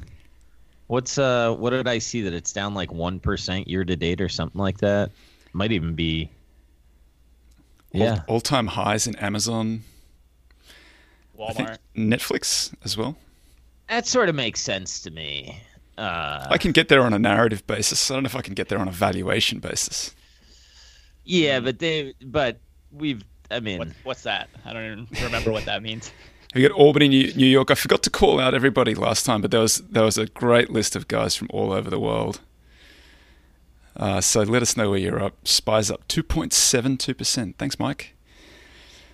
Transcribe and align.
what's 0.88 1.18
uh 1.18 1.54
what 1.54 1.70
did 1.70 1.86
I 1.86 1.98
see 1.98 2.22
that 2.22 2.32
it's 2.32 2.52
down 2.52 2.74
like 2.74 2.92
one 2.92 3.20
percent 3.20 3.68
year 3.68 3.84
to 3.84 3.96
date 3.96 4.20
or 4.20 4.28
something 4.28 4.60
like 4.60 4.78
that? 4.78 5.10
Might 5.52 5.72
even 5.72 5.94
be. 5.94 6.30
Yeah, 7.92 8.22
all 8.26 8.40
time 8.40 8.66
highs 8.66 9.06
in 9.06 9.14
Amazon. 9.16 9.82
I 11.40 11.52
think 11.52 11.68
Walmart. 11.68 11.78
Netflix 11.96 12.72
as 12.84 12.96
well. 12.96 13.16
that 13.88 14.06
sort 14.06 14.28
of 14.28 14.34
makes 14.34 14.60
sense 14.60 15.00
to 15.00 15.10
me. 15.10 15.60
Uh, 15.98 16.46
I 16.48 16.56
can 16.56 16.72
get 16.72 16.88
there 16.88 17.02
on 17.02 17.12
a 17.12 17.18
narrative 17.18 17.66
basis. 17.66 18.10
I 18.10 18.14
don't 18.14 18.22
know 18.22 18.28
if 18.28 18.36
I 18.36 18.40
can 18.40 18.54
get 18.54 18.68
there 18.68 18.78
on 18.78 18.88
a 18.88 18.92
valuation 18.92 19.58
basis. 19.58 20.14
Yeah, 21.24 21.60
but 21.60 21.78
they 21.78 22.14
but 22.24 22.58
we've. 22.90 23.22
I 23.50 23.60
mean, 23.60 23.78
What, 23.78 23.88
what's 24.04 24.22
that? 24.22 24.48
I 24.64 24.72
don't 24.72 25.06
even 25.10 25.24
remember 25.24 25.52
what 25.52 25.64
that 25.66 25.82
means. 25.82 26.10
We 26.54 26.60
got 26.60 26.72
Albany, 26.72 27.08
New, 27.08 27.32
New 27.32 27.46
York. 27.46 27.70
I 27.70 27.74
forgot 27.74 28.02
to 28.02 28.10
call 28.10 28.38
out 28.38 28.52
everybody 28.52 28.94
last 28.94 29.24
time, 29.24 29.40
but 29.40 29.50
there 29.50 29.60
was 29.60 29.78
there 29.78 30.02
was 30.04 30.18
a 30.18 30.26
great 30.26 30.68
list 30.68 30.94
of 30.94 31.08
guys 31.08 31.34
from 31.34 31.48
all 31.50 31.72
over 31.72 31.88
the 31.88 31.98
world. 31.98 32.40
Uh, 33.96 34.20
so 34.20 34.42
let 34.42 34.60
us 34.60 34.76
know 34.76 34.90
where 34.90 34.98
you're 34.98 35.22
up. 35.22 35.48
Spies 35.48 35.90
up 35.90 36.06
2.72%. 36.08 37.56
Thanks, 37.56 37.78
Mike. 37.78 38.14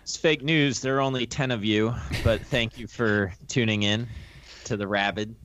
It's 0.02 0.16
fake 0.16 0.42
news. 0.42 0.80
There 0.80 0.96
are 0.96 1.00
only 1.00 1.26
10 1.26 1.52
of 1.52 1.64
you, 1.64 1.94
but 2.24 2.40
thank 2.42 2.76
you 2.76 2.88
for 2.88 3.32
tuning 3.46 3.84
in 3.84 4.08
to 4.64 4.76
the 4.76 4.88
Rabid. 4.88 5.36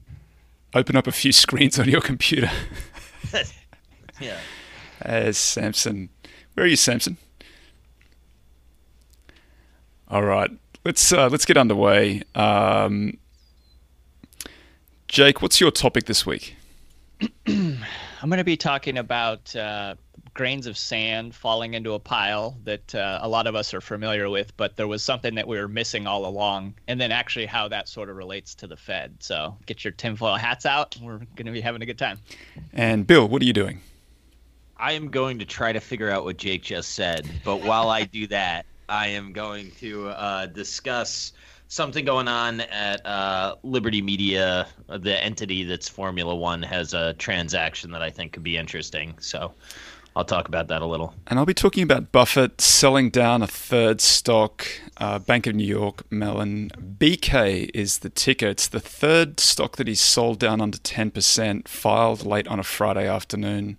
Open 0.73 0.95
up 0.95 1.05
a 1.05 1.11
few 1.11 1.31
screens 1.31 1.77
on 1.77 1.87
your 1.87 2.01
computer. 2.01 2.49
Yeah. 4.19 4.37
As 5.01 5.37
Samson. 5.37 6.09
Where 6.53 6.65
are 6.65 6.69
you, 6.69 6.75
Samson? 6.75 7.17
All 10.07 10.23
right, 10.23 10.51
let's 10.85 11.11
uh, 11.11 11.27
let's 11.29 11.45
get 11.45 11.57
underway. 11.57 12.21
Um, 12.35 13.17
Jake, 15.07 15.41
what's 15.41 15.59
your 15.59 15.71
topic 15.71 16.05
this 16.05 16.25
week? 16.25 16.55
I'm 17.47 18.29
going 18.29 18.37
to 18.37 18.43
be 18.43 18.57
talking 18.57 18.97
about 18.97 19.55
uh, 19.55 19.95
grains 20.33 20.67
of 20.67 20.77
sand 20.77 21.33
falling 21.35 21.73
into 21.73 21.93
a 21.93 21.99
pile 21.99 22.57
that 22.63 22.93
uh, 22.93 23.19
a 23.21 23.27
lot 23.27 23.47
of 23.47 23.55
us 23.55 23.73
are 23.73 23.81
familiar 23.81 24.29
with, 24.29 24.55
but 24.57 24.75
there 24.75 24.87
was 24.87 25.03
something 25.03 25.35
that 25.35 25.47
we 25.47 25.57
were 25.57 25.67
missing 25.67 26.07
all 26.07 26.25
along, 26.25 26.75
and 26.87 27.01
then 27.01 27.11
actually 27.11 27.45
how 27.45 27.67
that 27.67 27.87
sort 27.87 28.09
of 28.09 28.15
relates 28.15 28.55
to 28.55 28.67
the 28.67 28.77
Fed. 28.77 29.15
So 29.19 29.57
get 29.65 29.83
your 29.83 29.91
tinfoil 29.91 30.35
hats 30.35 30.65
out. 30.65 30.95
We're 31.01 31.19
going 31.35 31.45
to 31.45 31.51
be 31.51 31.61
having 31.61 31.81
a 31.81 31.85
good 31.85 31.99
time. 31.99 32.19
And 32.71 33.05
Bill, 33.07 33.27
what 33.27 33.41
are 33.41 33.45
you 33.45 33.53
doing? 33.53 33.81
I 34.83 34.91
am 34.91 35.07
going 35.07 35.39
to 35.39 35.45
try 35.45 35.71
to 35.71 35.79
figure 35.79 36.09
out 36.09 36.25
what 36.25 36.35
Jake 36.35 36.61
just 36.61 36.89
said, 36.89 37.25
but 37.45 37.61
while 37.63 37.89
I 37.89 38.03
do 38.03 38.27
that, 38.27 38.65
I 38.89 39.07
am 39.07 39.31
going 39.31 39.71
to 39.79 40.09
uh, 40.09 40.47
discuss 40.47 41.31
something 41.69 42.03
going 42.03 42.27
on 42.27 42.59
at 42.59 43.05
uh, 43.05 43.55
Liberty 43.63 44.01
Media. 44.01 44.67
The 44.89 45.23
entity 45.23 45.63
that's 45.63 45.87
Formula 45.87 46.35
One 46.35 46.61
has 46.63 46.93
a 46.93 47.13
transaction 47.13 47.91
that 47.91 48.01
I 48.01 48.09
think 48.09 48.33
could 48.33 48.43
be 48.43 48.57
interesting. 48.57 49.15
So 49.21 49.53
I'll 50.17 50.25
talk 50.25 50.49
about 50.49 50.67
that 50.67 50.81
a 50.81 50.85
little. 50.85 51.15
And 51.27 51.39
I'll 51.39 51.45
be 51.45 51.53
talking 51.53 51.83
about 51.83 52.11
Buffett 52.11 52.59
selling 52.59 53.09
down 53.09 53.41
a 53.41 53.47
third 53.47 54.01
stock, 54.01 54.67
uh, 54.97 55.19
Bank 55.19 55.47
of 55.47 55.55
New 55.55 55.63
York 55.63 56.11
Mellon. 56.11 56.71
BK 56.99 57.71
is 57.73 57.99
the 57.99 58.09
ticker. 58.09 58.47
It's 58.47 58.67
the 58.67 58.81
third 58.81 59.39
stock 59.39 59.77
that 59.77 59.87
he's 59.87 60.01
sold 60.01 60.39
down 60.39 60.59
under 60.59 60.77
10%, 60.77 61.69
filed 61.69 62.25
late 62.25 62.49
on 62.49 62.59
a 62.59 62.63
Friday 62.63 63.07
afternoon, 63.07 63.77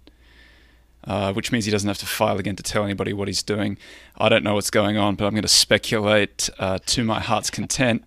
uh, 1.06 1.32
which 1.32 1.52
means 1.52 1.64
he 1.64 1.70
doesn't 1.70 1.88
have 1.88 1.98
to 1.98 2.06
file 2.06 2.38
again 2.38 2.56
to 2.56 2.62
tell 2.62 2.84
anybody 2.84 3.12
what 3.12 3.28
he's 3.28 3.42
doing. 3.42 3.78
I 4.16 4.28
don't 4.28 4.42
know 4.42 4.54
what's 4.54 4.70
going 4.70 4.96
on, 4.96 5.14
but 5.16 5.26
I'm 5.26 5.32
going 5.32 5.42
to 5.42 5.48
speculate 5.48 6.48
uh, 6.58 6.78
to 6.86 7.04
my 7.04 7.20
heart's 7.20 7.50
content. 7.50 8.04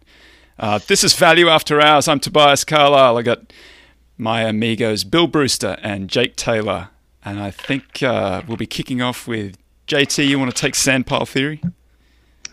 Uh, 0.60 0.80
this 0.88 1.04
is 1.04 1.14
Value 1.14 1.50
After 1.50 1.80
Hours. 1.80 2.08
I'm 2.08 2.20
Tobias 2.20 2.64
Carlisle. 2.64 3.18
I 3.18 3.22
got 3.22 3.54
my 4.18 4.42
amigos 4.42 5.04
Bill 5.04 5.28
Brewster 5.28 5.78
and 5.84 6.10
Jake 6.10 6.36
Taylor. 6.36 6.90
And 7.24 7.40
I 7.40 7.52
think 7.52 8.02
uh, 8.02 8.42
we'll 8.48 8.58
be 8.58 8.66
kicking 8.66 9.02
off 9.02 9.28
with 9.28 9.58
JT. 9.88 10.28
You 10.28 10.40
want 10.40 10.56
to 10.56 10.60
take 10.60 10.74
sandpile 10.74 11.28
theory? 11.28 11.62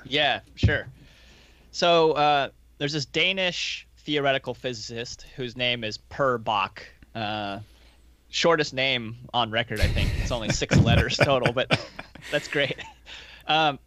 Yeah, 0.05 0.41
sure. 0.57 0.87
So 1.73 2.13
uh, 2.13 2.49
there's 2.79 2.93
this 2.93 3.07
Danish 3.07 3.87
theoretical 3.99 4.53
physicist 4.53 5.27
whose 5.37 5.57
name 5.57 5.83
is 5.85 5.97
Per 5.97 6.39
Bak. 6.39 6.87
Shortest 8.35 8.75
name 8.75 9.17
on 9.33 9.53
record, 9.53 9.79
I 9.81 9.87
think. 9.87 10.11
It's 10.21 10.33
only 10.33 10.49
six 10.49 10.77
letters 10.77 11.17
total, 11.17 11.53
but 11.53 11.79
that's 12.33 12.49
great. 12.49 12.75
Um, 13.47 13.79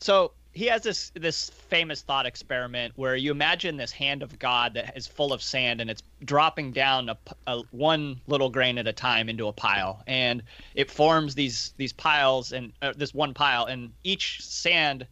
so 0.00 0.32
he 0.50 0.66
has 0.66 0.82
this 0.82 1.12
this 1.14 1.50
famous 1.68 2.02
thought 2.02 2.26
experiment 2.26 2.94
where 2.96 3.14
you 3.14 3.30
imagine 3.30 3.76
this 3.76 3.92
hand 3.92 4.24
of 4.24 4.36
God 4.40 4.74
that 4.74 4.96
is 4.96 5.06
full 5.06 5.32
of 5.32 5.40
sand 5.40 5.80
and 5.80 5.88
it's 5.88 6.02
dropping 6.24 6.72
down 6.72 7.08
a, 7.08 7.16
a- 7.46 7.62
one 7.70 8.20
little 8.26 8.50
grain 8.50 8.76
at 8.76 8.88
a 8.88 8.92
time 8.92 9.28
into 9.28 9.46
a 9.46 9.52
pile, 9.52 10.02
and 10.08 10.42
it 10.74 10.90
forms 10.90 11.36
these 11.36 11.74
these 11.76 11.92
piles 11.92 12.50
and 12.50 12.72
uh, 12.82 12.92
this 12.96 13.14
one 13.14 13.34
pile, 13.34 13.66
and 13.66 13.92
each 14.02 14.40
sand 14.42 15.06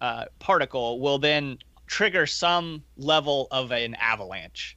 uh, 0.00 0.24
particle 0.40 0.98
will 0.98 1.18
then 1.20 1.56
trigger 1.86 2.26
some 2.26 2.82
level 2.96 3.46
of 3.52 3.70
an 3.70 3.94
avalanche. 3.94 4.76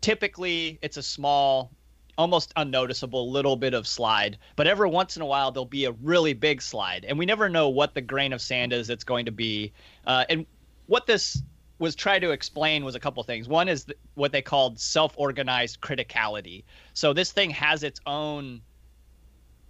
Typically, 0.00 0.80
it's 0.82 0.96
a 0.96 1.02
small, 1.02 1.70
almost 2.16 2.52
unnoticeable 2.56 3.30
little 3.30 3.56
bit 3.56 3.74
of 3.74 3.86
slide, 3.86 4.38
but 4.56 4.66
every 4.66 4.88
once 4.88 5.16
in 5.16 5.22
a 5.22 5.26
while 5.26 5.50
there'll 5.50 5.66
be 5.66 5.84
a 5.84 5.92
really 5.92 6.32
big 6.32 6.62
slide, 6.62 7.04
and 7.04 7.18
we 7.18 7.26
never 7.26 7.48
know 7.48 7.68
what 7.68 7.94
the 7.94 8.00
grain 8.00 8.32
of 8.32 8.40
sand 8.40 8.72
is 8.72 8.86
that's 8.86 9.04
going 9.04 9.26
to 9.26 9.32
be. 9.32 9.72
Uh, 10.06 10.24
and 10.28 10.46
what 10.86 11.06
this 11.06 11.42
was 11.78 11.94
trying 11.94 12.20
to 12.20 12.30
explain 12.30 12.84
was 12.84 12.94
a 12.94 13.00
couple 13.00 13.22
things. 13.22 13.48
One 13.48 13.68
is 13.68 13.84
th- 13.84 13.98
what 14.14 14.32
they 14.32 14.42
called 14.42 14.78
self-organized 14.78 15.80
criticality. 15.80 16.64
So 16.92 17.12
this 17.12 17.32
thing 17.32 17.50
has 17.50 17.82
its 17.82 18.00
own 18.06 18.62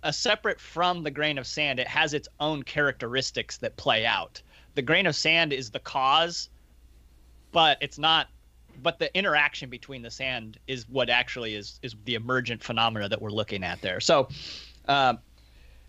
a 0.04 0.12
separate 0.12 0.60
from 0.60 1.02
the 1.02 1.10
grain 1.10 1.38
of 1.38 1.46
sand, 1.46 1.80
it 1.80 1.88
has 1.88 2.12
its 2.12 2.28
own 2.38 2.62
characteristics 2.62 3.56
that 3.58 3.76
play 3.76 4.04
out. 4.04 4.42
The 4.74 4.82
grain 4.82 5.06
of 5.06 5.16
sand 5.16 5.52
is 5.52 5.70
the 5.70 5.80
cause, 5.80 6.50
but 7.52 7.78
it's 7.80 7.98
not. 7.98 8.28
But 8.82 8.98
the 8.98 9.14
interaction 9.16 9.70
between 9.70 10.02
the 10.02 10.10
sand 10.10 10.58
is 10.66 10.88
what 10.88 11.08
actually 11.10 11.54
is 11.54 11.78
is 11.82 11.94
the 12.04 12.14
emergent 12.14 12.62
phenomena 12.62 13.08
that 13.08 13.20
we're 13.20 13.30
looking 13.30 13.62
at 13.62 13.80
there. 13.80 14.00
So, 14.00 14.28
um, 14.88 15.18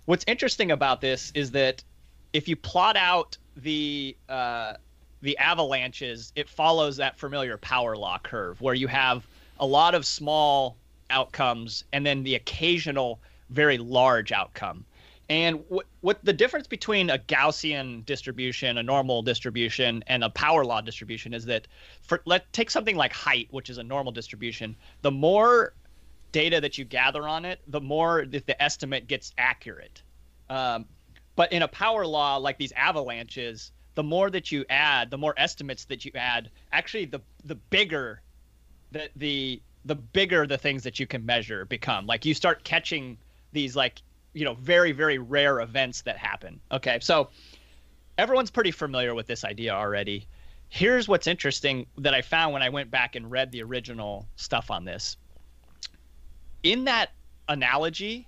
what's 0.06 0.26
interesting 0.28 0.72
about 0.72 1.02
this 1.02 1.32
is 1.36 1.52
that 1.52 1.84
if 2.34 2.48
you 2.48 2.56
plot 2.56 2.98
out 2.98 3.38
the 3.58 4.16
uh, 4.30 4.74
the 5.22 5.38
avalanches, 5.38 6.32
it 6.36 6.50
follows 6.50 6.98
that 6.98 7.18
familiar 7.18 7.58
power 7.58 7.96
law 7.96 8.20
curve 8.20 8.62
where 8.62 8.76
you 8.76 8.88
have 8.88 9.26
a 9.60 9.66
lot 9.66 9.96
of 9.96 10.06
small 10.06 10.76
outcomes 11.10 11.84
and 11.94 12.06
then 12.06 12.24
the 12.24 12.36
occasional 12.36 13.20
very 13.50 13.78
large 13.78 14.32
outcome. 14.32 14.86
And 15.28 15.64
what, 15.70 15.88
what 16.02 16.24
the 16.24 16.34
difference 16.34 16.68
between 16.68 17.10
a 17.10 17.18
Gaussian 17.18 18.06
distribution, 18.06 18.78
a 18.78 18.84
normal 18.84 19.24
distribution, 19.24 20.04
and 20.08 20.24
a 20.24 20.30
power 20.30 20.64
law 20.64 20.82
distribution 20.82 21.34
is 21.34 21.46
that 21.46 21.68
for 22.02 22.22
let 22.26 22.52
take 22.54 22.70
something 22.70 22.96
like 22.96 23.12
height, 23.12 23.48
which 23.50 23.70
is 23.70 23.80
a 23.80 23.84
normal 23.84 24.12
distribution. 24.12 24.76
The 25.02 25.12
more 25.12 25.74
data 26.32 26.62
that 26.62 26.78
you 26.78 26.86
gather 26.86 27.28
on 27.28 27.44
it, 27.46 27.60
the 27.68 27.82
more 27.82 28.26
that 28.26 28.46
the 28.46 28.62
estimate 28.62 29.08
gets 29.08 29.34
accurate. 29.38 30.04
Um, 30.50 30.86
but 31.36 31.52
in 31.52 31.64
a 31.64 31.68
power 31.68 32.06
law 32.06 32.38
like 32.38 32.58
these 32.58 32.74
avalanches, 32.74 33.72
the 33.96 34.04
more 34.04 34.30
that 34.30 34.52
you 34.52 34.64
add, 34.70 35.10
the 35.10 35.18
more 35.18 35.34
estimates 35.38 35.86
that 35.86 36.06
you 36.06 36.12
add, 36.14 36.52
actually 36.72 37.06
the 37.06 37.22
the 37.46 37.56
bigger 37.56 38.22
that 38.92 39.10
the 39.16 39.62
the 39.86 39.96
bigger 39.96 40.46
the 40.46 40.58
things 40.58 40.84
that 40.84 41.00
you 41.00 41.08
can 41.08 41.26
measure 41.26 41.66
become. 41.66 42.06
Like 42.06 42.26
you 42.26 42.34
start 42.34 42.64
catching 42.64 43.18
these 43.54 43.76
like 43.76 44.02
you 44.36 44.46
know 44.46 44.54
very 44.56 44.92
very 44.92 45.18
rare 45.18 45.62
events 45.62 46.02
that 46.04 46.18
happen. 46.18 46.60
Okay, 46.72 47.00
so 47.02 47.30
everyone's 48.18 48.52
pretty 48.52 48.72
familiar 48.72 49.16
with 49.16 49.26
this 49.26 49.44
idea 49.44 49.74
already. 49.74 50.28
Here's 50.70 51.08
what's 51.08 51.26
interesting 51.26 51.88
that 51.98 52.14
I 52.14 52.22
found 52.22 52.54
when 52.54 52.62
I 52.62 52.70
went 52.70 52.92
back 52.92 53.16
and 53.16 53.32
read 53.32 53.52
the 53.52 53.64
original 53.64 54.28
stuff 54.36 54.70
on 54.70 54.84
this. 54.84 55.16
In 56.64 56.84
that 56.86 57.12
analogy, 57.48 58.28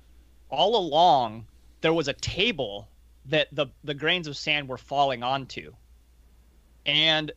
all 0.50 0.78
along 0.78 1.46
there 1.82 1.94
was 1.94 2.08
a 2.08 2.14
table 2.14 2.88
that 3.26 3.48
the 3.52 3.68
the 3.84 3.94
grains 3.94 4.28
of 4.28 4.38
sand 4.38 4.68
were 4.68 4.78
falling 4.78 5.24
onto. 5.24 5.74
And 6.86 7.34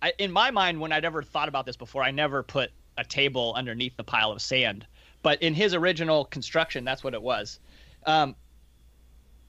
I, 0.00 0.12
in 0.18 0.30
my 0.30 0.50
mind, 0.52 0.80
when 0.80 0.92
I'd 0.92 1.04
ever 1.04 1.22
thought 1.22 1.48
about 1.48 1.66
this 1.66 1.76
before, 1.76 2.04
I 2.04 2.12
never 2.12 2.42
put 2.42 2.70
a 2.96 3.04
table 3.04 3.52
underneath 3.56 3.96
the 3.96 4.04
pile 4.04 4.30
of 4.30 4.40
sand. 4.40 4.86
But 5.22 5.42
in 5.42 5.54
his 5.54 5.74
original 5.74 6.24
construction, 6.24 6.84
that's 6.84 7.02
what 7.02 7.14
it 7.14 7.22
was. 7.22 7.58
Um, 8.06 8.36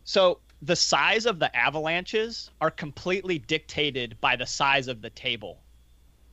so 0.04 0.40
the 0.62 0.76
size 0.76 1.26
of 1.26 1.40
the 1.40 1.56
avalanches 1.56 2.50
are 2.62 2.72
completely 2.72 3.40
dictated 3.40 4.16
by 4.22 4.36
the 4.36 4.46
size 4.46 4.88
of 4.88 5.02
the 5.02 5.10
table. 5.10 5.60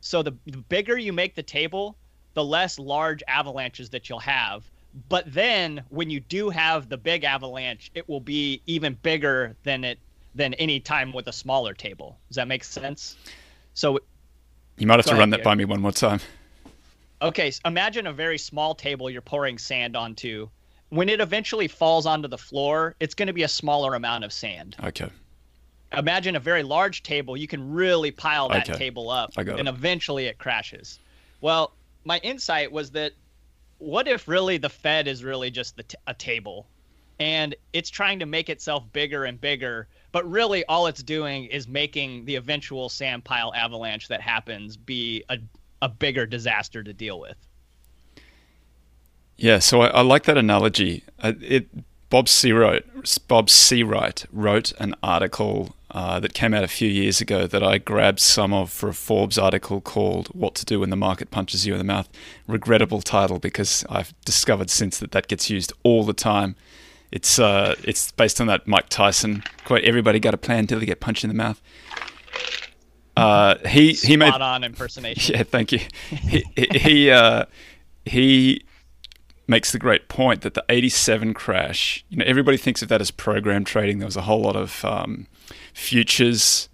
So 0.01 0.23
the, 0.23 0.33
the 0.47 0.59
bigger 0.59 0.97
you 0.97 1.13
make 1.13 1.35
the 1.35 1.43
table, 1.43 1.97
the 2.35 2.45
less 2.45 2.79
large 2.79 3.23
avalanches 3.29 3.91
that 3.91 4.09
you'll 4.09 4.21
have. 4.21 4.65
But 5.09 5.33
then 5.33 5.83
when 5.89 6.11
you 6.11 6.21
do 6.21 6.51
have 6.51 6.89
the 6.89 6.97
big 6.97 7.25
avalanche, 7.25 7.91
it 7.95 8.09
will 8.09 8.21
be 8.21 8.63
even 8.67 8.95
bigger 9.03 9.57
than 9.63 9.85
it 9.85 9.99
than 10.35 10.55
any 10.55 10.79
time 10.79 11.13
with 11.13 11.27
a 11.27 11.33
smaller 11.33 11.75
table. 11.75 12.17
Does 12.29 12.37
that 12.37 12.47
make 12.47 12.63
sense? 12.63 13.17
So 13.75 13.99
you 14.79 14.87
might 14.87 14.97
have 14.97 15.07
to 15.07 15.17
run 15.17 15.31
that 15.31 15.43
by 15.43 15.55
me 15.55 15.65
one 15.65 15.81
more 15.81 15.93
time. 15.93 16.21
Okay, 17.23 17.51
so 17.51 17.61
imagine 17.67 18.07
a 18.07 18.13
very 18.13 18.39
small 18.39 18.75
table 18.75 19.11
you're 19.11 19.21
pouring 19.21 19.59
sand 19.59 19.97
onto. 19.97 20.49
When 20.91 21.09
it 21.09 21.21
eventually 21.21 21.69
falls 21.69 22.05
onto 22.05 22.29
the 22.29 22.39
floor, 22.39 22.95
it's 23.01 23.15
going 23.15 23.29
to 23.29 23.33
be 23.33 23.45
a 23.45 23.49
smaller 23.49 23.95
amount 23.95 24.25
of 24.25 24.33
sand. 24.33 24.77
Okay. 24.83 25.09
Imagine 25.97 26.37
a 26.37 26.41
very 26.41 26.63
large 26.63 27.03
table, 27.03 27.37
you 27.37 27.49
can 27.49 27.73
really 27.73 28.11
pile 28.11 28.49
that 28.51 28.69
Okay. 28.69 28.79
table 28.79 29.11
up 29.11 29.37
and 29.37 29.49
it. 29.49 29.67
eventually 29.67 30.27
it 30.27 30.39
crashes. 30.39 30.99
Well, 31.41 31.73
my 32.05 32.19
insight 32.19 32.71
was 32.71 32.91
that 32.93 33.13
what 33.79 34.07
if 34.07 34.29
really 34.29 34.57
the 34.57 34.69
Fed 34.69 35.09
is 35.09 35.25
really 35.25 35.51
just 35.51 35.77
the 35.77 35.83
t- 35.85 35.97
a 36.07 36.15
table 36.15 36.67
and 37.19 37.55
it's 37.73 37.91
trying 37.91 38.19
to 38.21 38.27
make 38.27 38.49
itself 38.49 38.85
bigger 38.93 39.25
and 39.25 39.41
bigger, 39.41 39.89
but 40.13 40.29
really 40.31 40.65
all 40.67 40.87
it's 40.87 41.03
doing 41.03 41.45
is 41.47 41.67
making 41.69 42.25
the 42.25 42.37
eventual 42.37 42.89
sand 42.89 43.25
pile 43.25 43.53
avalanche 43.55 44.09
that 44.09 44.21
happens 44.21 44.77
be 44.77 45.25
a, 45.29 45.39
a 45.83 45.89
bigger 45.89 46.25
disaster 46.25 46.83
to 46.83 46.93
deal 46.93 47.21
with. 47.21 47.37
Yeah, 49.41 49.59
so 49.59 49.81
I, 49.81 49.87
I 49.89 50.01
like 50.03 50.25
that 50.25 50.37
analogy. 50.37 51.03
Uh, 51.19 51.33
it 51.41 51.69
Bob 52.11 52.27
Seawright, 52.27 52.83
Bob 53.27 53.47
Seawright 53.47 54.27
wrote 54.31 54.73
an 54.79 54.95
article 55.03 55.77
uh, 55.93 56.21
that 56.21 56.35
came 56.35 56.53
out 56.53 56.63
a 56.63 56.69
few 56.69 56.89
years 56.89 57.21
ago 57.21 57.47
that 57.47 57.63
I 57.63 57.79
grabbed 57.79 58.21
some 58.21 58.53
of 58.53 58.71
for 58.71 58.91
a 58.91 58.95
Forbes 58.95 59.39
article 59.39 59.81
called 59.81 60.29
"What 60.29 60.55
to 60.57 60.67
Do 60.67 60.81
When 60.81 60.91
the 60.91 60.97
Market 60.97 61.31
Punches 61.31 61.67
You 61.67 61.73
in 61.73 61.79
the 61.79 61.85
Mouth." 61.85 62.09
Regrettable 62.47 63.01
title 63.01 63.39
because 63.39 63.85
I've 63.89 64.13
discovered 64.27 64.69
since 64.69 64.99
that 64.99 65.13
that 65.13 65.27
gets 65.27 65.49
used 65.49 65.73
all 65.85 66.05
the 66.05 66.13
time. 66.13 66.55
It's 67.11 67.39
uh, 67.39 67.77
it's 67.83 68.13
based 68.13 68.43
on 68.43 68.47
that 68.49 68.67
Mike 68.67 68.91
Tyson 68.91 69.43
quote: 69.65 69.85
"Everybody 69.85 70.21
got 70.21 70.35
a 70.35 70.39
plan 70.39 70.61
until 70.61 70.81
they 70.81 70.87
get 70.87 71.01
punched 71.01 71.25
in 71.25 71.29
the 71.29 71.35
mouth." 71.35 71.63
Uh, 73.17 73.55
he 73.67 73.95
he 73.95 74.19
made 74.19 74.35
on 74.35 74.65
impersonation. 74.65 75.35
yeah, 75.37 75.45
thank 75.45 75.73
you. 75.73 75.81
He 76.11 76.45
he 76.57 76.79
he, 76.79 77.11
uh, 77.11 77.47
he 78.05 78.65
makes 79.51 79.73
the 79.73 79.79
great 79.79 80.09
point 80.09 80.41
that 80.43 80.55
the 80.55 80.65
'87 80.69 81.35
crash. 81.35 82.05
You 82.09 82.19
know, 82.19 82.25
everybody 82.27 82.57
thinks 82.57 82.81
of 82.81 82.89
that 82.89 83.01
as 83.03 83.11
program 83.11 83.65
trading. 83.65 83.99
There 83.99 84.07
was 84.07 84.17
a 84.17 84.23
whole 84.23 84.41
lot 84.41 84.57
of 84.57 84.83
um, 84.85 85.27
futures 85.75 86.71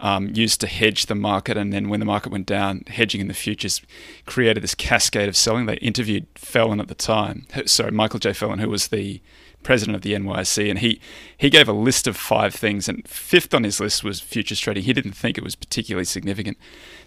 um, 0.00 0.30
used 0.34 0.60
to 0.62 0.66
hedge 0.66 1.06
the 1.06 1.14
market, 1.14 1.56
and 1.56 1.72
then 1.72 1.88
when 1.88 2.00
the 2.00 2.06
market 2.06 2.32
went 2.32 2.46
down, 2.46 2.82
hedging 2.88 3.20
in 3.20 3.28
the 3.28 3.34
futures 3.34 3.80
created 4.24 4.62
this 4.62 4.74
cascade 4.74 5.28
of 5.28 5.36
selling. 5.36 5.66
They 5.66 5.76
interviewed 5.76 6.26
Phelan 6.34 6.80
at 6.80 6.88
the 6.88 6.94
time. 6.94 7.46
Sorry, 7.66 7.92
Michael 7.92 8.18
J. 8.18 8.32
Phelan, 8.32 8.58
who 8.58 8.70
was 8.70 8.88
the 8.88 9.20
president 9.62 9.96
of 9.96 10.02
the 10.02 10.12
NYSE, 10.14 10.70
and 10.70 10.78
he 10.78 11.00
he 11.36 11.50
gave 11.50 11.68
a 11.68 11.72
list 11.72 12.06
of 12.06 12.16
five 12.16 12.54
things, 12.54 12.88
and 12.88 13.06
fifth 13.06 13.52
on 13.52 13.64
his 13.64 13.80
list 13.80 14.02
was 14.04 14.20
futures 14.20 14.60
trading. 14.60 14.84
He 14.84 14.92
didn't 14.92 15.12
think 15.12 15.36
it 15.36 15.44
was 15.44 15.54
particularly 15.54 16.04
significant. 16.04 16.56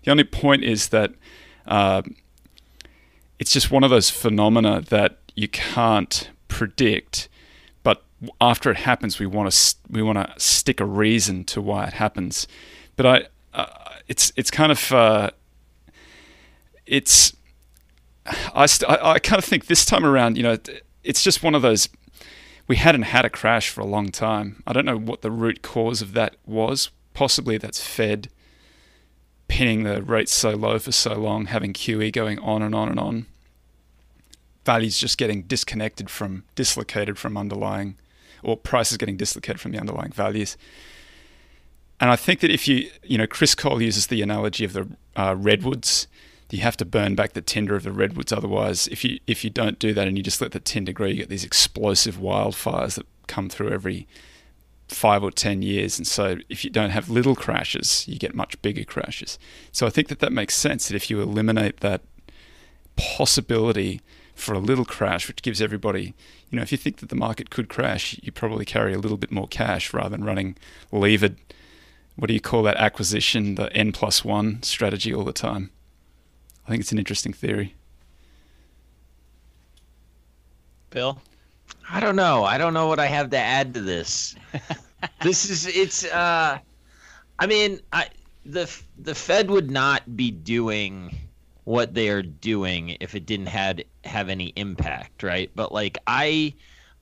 The 0.04 0.12
only 0.12 0.24
point 0.24 0.64
is 0.64 0.90
that 0.90 1.14
uh, 1.66 2.02
it's 3.40 3.52
just 3.52 3.72
one 3.72 3.84
of 3.84 3.90
those 3.90 4.10
phenomena 4.10 4.82
that 4.90 5.18
you 5.36 5.48
can't 5.48 6.30
predict. 6.50 7.30
But 7.84 8.04
after 8.42 8.70
it 8.70 8.78
happens, 8.78 9.18
we 9.18 9.26
want 9.26 9.52
to 9.52 9.76
we 9.90 10.04
want 10.04 10.18
to 10.18 10.40
stick 10.40 10.80
a 10.80 10.86
reason 10.86 11.46
to 11.46 11.62
why 11.62 11.86
it 11.86 11.94
happens. 11.94 12.48
But 12.98 13.06
I, 13.06 13.58
uh, 13.58 13.94
it's 14.08 14.32
it's 14.36 14.52
kind 14.52 14.72
of 14.72 14.92
uh, 14.92 15.30
it's 16.86 17.36
I, 18.54 18.66
st- 18.66 18.92
I 18.92 19.14
I 19.14 19.20
kind 19.20 19.40
of 19.40 19.46
think 19.46 19.68
this 19.68 19.86
time 19.86 20.06
around, 20.06 20.38
you 20.38 20.44
know, 20.44 20.58
it's 21.04 21.24
just 21.24 21.42
one 21.42 21.56
of 21.56 21.62
those. 21.62 21.88
We 22.68 22.76
hadn't 22.76 23.04
had 23.04 23.26
a 23.26 23.32
crash 23.32 23.70
for 23.70 23.82
a 23.82 23.86
long 23.86 24.10
time. 24.10 24.62
I 24.68 24.74
don't 24.74 24.86
know 24.86 24.98
what 24.98 25.24
the 25.24 25.32
root 25.32 25.64
cause 25.64 26.04
of 26.04 26.14
that 26.14 26.36
was. 26.46 26.92
Possibly 27.16 27.58
that's 27.58 27.82
Fed 27.84 28.30
pinning 29.50 29.84
the 29.84 30.02
rates 30.02 30.34
so 30.34 30.52
low 30.52 30.80
for 30.80 30.94
so 30.94 31.16
long, 31.16 31.48
having 31.48 31.74
QE 31.74 32.14
going 32.14 32.40
on 32.40 32.62
and 32.62 32.74
on 32.74 32.88
and 32.88 33.00
on. 33.00 33.26
Values 34.66 34.98
just 34.98 35.18
getting 35.18 35.42
disconnected 35.42 36.10
from, 36.10 36.44
dislocated 36.56 37.18
from 37.18 37.36
underlying, 37.36 37.98
or 38.42 38.56
prices 38.56 38.96
getting 38.96 39.18
dislocated 39.18 39.60
from 39.60 39.74
the 39.74 39.80
underlying 39.80 40.12
values. 40.12 40.56
And 42.00 42.10
I 42.10 42.16
think 42.16 42.40
that 42.40 42.52
if 42.52 42.66
you, 42.68 42.90
you 43.04 43.18
know, 43.18 43.28
Chris 43.28 43.56
Cole 43.56 43.82
uses 43.82 44.08
the 44.08 44.22
analogy 44.22 44.64
of 44.64 44.72
the 44.72 44.88
uh, 45.20 45.36
redwoods. 45.38 46.08
You 46.50 46.62
have 46.62 46.78
to 46.78 46.86
burn 46.86 47.14
back 47.14 47.34
the 47.34 47.42
tinder 47.42 47.76
of 47.76 47.84
the 47.84 47.92
redwoods. 47.92 48.32
Otherwise, 48.32 48.88
if 48.88 49.04
you 49.04 49.20
if 49.28 49.44
you 49.44 49.50
don't 49.50 49.78
do 49.78 49.94
that 49.94 50.08
and 50.08 50.18
you 50.18 50.24
just 50.24 50.42
let 50.42 50.52
the 50.52 50.60
tinder 50.60 50.92
grow, 50.92 51.08
you 51.08 51.16
get 51.16 51.30
these 51.30 51.44
explosive 51.44 52.18
wildfires 52.18 52.96
that 52.96 53.06
come 53.28 53.50
through 53.50 53.70
every 53.70 54.08
five 54.90 55.24
or 55.24 55.32
ten 55.32 55.62
years. 55.62 55.98
And 55.98 56.08
so, 56.08 56.38
if 56.50 56.64
you 56.64 56.70
don't 56.70 56.90
have 56.90 57.10
little 57.10 57.36
crashes, 57.36 58.08
you 58.08 58.18
get 58.18 58.36
much 58.36 58.62
bigger 58.62 58.84
crashes. 58.84 59.40
So 59.72 59.88
I 59.88 59.90
think 59.90 60.08
that 60.10 60.20
that 60.20 60.34
makes 60.34 60.56
sense. 60.56 60.88
That 60.88 60.96
if 60.96 61.10
you 61.10 61.22
eliminate 61.22 61.80
that 61.80 62.02
possibility 62.96 64.02
for 64.36 64.54
a 64.54 64.60
little 64.60 64.86
crash, 64.86 65.28
which 65.28 65.42
gives 65.42 65.62
everybody, 65.62 66.14
you 66.50 66.56
know, 66.56 66.62
if 66.62 66.72
you 66.72 66.78
think 66.78 66.98
that 66.98 67.10
the 67.10 67.16
market 67.16 67.50
could 67.50 67.70
crash, 67.70 68.20
you 68.22 68.32
probably 68.32 68.66
carry 68.66 68.94
a 68.94 69.00
little 69.00 69.18
bit 69.18 69.32
more 69.32 69.48
cash 69.48 69.94
rather 69.94 70.10
than 70.10 70.24
running 70.24 70.56
levered. 70.92 71.38
What 72.16 72.28
do 72.28 72.34
you 72.34 72.42
call 72.42 72.64
that 72.64 72.78
acquisition? 72.78 73.56
The 73.56 73.72
n 73.74 73.92
plus 73.92 74.26
one 74.26 74.64
strategy 74.64 75.14
all 75.14 75.24
the 75.24 75.34
time. 75.34 75.72
I 76.66 76.70
think 76.70 76.82
it's 76.82 76.92
an 76.92 77.00
interesting 77.00 77.34
theory. 77.34 77.76
Bill? 80.90 81.22
I 81.92 82.00
don't 82.00 82.16
know. 82.16 82.44
I 82.44 82.60
don't 82.60 82.76
know 82.76 82.88
what 82.88 83.00
I 83.00 83.08
have 83.08 83.32
to 83.32 83.38
add 83.38 83.74
to 83.74 83.82
this. 83.82 84.36
this 85.24 85.50
is 85.50 85.66
it's 85.66 86.06
uh 86.06 86.60
I 87.40 87.48
mean, 87.48 87.80
I 87.92 88.10
the 88.46 88.72
the 89.00 89.16
Fed 89.16 89.50
would 89.50 89.72
not 89.72 90.16
be 90.16 90.30
doing 90.30 91.18
what 91.64 91.94
they 91.94 92.10
are 92.10 92.22
doing 92.22 92.98
if 93.00 93.16
it 93.16 93.26
didn't 93.26 93.48
had 93.48 93.86
have 94.04 94.30
any 94.30 94.54
impact, 94.56 95.24
right? 95.24 95.50
But 95.56 95.72
like 95.72 95.98
I 96.06 96.54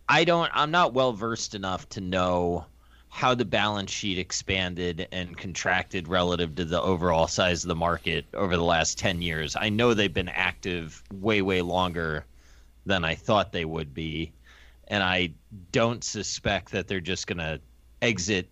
I 0.07 0.23
don't 0.23 0.49
I'm 0.53 0.71
not 0.71 0.93
well 0.93 1.11
versed 1.11 1.53
enough 1.53 1.89
to 1.89 2.01
know 2.01 2.65
how 3.09 3.33
the 3.33 3.45
balance 3.45 3.91
sheet 3.91 4.17
expanded 4.17 5.07
and 5.11 5.35
contracted 5.35 6.07
relative 6.07 6.55
to 6.55 6.65
the 6.65 6.81
overall 6.81 7.27
size 7.27 7.63
of 7.63 7.67
the 7.67 7.75
market 7.75 8.25
over 8.33 8.55
the 8.55 8.63
last 8.63 8.97
10 8.99 9.21
years. 9.21 9.55
I 9.59 9.69
know 9.69 9.93
they've 9.93 10.13
been 10.13 10.29
active 10.29 11.03
way 11.11 11.41
way 11.41 11.61
longer 11.61 12.25
than 12.85 13.03
I 13.03 13.15
thought 13.15 13.51
they 13.51 13.65
would 13.65 13.93
be 13.93 14.31
and 14.87 15.03
I 15.03 15.31
don't 15.71 16.03
suspect 16.03 16.71
that 16.71 16.87
they're 16.87 16.99
just 16.99 17.27
going 17.27 17.39
to 17.39 17.59
exit 18.01 18.49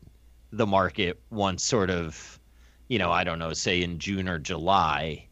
the 0.51 0.65
market 0.65 1.19
once 1.29 1.63
sort 1.63 1.89
of, 1.89 2.39
you 2.87 2.99
know, 2.99 3.11
I 3.11 3.23
don't 3.23 3.39
know, 3.39 3.53
say 3.53 3.81
in 3.81 3.99
June 3.99 4.27
or 4.27 4.39
July. 4.39 5.27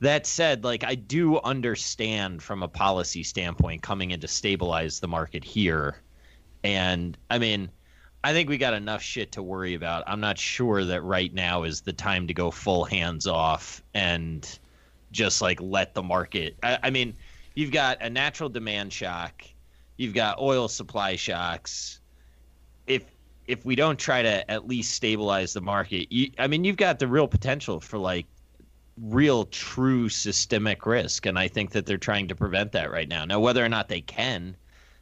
That 0.00 0.26
said, 0.26 0.64
like 0.64 0.84
I 0.84 0.94
do 0.94 1.40
understand 1.40 2.42
from 2.42 2.62
a 2.62 2.68
policy 2.68 3.22
standpoint 3.22 3.82
coming 3.82 4.10
in 4.10 4.20
to 4.20 4.28
stabilize 4.28 5.00
the 5.00 5.08
market 5.08 5.44
here. 5.44 6.02
And 6.62 7.16
I 7.30 7.38
mean, 7.38 7.70
I 8.22 8.32
think 8.32 8.48
we 8.48 8.58
got 8.58 8.74
enough 8.74 9.02
shit 9.02 9.32
to 9.32 9.42
worry 9.42 9.74
about. 9.74 10.04
I'm 10.06 10.20
not 10.20 10.36
sure 10.36 10.84
that 10.84 11.02
right 11.02 11.32
now 11.32 11.62
is 11.62 11.80
the 11.80 11.92
time 11.92 12.26
to 12.26 12.34
go 12.34 12.50
full 12.50 12.84
hands 12.84 13.26
off 13.26 13.82
and 13.94 14.58
just 15.12 15.40
like 15.40 15.60
let 15.60 15.94
the 15.94 16.02
market. 16.02 16.56
I, 16.62 16.78
I 16.84 16.90
mean, 16.90 17.14
you've 17.54 17.70
got 17.70 18.02
a 18.02 18.10
natural 18.10 18.48
demand 18.48 18.92
shock 18.92 19.44
you've 19.96 20.14
got 20.14 20.38
oil 20.38 20.68
supply 20.68 21.16
shocks. 21.16 22.00
If 22.86 23.04
if 23.46 23.64
we 23.64 23.76
don't 23.76 23.98
try 23.98 24.22
to 24.22 24.50
at 24.50 24.66
least 24.66 24.94
stabilize 24.94 25.52
the 25.52 25.60
market, 25.60 26.10
you, 26.10 26.30
I 26.38 26.48
mean, 26.48 26.64
you've 26.64 26.76
got 26.76 26.98
the 26.98 27.06
real 27.06 27.28
potential 27.28 27.80
for 27.80 27.96
like 27.96 28.26
real 29.00 29.44
true 29.44 30.08
systemic 30.08 30.86
risk 30.86 31.26
and 31.26 31.38
i 31.38 31.46
think 31.46 31.70
that 31.70 31.84
they're 31.84 31.98
trying 31.98 32.26
to 32.26 32.34
prevent 32.34 32.72
that 32.72 32.90
right 32.90 33.08
now 33.08 33.26
now 33.26 33.38
whether 33.38 33.62
or 33.62 33.68
not 33.68 33.88
they 33.88 34.00
can 34.00 34.56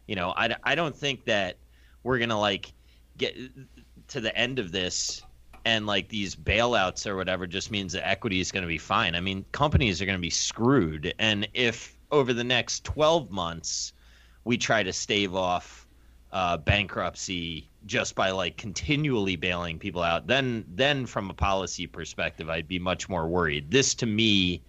you 0.08 0.16
know 0.16 0.34
i, 0.36 0.54
I 0.64 0.74
don't 0.74 0.96
think 0.96 1.24
that 1.26 1.58
we're 2.02 2.18
gonna 2.18 2.38
like 2.38 2.72
get 3.16 3.36
to 4.08 4.20
the 4.20 4.36
end 4.36 4.58
of 4.58 4.72
this 4.72 5.22
and 5.64 5.86
like 5.86 6.08
these 6.08 6.34
bailouts 6.34 7.06
or 7.06 7.14
whatever 7.14 7.46
just 7.46 7.70
means 7.70 7.92
that 7.92 8.06
equity 8.06 8.40
is 8.40 8.50
going 8.50 8.62
to 8.62 8.68
be 8.68 8.78
fine 8.78 9.14
i 9.14 9.20
mean 9.20 9.44
companies 9.52 10.02
are 10.02 10.06
going 10.06 10.18
to 10.18 10.22
be 10.22 10.28
screwed 10.30 11.14
and 11.20 11.48
if 11.54 11.96
over 12.10 12.32
the 12.32 12.44
next 12.44 12.84
12 12.84 13.30
months 13.30 13.92
we 14.44 14.56
try 14.56 14.82
to 14.82 14.92
stave 14.92 15.34
off 15.34 15.86
uh, 16.32 16.56
bankruptcy 16.56 17.70
just 17.86 18.14
by 18.14 18.30
like 18.30 18.56
continually 18.56 19.36
bailing 19.36 19.78
people 19.78 20.02
out, 20.02 20.26
then 20.26 20.64
then 20.68 21.06
from 21.06 21.30
a 21.30 21.34
policy 21.34 21.86
perspective, 21.86 22.50
I'd 22.50 22.68
be 22.68 22.78
much 22.78 23.08
more 23.08 23.28
worried. 23.28 23.70
This 23.70 23.94
to 23.96 24.06
me 24.06 24.62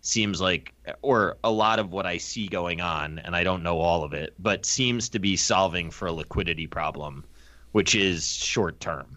seems 0.00 0.40
like, 0.40 0.74
or 1.02 1.36
a 1.44 1.50
lot 1.50 1.78
of 1.78 1.92
what 1.92 2.06
I 2.06 2.16
see 2.16 2.48
going 2.48 2.80
on, 2.80 3.20
and 3.20 3.36
I 3.36 3.44
don't 3.44 3.62
know 3.62 3.78
all 3.78 4.02
of 4.02 4.12
it, 4.12 4.34
but 4.38 4.66
seems 4.66 5.08
to 5.10 5.20
be 5.20 5.36
solving 5.36 5.90
for 5.92 6.08
a 6.08 6.12
liquidity 6.12 6.66
problem, 6.66 7.24
which 7.70 7.94
is 7.94 8.26
short 8.26 8.80
term. 8.80 9.16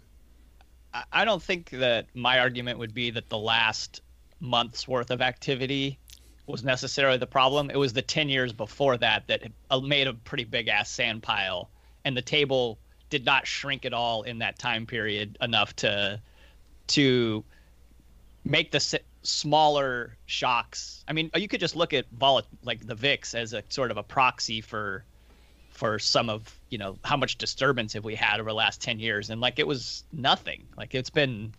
I 1.11 1.25
don't 1.25 1.41
think 1.41 1.71
that 1.71 2.05
my 2.13 2.39
argument 2.39 2.79
would 2.79 2.93
be 2.93 3.09
that 3.11 3.29
the 3.29 3.37
last 3.37 4.01
month's 4.39 4.87
worth 4.87 5.11
of 5.11 5.21
activity 5.21 5.99
was 6.47 6.63
necessarily 6.63 7.17
the 7.17 7.27
problem. 7.27 7.69
It 7.69 7.77
was 7.77 7.93
the 7.93 8.01
10 8.01 8.29
years 8.29 8.53
before 8.53 8.97
that 8.97 9.27
that 9.27 9.43
uh, 9.69 9.79
made 9.79 10.07
a 10.07 10.13
pretty 10.13 10.43
big 10.43 10.67
ass 10.67 10.89
sand 10.89 11.23
pile, 11.23 11.69
and 12.03 12.15
the 12.15 12.21
table 12.21 12.77
did 13.09 13.25
not 13.25 13.47
shrink 13.47 13.85
at 13.85 13.93
all 13.93 14.23
in 14.23 14.39
that 14.39 14.59
time 14.59 14.85
period 14.85 15.37
enough 15.41 15.75
to 15.77 16.19
to 16.87 17.43
make 18.43 18.71
the 18.71 18.99
smaller 19.23 20.15
shocks. 20.27 21.03
I 21.07 21.13
mean, 21.13 21.31
you 21.35 21.47
could 21.47 21.59
just 21.59 21.75
look 21.75 21.93
at 21.93 22.05
vol 22.11 22.43
like 22.63 22.85
the 22.85 22.95
VIX 22.95 23.33
as 23.33 23.53
a 23.53 23.63
sort 23.69 23.91
of 23.91 23.97
a 23.97 24.03
proxy 24.03 24.61
for 24.61 25.03
for 25.75 25.99
some 25.99 26.29
of 26.29 26.57
you 26.69 26.77
know 26.77 26.97
how 27.03 27.17
much 27.17 27.37
disturbance 27.37 27.93
have 27.93 28.05
we 28.05 28.15
had 28.15 28.39
over 28.39 28.49
the 28.49 28.55
last 28.55 28.81
10 28.81 28.97
years 28.97 29.29
and 29.29 29.41
like 29.41 29.59
it 29.59 29.67
was 29.67 30.05
nothing 30.13 30.63
like 30.77 30.95
it's 30.95 31.09
been 31.09 31.53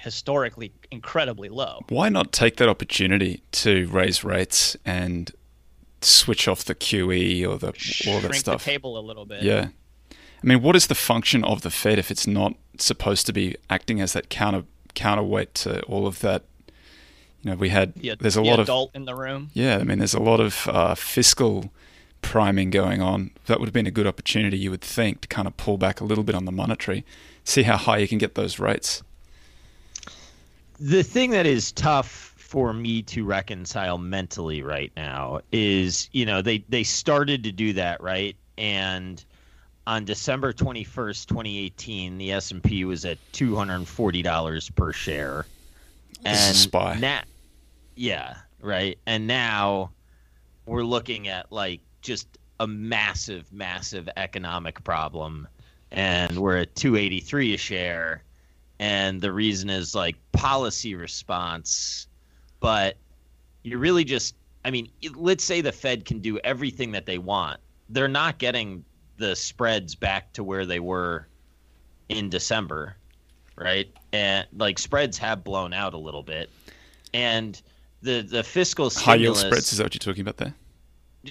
historically 0.00 0.72
incredibly 0.90 1.48
low 1.48 1.80
why 1.88 2.08
not 2.08 2.32
take 2.32 2.56
that 2.56 2.68
opportunity 2.68 3.42
to 3.52 3.86
raise 3.88 4.24
rates 4.24 4.76
and 4.84 5.32
switch 6.00 6.48
off 6.48 6.64
the 6.64 6.74
QE 6.74 7.46
or 7.46 7.58
the 7.58 7.68
all 8.10 8.20
that 8.20 8.34
stuff 8.34 8.64
the 8.64 8.70
table 8.70 8.98
a 8.98 9.00
little 9.00 9.26
bit 9.26 9.42
yeah 9.42 9.68
I 10.42 10.46
mean, 10.46 10.62
what 10.62 10.74
is 10.74 10.86
the 10.86 10.94
function 10.94 11.44
of 11.44 11.62
the 11.62 11.70
Fed 11.70 11.98
if 11.98 12.10
it's 12.10 12.26
not 12.26 12.54
supposed 12.78 13.26
to 13.26 13.32
be 13.32 13.56
acting 13.68 14.00
as 14.00 14.14
that 14.14 14.30
counter 14.30 14.64
counterweight 14.94 15.54
to 15.56 15.82
all 15.82 16.06
of 16.06 16.20
that? 16.20 16.44
You 17.42 17.50
know, 17.50 17.56
we 17.56 17.68
had 17.68 17.92
yeah, 17.96 18.14
there's 18.18 18.36
a 18.36 18.40
the 18.40 18.46
lot 18.46 18.60
adult 18.60 18.90
of 18.90 18.96
in 18.96 19.04
the 19.04 19.14
room. 19.14 19.50
Yeah, 19.52 19.78
I 19.78 19.84
mean, 19.84 19.98
there's 19.98 20.14
a 20.14 20.20
lot 20.20 20.40
of 20.40 20.66
uh, 20.68 20.94
fiscal 20.94 21.70
priming 22.22 22.70
going 22.70 23.02
on. 23.02 23.32
That 23.46 23.60
would 23.60 23.66
have 23.66 23.74
been 23.74 23.86
a 23.86 23.90
good 23.90 24.06
opportunity, 24.06 24.58
you 24.58 24.70
would 24.70 24.82
think, 24.82 25.22
to 25.22 25.28
kind 25.28 25.46
of 25.46 25.56
pull 25.56 25.76
back 25.76 26.00
a 26.00 26.04
little 26.04 26.24
bit 26.24 26.34
on 26.34 26.44
the 26.44 26.52
monetary, 26.52 27.04
see 27.44 27.62
how 27.62 27.76
high 27.76 27.98
you 27.98 28.08
can 28.08 28.18
get 28.18 28.34
those 28.34 28.58
rates. 28.58 29.02
The 30.80 31.02
thing 31.02 31.30
that 31.30 31.46
is 31.46 31.72
tough 31.72 32.34
for 32.36 32.72
me 32.72 33.02
to 33.02 33.24
reconcile 33.24 33.98
mentally 33.98 34.62
right 34.62 34.90
now 34.96 35.40
is, 35.52 36.08
you 36.12 36.26
know, 36.26 36.42
they 36.42 36.64
they 36.68 36.82
started 36.82 37.44
to 37.44 37.52
do 37.52 37.74
that 37.74 38.02
right, 38.02 38.34
and 38.58 39.22
on 39.86 40.04
December 40.04 40.52
21st, 40.52 41.26
2018, 41.26 42.18
the 42.18 42.32
S&P 42.32 42.84
was 42.84 43.04
at 43.04 43.18
$240 43.32 44.74
per 44.76 44.92
share. 44.92 45.46
And 46.24 46.54
spy. 46.54 46.96
Na- 47.00 47.22
yeah, 47.96 48.36
right. 48.60 48.98
And 49.06 49.26
now 49.26 49.90
we're 50.66 50.84
looking 50.84 51.28
at 51.28 51.50
like 51.50 51.80
just 52.02 52.28
a 52.60 52.66
massive 52.66 53.50
massive 53.52 54.08
economic 54.16 54.84
problem 54.84 55.48
and 55.90 56.38
we're 56.38 56.58
at 56.58 56.76
283 56.76 57.54
a 57.54 57.56
share 57.56 58.22
and 58.80 59.20
the 59.20 59.30
reason 59.32 59.70
is 59.70 59.94
like 59.94 60.16
policy 60.32 60.96
response 60.96 62.08
but 62.58 62.96
you're 63.62 63.78
really 63.78 64.04
just 64.04 64.34
I 64.64 64.70
mean, 64.70 64.90
let's 65.14 65.44
say 65.44 65.60
the 65.60 65.72
Fed 65.72 66.04
can 66.04 66.18
do 66.18 66.38
everything 66.40 66.92
that 66.92 67.06
they 67.06 67.18
want. 67.18 67.60
They're 67.88 68.08
not 68.08 68.38
getting 68.38 68.84
the 69.16 69.34
spreads 69.34 69.94
back 69.94 70.32
to 70.34 70.44
where 70.44 70.66
they 70.66 70.80
were 70.80 71.26
in 72.08 72.28
December, 72.28 72.96
right? 73.56 73.88
And 74.12 74.46
like 74.56 74.78
spreads 74.78 75.16
have 75.18 75.44
blown 75.44 75.72
out 75.72 75.94
a 75.94 75.98
little 75.98 76.22
bit, 76.22 76.50
and 77.14 77.60
the 78.02 78.20
the 78.20 78.42
fiscal 78.42 78.90
stimulus, 78.90 79.06
high 79.06 79.14
yield 79.14 79.36
spreads 79.38 79.72
is 79.72 79.78
that 79.78 79.84
what 79.84 79.94
you're 79.94 79.98
talking 79.98 80.22
about 80.22 80.36
there? 80.36 80.54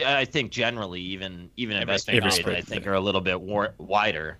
I 0.06 0.25
think 0.25 0.51
generally, 0.51 1.01
even 1.01 1.50
even 1.56 1.77
investment 1.77 2.22
grade, 2.22 2.58
I 2.58 2.62
think 2.62 2.88
are 2.88 2.94
a 2.94 3.00
little 3.00 3.22
bit 3.22 3.39
war- 3.39 3.74
wider. 3.77 4.38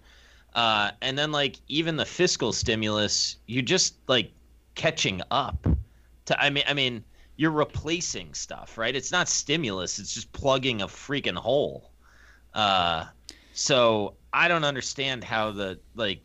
Uh, 0.56 0.92
and 1.02 1.18
then 1.18 1.32
like 1.32 1.58
even 1.68 1.96
the 1.96 2.06
fiscal 2.06 2.52
stimulus, 2.52 3.38
you're 3.46 3.62
just 3.62 3.96
like 4.08 4.32
catching 4.76 5.22
up. 5.32 5.68
To 6.26 6.42
I 6.42 6.50
mean, 6.50 6.64
I 6.68 6.74
mean, 6.74 7.04
you're 7.38 7.52
replacing 7.52 8.34
stuff, 8.34 8.78
right? 8.78 8.96
It's 8.96 9.12
not 9.12 9.30
stimulus; 9.30 10.00
it's 10.00 10.14
just 10.14 10.32
plugging 10.34 10.82
a 10.82 10.88
freaking 10.88 11.38
hole. 11.38 11.92
Uh, 12.54 13.06
so 13.54 14.16
I 14.34 14.48
don't 14.48 14.64
understand 14.64 15.24
how 15.24 15.52
the 15.52 15.80
like 15.96 16.22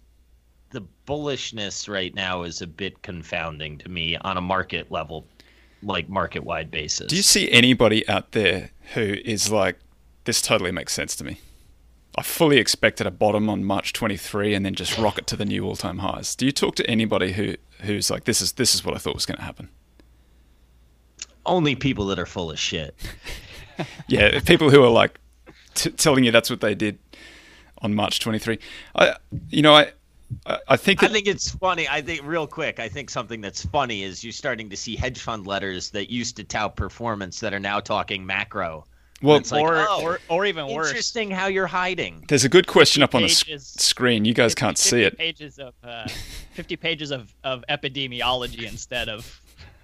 the 0.71 0.85
bullishness 1.07 1.89
right 1.89 2.15
now 2.15 2.43
is 2.43 2.61
a 2.61 2.67
bit 2.67 3.03
confounding 3.03 3.79
to 3.79 3.89
me 3.89 4.17
on 4.17 4.37
a 4.37 4.41
market 4.41 4.91
level, 4.91 5.27
like 5.83 6.09
market 6.09 6.45
wide 6.45 6.71
basis. 6.71 7.07
Do 7.07 7.17
you 7.17 7.23
see 7.23 7.51
anybody 7.51 8.07
out 8.09 8.33
there 8.33 8.71
who 8.95 9.17
is 9.25 9.51
like, 9.51 9.79
this 10.25 10.43
totally 10.43 10.73
makes 10.73 10.93
sense 10.93 11.15
to 11.17 11.25
me? 11.25 11.39
I 12.17 12.23
fully 12.23 12.59
expected 12.59 13.07
a 13.07 13.11
bottom 13.11 13.51
on 13.51 13.65
March 13.65 13.93
23 13.93 14.55
and 14.55 14.65
then 14.65 14.75
just 14.75 14.97
rocket 14.99 15.27
to 15.29 15.37
the 15.37 15.45
new 15.45 15.65
all 15.67 15.77
time 15.77 15.99
highs. 15.99 16.35
Do 16.37 16.47
you 16.47 16.53
talk 16.53 16.77
to 16.77 16.89
anybody 16.89 17.33
who 17.33 17.55
who's 17.81 18.11
like, 18.11 18.25
this 18.25 18.41
is 18.41 18.53
this 18.53 18.75
is 18.75 18.85
what 18.85 18.95
I 18.95 18.99
thought 18.99 19.15
was 19.15 19.27
going 19.27 19.39
to 19.39 19.45
happen? 19.45 19.69
Only 21.45 21.75
people 21.75 22.07
that 22.07 22.19
are 22.19 22.27
full 22.27 22.51
of 22.51 22.59
shit. 22.59 22.95
yeah, 24.09 24.39
people 24.41 24.71
who 24.71 24.83
are 24.83 24.91
like 24.91 25.19
t- 25.75 25.91
telling 25.91 26.25
you 26.25 26.31
that's 26.31 26.51
what 26.51 26.61
they 26.61 26.75
did 26.75 26.99
on 27.83 27.95
March 27.95 28.21
23. 28.21 28.59
I, 28.95 29.17
you 29.51 29.63
know, 29.63 29.75
I, 29.75 29.93
I 30.69 30.77
think 30.77 31.01
that, 31.01 31.11
I 31.11 31.13
think 31.13 31.27
it's 31.27 31.51
funny. 31.51 31.89
I 31.89 32.01
think 32.01 32.23
real 32.25 32.47
quick. 32.47 32.79
I 32.79 32.89
think 32.89 33.11
something 33.11 33.41
that's 33.41 33.67
funny 33.67 34.05
is 34.05 34.23
you're 34.23 34.33
starting 34.33 34.71
to 34.71 34.77
see 34.77 34.97
hedge 34.97 35.21
fund 35.21 35.47
letters 35.47 35.91
that 35.91 36.11
used 36.11 36.37
to 36.37 36.45
tout 36.45 36.77
performance 36.77 37.41
that 37.41 37.53
are 37.53 37.61
now 37.61 37.81
talking 37.81 38.25
macro. 38.25 38.87
Well, 39.25 39.41
or, 39.53 39.75
like, 39.77 39.87
oh, 39.89 40.03
or, 40.03 40.21
or 40.29 40.45
even 40.45 40.67
interesting 40.67 40.77
worse. 40.77 40.89
Interesting 40.91 41.31
how 41.31 41.47
you're 41.47 41.67
hiding. 41.67 42.25
There's 42.29 42.45
a 42.45 42.49
good 42.49 42.67
question 42.67 43.03
up 43.03 43.15
on 43.15 43.23
the 43.23 43.29
screen. 43.29 44.25
You 44.25 44.35
guys 44.35 44.55
can't 44.55 44.77
see 44.77 45.03
it. 45.03 45.17
Pages 45.17 45.59
of 45.59 45.75
uh, 45.83 46.07
50 46.53 46.77
pages 46.77 47.11
of, 47.11 47.35
of 47.43 47.65
epidemiology 47.71 48.69
instead 48.69 49.09
of 49.09 49.41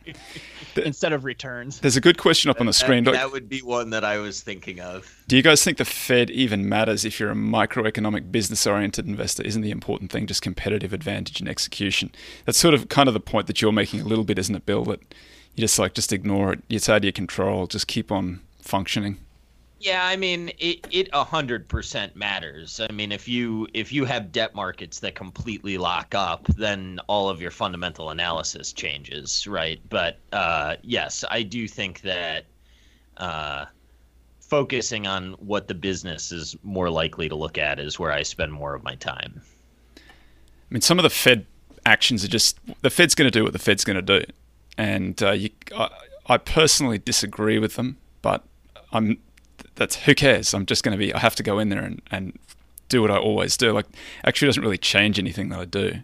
instead 0.77 1.13
of 1.13 1.25
returns. 1.25 1.81
There's 1.81 1.97
a 1.97 2.01
good 2.01 2.19
question 2.19 2.51
up 2.51 2.61
on 2.61 2.67
the 2.67 2.73
screen. 2.73 3.05
That, 3.05 3.13
that, 3.13 3.33
would 3.33 3.49
be 3.49 3.61
one 3.61 3.91
that 3.91 4.05
I 4.05 4.19
was 4.19 4.43
thinking 4.43 4.81
of. 4.81 5.11
Do 5.29 5.37
you 5.37 5.43
guys 5.43 5.63
think 5.65 5.79
the 5.79 5.85
Fed 5.85 6.31
even 6.31 6.69
matters 6.69 7.05
if 7.05 7.19
you're 7.19 7.31
a 7.31 7.35
microeconomic 7.35 8.31
business 8.31 8.67
oriented 8.67 9.07
investor? 9.07 9.43
Isn't 9.43 9.63
the 9.63 9.71
important 9.71 10.11
thing 10.13 10.27
just 10.27 10.43
competitive 10.43 10.93
advantage 10.93 11.41
and 11.41 11.49
execution? 11.49 12.13
That's 12.45 12.59
sort 12.59 12.75
of 12.75 12.89
kind 12.89 13.09
of 13.09 13.15
the 13.15 13.21
point 13.21 13.47
that 13.47 13.63
you're 13.63 13.73
making 13.73 14.01
a 14.01 14.05
little 14.05 14.25
bit, 14.25 14.39
isn't 14.39 14.55
it, 14.55 14.67
Bill? 14.67 14.85
That 14.85 15.01
you 15.55 15.63
just 15.63 15.79
like 15.79 15.95
just 15.95 16.13
ignore 16.13 16.53
it. 16.53 16.61
It's 16.69 16.89
out 16.89 16.99
of 16.99 17.05
your 17.05 17.13
control. 17.13 17.67
Just 17.67 17.87
keep 17.87 18.11
on 18.13 18.41
functioning. 18.61 19.19
Yeah, 19.81 20.05
I 20.05 20.15
mean 20.17 20.51
it. 20.59 20.87
It 20.91 21.13
hundred 21.15 21.67
percent 21.67 22.15
matters. 22.15 22.81
I 22.87 22.93
mean, 22.93 23.13
if 23.13 23.27
you 23.27 23.67
if 23.73 23.95
you 23.95 24.05
have 24.05 24.31
debt 24.31 24.55
markets 24.55 25.01
that 25.01 25.15
completely 25.15 25.79
lock 25.79 26.15
up, 26.15 26.47
then 26.49 27.01
all 27.07 27.31
of 27.31 27.41
your 27.41 27.51
fundamental 27.51 28.11
analysis 28.11 28.75
changes, 28.75 29.47
right? 29.47 29.81
But 29.89 30.19
uh, 30.33 30.77
yes, 30.83 31.25
I 31.31 31.43
do 31.43 31.67
think 31.67 32.03
that 32.03 32.45
uh, 33.17 33.65
focusing 34.39 35.07
on 35.07 35.33
what 35.39 35.67
the 35.67 35.75
business 35.75 36.31
is 36.31 36.57
more 36.63 36.91
likely 36.91 37.31
to 37.31 37.35
look 37.35 37.57
at 37.57 37.81
is 37.81 37.99
where 37.99 38.13
I 38.13 38.23
spend 38.23 38.53
more 38.53 38.75
of 38.75 38.83
my 38.83 38.97
time. 38.97 39.41
I 39.97 40.01
mean, 40.69 40.83
some 40.83 40.99
of 40.99 41.05
the 41.05 41.11
Fed 41.11 41.47
actions 41.87 42.23
are 42.23 42.29
just 42.29 42.59
the 42.83 42.91
Fed's 42.91 43.15
going 43.15 43.31
to 43.31 43.37
do 43.37 43.45
what 43.45 43.55
the 43.55 43.59
Fed's 43.59 43.85
going 43.85 43.97
to 44.05 44.21
do, 44.21 44.31
and 44.77 45.23
uh, 45.23 45.31
you, 45.31 45.49
I, 45.75 45.89
I 46.27 46.37
personally 46.37 46.99
disagree 46.99 47.59
with 47.59 47.77
them, 47.77 47.97
but 48.21 48.45
I'm 48.93 49.17
that's 49.81 49.97
who 49.97 50.15
cares? 50.15 50.53
I'm 50.53 50.67
just 50.67 50.85
going 50.85 50.93
to 50.93 50.99
be. 50.99 51.13
I 51.15 51.19
have 51.19 51.35
to 51.37 51.43
go 51.43 51.59
in 51.59 51.71
there 51.71 51.81
and, 51.81 52.03
and 52.11 52.39
do 52.91 53.01
what 53.01 53.11
I 53.11 53.17
always 53.17 53.57
do. 53.57 53.73
Like, 53.73 53.87
actually, 54.25 54.49
doesn't 54.49 54.63
really 54.63 54.77
change 54.77 55.19
anything 55.19 55.49
that 55.49 55.59
I 55.59 55.65
do. 55.65 55.95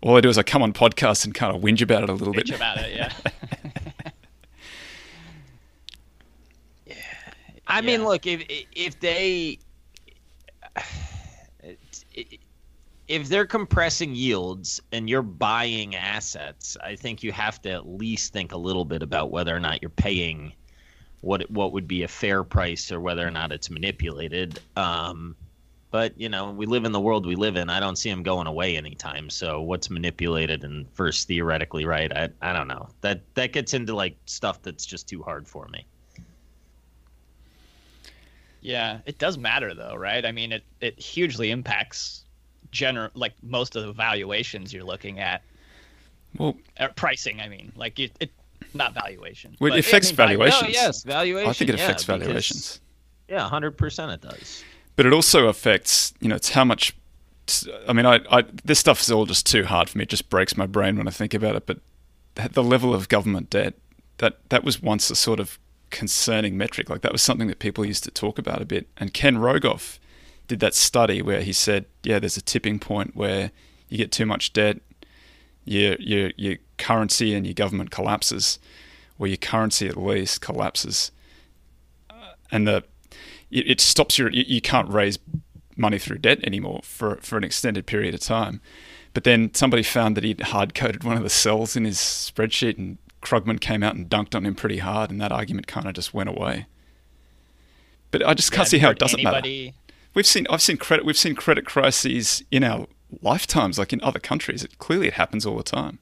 All 0.00 0.16
I 0.16 0.22
do 0.22 0.30
is 0.30 0.38
I 0.38 0.42
come 0.42 0.62
on 0.62 0.72
podcasts 0.72 1.26
and 1.26 1.34
kind 1.34 1.54
of 1.54 1.60
whinge 1.60 1.82
about 1.82 2.02
it 2.02 2.08
a 2.08 2.14
little 2.14 2.32
whinge 2.32 2.46
bit. 2.46 2.56
about 2.56 2.78
it, 2.78 2.96
yeah. 2.96 3.12
yeah. 6.86 6.94
I 7.66 7.82
mean, 7.82 8.04
look 8.04 8.26
if 8.26 8.42
if 8.72 8.98
they 9.00 9.58
if 13.06 13.28
they're 13.28 13.44
compressing 13.44 14.14
yields 14.14 14.80
and 14.92 15.10
you're 15.10 15.20
buying 15.20 15.94
assets, 15.94 16.78
I 16.82 16.96
think 16.96 17.22
you 17.22 17.32
have 17.32 17.60
to 17.62 17.70
at 17.70 17.86
least 17.86 18.32
think 18.32 18.52
a 18.52 18.56
little 18.56 18.86
bit 18.86 19.02
about 19.02 19.30
whether 19.30 19.54
or 19.54 19.60
not 19.60 19.82
you're 19.82 19.90
paying 19.90 20.54
what 21.20 21.50
what 21.50 21.72
would 21.72 21.86
be 21.86 22.02
a 22.02 22.08
fair 22.08 22.44
price 22.44 22.90
or 22.90 23.00
whether 23.00 23.26
or 23.26 23.30
not 23.30 23.52
it's 23.52 23.70
manipulated. 23.70 24.58
Um, 24.76 25.36
but 25.90 26.18
you 26.18 26.28
know, 26.28 26.50
we 26.50 26.66
live 26.66 26.84
in 26.84 26.92
the 26.92 27.00
world 27.00 27.26
we 27.26 27.34
live 27.34 27.56
in. 27.56 27.68
I 27.68 27.80
don't 27.80 27.96
see 27.96 28.10
them 28.10 28.22
going 28.22 28.46
away 28.46 28.76
anytime. 28.76 29.28
So 29.28 29.60
what's 29.60 29.90
manipulated 29.90 30.62
and 30.64 30.88
first 30.92 31.26
theoretically 31.26 31.84
right? 31.84 32.12
I 32.12 32.28
I 32.40 32.52
don't 32.52 32.68
know. 32.68 32.88
That 33.00 33.22
that 33.34 33.52
gets 33.52 33.74
into 33.74 33.94
like 33.94 34.16
stuff 34.26 34.62
that's 34.62 34.86
just 34.86 35.08
too 35.08 35.22
hard 35.22 35.48
for 35.48 35.68
me. 35.68 35.84
Yeah, 38.60 38.98
it 39.06 39.18
does 39.18 39.38
matter 39.38 39.74
though, 39.74 39.94
right? 39.94 40.24
I 40.24 40.32
mean, 40.32 40.52
it 40.52 40.64
it 40.80 40.98
hugely 40.98 41.50
impacts 41.50 42.24
general 42.70 43.10
like 43.14 43.32
most 43.42 43.76
of 43.76 43.84
the 43.84 43.92
valuations 43.92 44.72
you're 44.72 44.84
looking 44.84 45.18
at. 45.18 45.42
Well, 46.38 46.56
pricing, 46.94 47.40
I 47.40 47.48
mean, 47.48 47.72
like 47.74 47.98
it, 47.98 48.12
it 48.20 48.30
not 48.74 48.94
valuation. 48.94 49.56
Well, 49.60 49.72
it 49.72 49.80
affects 49.80 50.08
I 50.08 50.10
mean, 50.10 50.16
valuations. 50.16 50.62
Oh, 50.64 50.68
yes, 50.68 51.02
valuation. 51.02 51.50
I 51.50 51.52
think 51.52 51.70
it 51.70 51.78
yeah, 51.78 51.84
affects 51.84 52.04
because- 52.04 52.22
valuations. 52.22 52.80
Yeah, 53.28 53.48
hundred 53.48 53.78
percent 53.78 54.10
it 54.10 54.20
does. 54.22 54.64
but 54.96 55.06
it 55.06 55.12
also 55.12 55.46
affects 55.46 56.12
you 56.20 56.28
know 56.28 56.34
it's 56.34 56.50
how 56.50 56.64
much 56.64 56.94
i 57.88 57.92
mean 57.92 58.04
I, 58.04 58.20
I 58.30 58.44
this 58.64 58.80
stuff 58.80 59.00
is 59.00 59.10
all 59.10 59.24
just 59.24 59.46
too 59.46 59.64
hard 59.64 59.88
for 59.88 59.98
me 59.98 60.02
it 60.02 60.08
just 60.08 60.28
breaks 60.30 60.56
my 60.56 60.66
brain 60.66 60.96
when 60.96 61.06
i 61.06 61.12
think 61.12 61.32
about 61.32 61.54
it 61.56 61.64
but 61.66 61.78
the 62.52 62.62
level 62.62 62.92
of 62.92 63.08
government 63.08 63.48
debt 63.50 63.74
that 64.18 64.38
that 64.50 64.64
was 64.64 64.82
once 64.82 65.10
a 65.10 65.16
sort 65.16 65.38
of 65.40 65.58
concerning 65.90 66.56
metric 66.58 66.90
like 66.90 67.02
that 67.02 67.12
was 67.12 67.22
something 67.22 67.46
that 67.48 67.60
people 67.60 67.84
used 67.84 68.02
to 68.04 68.10
talk 68.10 68.36
about 68.38 68.60
a 68.60 68.64
bit 68.64 68.88
and 68.96 69.14
ken 69.14 69.36
rogoff 69.36 69.98
did 70.48 70.58
that 70.60 70.74
study 70.74 71.22
where 71.22 71.40
he 71.42 71.52
said 71.52 71.86
yeah 72.02 72.18
there's 72.18 72.36
a 72.36 72.42
tipping 72.42 72.78
point 72.80 73.14
where 73.14 73.52
you 73.88 73.96
get 73.96 74.10
too 74.12 74.26
much 74.26 74.52
debt 74.52 74.78
your 75.64 75.96
your 75.98 76.30
your 76.36 76.56
currency 76.78 77.34
and 77.34 77.46
your 77.46 77.54
government 77.54 77.90
collapses 77.90 78.58
or 79.18 79.26
your 79.26 79.36
currency 79.36 79.86
at 79.86 79.96
least 79.96 80.40
collapses 80.40 81.10
Uh, 82.08 82.32
and 82.50 82.66
the 82.66 82.82
it, 83.50 83.70
it 83.70 83.80
stops 83.80 84.18
your 84.18 84.30
you, 84.30 84.44
you 84.46 84.60
can't 84.60 84.88
raise 84.88 85.18
money 85.76 85.98
through 85.98 86.18
debt 86.18 86.38
anymore 86.44 86.80
for 86.82 87.16
for 87.16 87.36
an 87.38 87.44
extended 87.44 87.86
period 87.86 88.14
of 88.14 88.20
time. 88.20 88.60
But 89.12 89.24
then 89.24 89.52
somebody 89.54 89.82
found 89.82 90.16
that 90.16 90.24
he'd 90.24 90.40
hard 90.40 90.74
coded 90.74 91.02
one 91.02 91.16
of 91.16 91.24
the 91.24 91.30
cells 91.30 91.74
in 91.74 91.84
his 91.84 91.98
spreadsheet, 91.98 92.78
and 92.78 92.98
Krugman 93.22 93.60
came 93.60 93.82
out 93.82 93.96
and 93.96 94.08
dunked 94.08 94.36
on 94.36 94.46
him 94.46 94.54
pretty 94.54 94.78
hard, 94.78 95.10
and 95.10 95.20
that 95.20 95.32
argument 95.32 95.66
kind 95.66 95.86
of 95.86 95.94
just 95.94 96.14
went 96.14 96.28
away. 96.28 96.66
But 98.12 98.24
I 98.24 98.34
just 98.34 98.52
can't 98.52 98.60
have 98.60 98.68
see 98.68 98.78
how 98.78 98.90
it 98.90 98.98
doesn't 98.98 99.22
matter. 99.22 99.42
We've 100.14 100.26
seen 100.26 100.46
I've 100.48 100.62
seen 100.62 100.76
credit 100.76 101.04
we've 101.04 101.18
seen 101.18 101.34
credit 101.34 101.64
crises 101.66 102.44
in 102.50 102.62
our 102.62 102.86
lifetimes, 103.22 103.78
like 103.78 103.92
in 103.92 104.02
other 104.02 104.20
countries. 104.20 104.64
It 104.64 104.78
clearly 104.78 105.08
it 105.08 105.14
happens 105.14 105.46
all 105.46 105.56
the 105.56 105.62
time. 105.62 105.98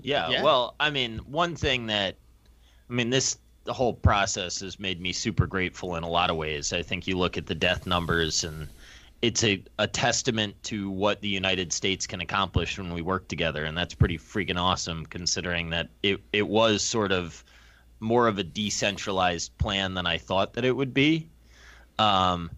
Yeah, 0.00 0.30
Yeah. 0.30 0.42
Well, 0.42 0.74
I 0.80 0.90
mean, 0.90 1.18
one 1.18 1.54
thing 1.54 1.86
that, 1.86 2.16
I 2.90 2.92
mean, 2.92 3.10
this 3.10 3.38
the 3.64 3.72
whole 3.72 3.94
process 3.94 4.60
has 4.60 4.80
made 4.80 5.00
me 5.00 5.12
super 5.12 5.46
grateful 5.46 5.94
in 5.94 6.02
a 6.02 6.08
lot 6.08 6.30
of 6.30 6.36
ways. 6.36 6.72
I 6.72 6.82
think 6.82 7.06
you 7.06 7.16
look 7.16 7.38
at 7.38 7.46
the 7.46 7.54
death 7.54 7.86
numbers, 7.86 8.42
and 8.42 8.68
it's 9.22 9.44
a, 9.44 9.62
a 9.78 9.86
testament 9.86 10.60
to 10.64 10.90
what 10.90 11.20
the 11.20 11.28
United 11.28 11.72
States 11.72 12.06
can 12.06 12.20
accomplish 12.20 12.76
when 12.76 12.92
we 12.92 13.02
work 13.02 13.28
together, 13.28 13.64
and 13.64 13.78
that's 13.78 13.94
pretty 13.94 14.18
freaking 14.18 14.60
awesome, 14.60 15.06
considering 15.06 15.70
that 15.70 15.90
it 16.02 16.20
it 16.32 16.48
was 16.48 16.82
sort 16.82 17.12
of 17.12 17.44
more 18.00 18.26
of 18.26 18.38
a 18.38 18.42
decentralized 18.42 19.56
plan 19.58 19.94
than 19.94 20.06
I 20.06 20.18
thought 20.18 20.54
that 20.54 20.64
it 20.64 20.72
would 20.72 20.92
be. 20.92 21.28
Um, 22.00 22.50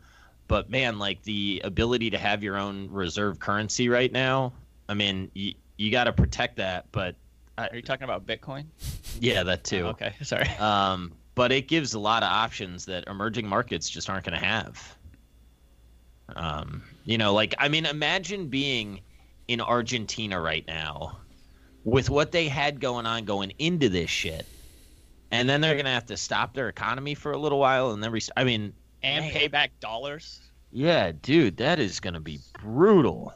but 0.48 0.70
man, 0.70 0.98
like 0.98 1.22
the 1.22 1.60
ability 1.64 2.10
to 2.10 2.18
have 2.18 2.42
your 2.42 2.56
own 2.56 2.88
reserve 2.90 3.38
currency 3.38 3.88
right 3.88 4.12
now, 4.12 4.52
I 4.88 4.94
mean, 4.94 5.30
you, 5.34 5.54
you 5.76 5.90
got 5.90 6.04
to 6.04 6.12
protect 6.12 6.56
that, 6.56 6.86
but 6.92 7.16
are 7.56 7.70
you 7.72 7.82
talking 7.82 8.04
about 8.04 8.26
Bitcoin? 8.26 8.66
yeah, 9.20 9.42
that 9.42 9.64
too. 9.64 9.86
Oh, 9.86 9.90
okay, 9.90 10.14
sorry. 10.22 10.48
Um, 10.58 11.12
but 11.34 11.52
it 11.52 11.68
gives 11.68 11.94
a 11.94 11.98
lot 11.98 12.22
of 12.22 12.28
options 12.30 12.84
that 12.86 13.06
emerging 13.06 13.46
markets 13.46 13.88
just 13.88 14.08
aren't 14.08 14.24
going 14.24 14.38
to 14.38 14.44
have. 14.44 14.96
Um, 16.36 16.82
you 17.04 17.18
know, 17.18 17.34
like 17.34 17.54
I 17.58 17.68
mean, 17.68 17.86
imagine 17.86 18.48
being 18.48 19.00
in 19.48 19.60
Argentina 19.60 20.40
right 20.40 20.66
now 20.66 21.18
with 21.84 22.08
what 22.08 22.32
they 22.32 22.48
had 22.48 22.80
going 22.80 23.06
on 23.06 23.24
going 23.24 23.52
into 23.58 23.88
this 23.88 24.08
shit, 24.08 24.46
and 25.30 25.48
then 25.48 25.60
they're 25.60 25.74
going 25.74 25.84
to 25.84 25.90
have 25.90 26.06
to 26.06 26.16
stop 26.16 26.54
their 26.54 26.68
economy 26.68 27.14
for 27.14 27.32
a 27.32 27.38
little 27.38 27.58
while, 27.58 27.90
and 27.90 28.02
then 28.02 28.10
re- 28.10 28.20
I 28.36 28.44
mean, 28.44 28.72
And 29.04 29.24
Man. 29.26 29.32
pay 29.32 29.48
back 29.48 29.70
dollars. 29.80 30.40
yeah, 30.72 31.12
dude, 31.22 31.58
that 31.58 31.78
is 31.78 32.00
going 32.00 32.14
to 32.14 32.20
be 32.20 32.38
brutal. 32.60 33.32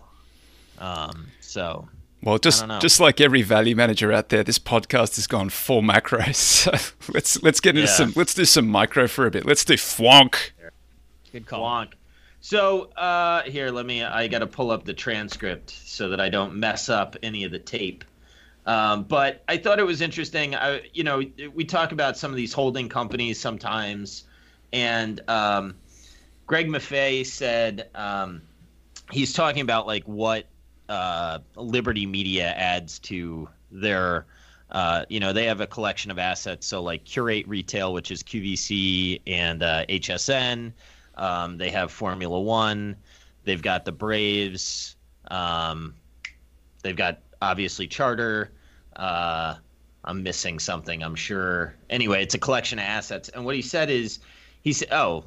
Um, 0.78 1.26
so 1.40 1.88
Well, 2.22 2.38
just 2.38 2.64
just 2.80 3.00
like 3.00 3.20
every 3.20 3.42
value 3.42 3.76
manager 3.76 4.12
out 4.12 4.28
there, 4.30 4.42
this 4.44 4.58
podcast 4.58 5.16
has 5.16 5.26
gone 5.26 5.48
full 5.50 5.82
macro. 5.82 6.20
So 6.32 6.72
let's 7.12 7.42
let's 7.42 7.60
get 7.60 7.76
into 7.76 7.88
Yeah. 7.88 7.94
some 7.94 8.12
let's 8.16 8.34
do 8.34 8.44
some 8.44 8.66
micro 8.68 9.06
for 9.08 9.26
a 9.26 9.30
bit. 9.30 9.44
Let's 9.44 9.64
do 9.64 9.74
fwonk. 9.74 10.50
Good 11.32 11.46
call. 11.46 11.62
Wonk. 11.64 11.92
So 12.40 12.84
uh, 12.96 13.42
here, 13.42 13.70
let 13.70 13.84
me. 13.84 14.02
I 14.04 14.28
got 14.28 14.38
to 14.38 14.46
pull 14.46 14.70
up 14.70 14.84
the 14.84 14.94
transcript 14.94 15.70
so 15.70 16.08
that 16.10 16.20
I 16.20 16.28
don't 16.28 16.54
mess 16.54 16.88
up 16.88 17.16
any 17.22 17.44
of 17.44 17.50
the 17.50 17.58
tape. 17.58 18.04
Um, 18.64 19.04
but 19.04 19.42
I 19.48 19.56
thought 19.56 19.78
it 19.78 19.86
was 19.86 20.00
interesting. 20.00 20.54
I, 20.54 20.82
you 20.92 21.02
know, 21.02 21.22
we 21.54 21.64
talk 21.64 21.92
about 21.92 22.16
some 22.16 22.30
of 22.30 22.36
these 22.36 22.52
holding 22.52 22.88
companies 22.88 23.40
sometimes, 23.40 24.24
and 24.72 25.20
um, 25.28 25.74
Greg 26.46 26.68
Maffei 26.68 27.24
said 27.24 27.88
um, 27.94 28.42
he's 29.10 29.32
talking 29.32 29.62
about 29.62 29.86
like 29.86 30.04
what 30.04 30.46
uh, 30.88 31.38
Liberty 31.56 32.06
Media 32.06 32.52
adds 32.56 32.98
to 33.00 33.48
their. 33.70 34.26
Uh, 34.70 35.06
you 35.08 35.18
know, 35.18 35.32
they 35.32 35.46
have 35.46 35.62
a 35.62 35.66
collection 35.66 36.10
of 36.10 36.18
assets. 36.18 36.66
So 36.66 36.82
like 36.82 37.06
Qurate 37.06 37.46
Retail, 37.48 37.94
which 37.94 38.10
is 38.10 38.22
QVC 38.22 39.22
and 39.26 39.62
uh, 39.62 39.86
HSN. 39.86 40.72
Um, 41.14 41.56
they 41.56 41.70
have 41.70 41.90
Formula 41.90 42.38
One. 42.38 42.94
They've 43.44 43.62
got 43.62 43.86
the 43.86 43.92
Braves. 43.92 44.96
Um, 45.30 45.94
they've 46.82 46.94
got 46.94 47.20
obviously 47.40 47.86
Charter. 47.86 48.52
Uh, 48.94 49.54
I'm 50.04 50.22
missing 50.22 50.58
something, 50.58 51.02
I'm 51.02 51.14
sure. 51.14 51.74
Anyway, 51.90 52.22
it's 52.22 52.34
a 52.34 52.38
collection 52.38 52.78
of 52.78 52.84
assets. 52.84 53.28
And 53.30 53.44
what 53.44 53.54
he 53.54 53.62
said 53.62 53.90
is, 53.90 54.20
he 54.62 54.72
said, 54.72 54.88
"Oh, 54.92 55.24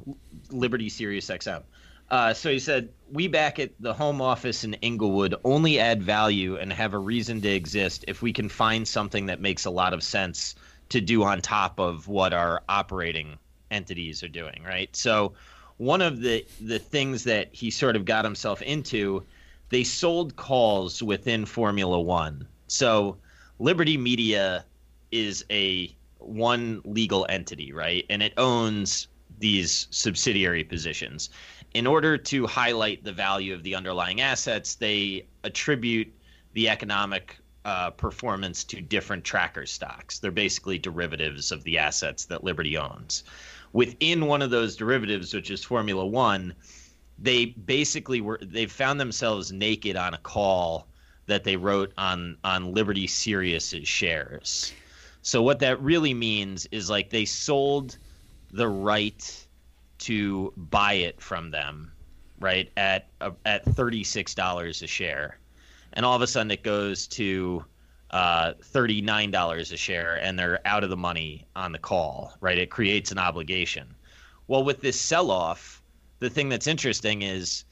Liberty 0.50 0.88
Sirius 0.88 1.28
XM." 1.28 1.62
Uh, 2.10 2.34
so 2.34 2.50
he 2.50 2.58
said, 2.58 2.90
"We 3.10 3.28
back 3.28 3.58
at 3.58 3.70
the 3.80 3.94
home 3.94 4.20
office 4.20 4.64
in 4.64 4.74
Englewood 4.74 5.34
only 5.44 5.78
add 5.78 6.02
value 6.02 6.56
and 6.56 6.72
have 6.72 6.94
a 6.94 6.98
reason 6.98 7.40
to 7.40 7.48
exist 7.48 8.04
if 8.08 8.22
we 8.22 8.32
can 8.32 8.48
find 8.48 8.86
something 8.86 9.26
that 9.26 9.40
makes 9.40 9.64
a 9.64 9.70
lot 9.70 9.94
of 9.94 10.02
sense 10.02 10.54
to 10.90 11.00
do 11.00 11.22
on 11.22 11.40
top 11.40 11.80
of 11.80 12.06
what 12.08 12.34
our 12.34 12.62
operating 12.68 13.38
entities 13.70 14.22
are 14.22 14.28
doing, 14.28 14.62
right? 14.64 14.94
So 14.94 15.32
one 15.78 16.02
of 16.02 16.20
the 16.20 16.46
the 16.60 16.78
things 16.78 17.24
that 17.24 17.48
he 17.52 17.70
sort 17.70 17.96
of 17.96 18.04
got 18.04 18.24
himself 18.24 18.62
into, 18.62 19.24
they 19.70 19.84
sold 19.84 20.36
calls 20.36 21.02
within 21.02 21.46
Formula 21.46 21.98
One. 22.00 22.46
So 22.68 23.16
Liberty 23.58 23.96
Media 23.96 24.64
is 25.10 25.44
a 25.50 25.94
one 26.18 26.82
legal 26.84 27.26
entity, 27.28 27.72
right? 27.72 28.04
And 28.10 28.22
it 28.22 28.32
owns 28.36 29.08
these 29.42 29.88
subsidiary 29.90 30.64
positions. 30.64 31.28
In 31.74 31.86
order 31.86 32.16
to 32.16 32.46
highlight 32.46 33.04
the 33.04 33.12
value 33.12 33.52
of 33.52 33.62
the 33.62 33.74
underlying 33.74 34.20
assets, 34.20 34.76
they 34.76 35.26
attribute 35.42 36.10
the 36.54 36.68
economic 36.68 37.36
uh, 37.64 37.90
performance 37.90 38.64
to 38.64 38.80
different 38.80 39.24
tracker 39.24 39.66
stocks. 39.66 40.18
They're 40.18 40.30
basically 40.30 40.78
derivatives 40.78 41.52
of 41.52 41.64
the 41.64 41.76
assets 41.76 42.24
that 42.26 42.44
Liberty 42.44 42.78
owns. 42.78 43.24
Within 43.72 44.26
one 44.26 44.42
of 44.42 44.50
those 44.50 44.76
derivatives, 44.76 45.34
which 45.34 45.50
is 45.50 45.64
Formula 45.64 46.06
One, 46.06 46.54
they 47.18 47.46
basically 47.46 48.20
were 48.20 48.38
they 48.42 48.66
found 48.66 49.00
themselves 49.00 49.52
naked 49.52 49.96
on 49.96 50.14
a 50.14 50.18
call 50.18 50.88
that 51.26 51.44
they 51.44 51.56
wrote 51.56 51.92
on 51.96 52.36
on 52.44 52.74
Liberty 52.74 53.06
Sirius's 53.06 53.88
shares. 53.88 54.72
So 55.22 55.42
what 55.42 55.60
that 55.60 55.80
really 55.80 56.14
means 56.14 56.66
is 56.70 56.90
like 56.90 57.10
they 57.10 57.24
sold 57.24 57.96
the 58.52 58.68
right 58.68 59.46
to 59.98 60.52
buy 60.56 60.94
it 60.94 61.20
from 61.20 61.50
them, 61.50 61.92
right 62.40 62.70
at 62.76 63.08
uh, 63.20 63.30
at 63.44 63.64
thirty 63.64 64.04
six 64.04 64.34
dollars 64.34 64.82
a 64.82 64.86
share, 64.86 65.38
and 65.92 66.04
all 66.04 66.16
of 66.16 66.22
a 66.22 66.26
sudden 66.26 66.50
it 66.50 66.62
goes 66.62 67.06
to 67.08 67.64
uh, 68.10 68.52
thirty 68.62 69.00
nine 69.00 69.30
dollars 69.30 69.72
a 69.72 69.76
share, 69.76 70.16
and 70.16 70.38
they're 70.38 70.60
out 70.64 70.84
of 70.84 70.90
the 70.90 70.96
money 70.96 71.46
on 71.56 71.72
the 71.72 71.78
call, 71.78 72.34
right? 72.40 72.58
It 72.58 72.70
creates 72.70 73.10
an 73.12 73.18
obligation. 73.18 73.94
Well, 74.48 74.64
with 74.64 74.80
this 74.80 75.00
sell 75.00 75.30
off, 75.30 75.82
the 76.18 76.28
thing 76.28 76.48
that's 76.48 76.66
interesting 76.66 77.22
is 77.22 77.64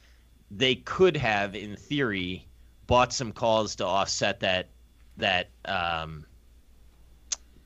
they 0.51 0.77
could 0.77 1.17
have, 1.17 1.55
in 1.55 1.77
theory, 1.77 2.49
bought 2.87 3.13
some 3.13 3.33
calls 3.33 3.77
to 3.77 3.87
offset 3.87 4.41
that 4.41 4.69
that 5.17 5.51
um, 5.67 6.25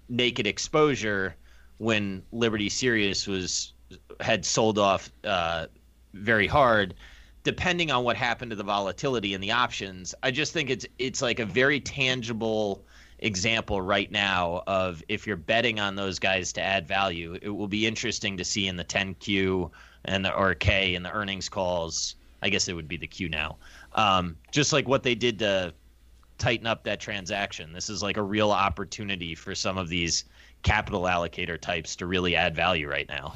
naked 0.08 0.46
exposure 0.46 1.36
when 1.78 2.22
Liberty 2.32 2.68
Sirius 2.68 3.26
was 3.26 3.72
had 4.20 4.44
sold 4.44 4.78
off 4.78 5.10
uh, 5.24 5.66
very 6.12 6.46
hard. 6.46 6.94
depending 7.44 7.90
on 7.90 8.04
what 8.04 8.16
happened 8.16 8.50
to 8.50 8.56
the 8.56 8.64
volatility 8.64 9.34
and 9.34 9.42
the 9.42 9.52
options, 9.52 10.14
I 10.22 10.30
just 10.30 10.52
think 10.52 10.70
it's 10.70 10.86
it's 10.98 11.20
like 11.20 11.38
a 11.38 11.46
very 11.46 11.78
tangible 11.78 12.82
example 13.18 13.80
right 13.80 14.10
now 14.10 14.62
of 14.66 15.02
if 15.08 15.26
you're 15.26 15.36
betting 15.36 15.78
on 15.78 15.94
those 15.94 16.18
guys 16.18 16.52
to 16.54 16.62
add 16.62 16.88
value, 16.88 17.38
it 17.40 17.50
will 17.50 17.68
be 17.68 17.86
interesting 17.86 18.36
to 18.36 18.44
see 18.44 18.66
in 18.66 18.76
the 18.76 18.84
10Q 18.84 19.70
and 20.06 20.24
the 20.24 20.34
or 20.34 20.54
K 20.54 20.94
and 20.94 21.04
the 21.04 21.12
earnings 21.12 21.48
calls. 21.48 22.16
I 22.42 22.50
guess 22.50 22.68
it 22.68 22.74
would 22.74 22.88
be 22.88 22.96
the 22.96 23.06
Q 23.06 23.28
now. 23.28 23.56
Um, 23.94 24.36
just 24.50 24.72
like 24.72 24.88
what 24.88 25.02
they 25.02 25.14
did 25.14 25.38
to 25.38 25.72
tighten 26.38 26.66
up 26.66 26.84
that 26.84 27.00
transaction. 27.00 27.72
This 27.72 27.88
is 27.88 28.02
like 28.02 28.16
a 28.16 28.22
real 28.22 28.50
opportunity 28.50 29.34
for 29.34 29.54
some 29.54 29.78
of 29.78 29.88
these 29.88 30.24
capital 30.64 31.02
allocator 31.02 31.60
types 31.60 31.94
to 31.96 32.06
really 32.06 32.34
add 32.34 32.56
value 32.56 32.88
right 32.88 33.08
now. 33.08 33.34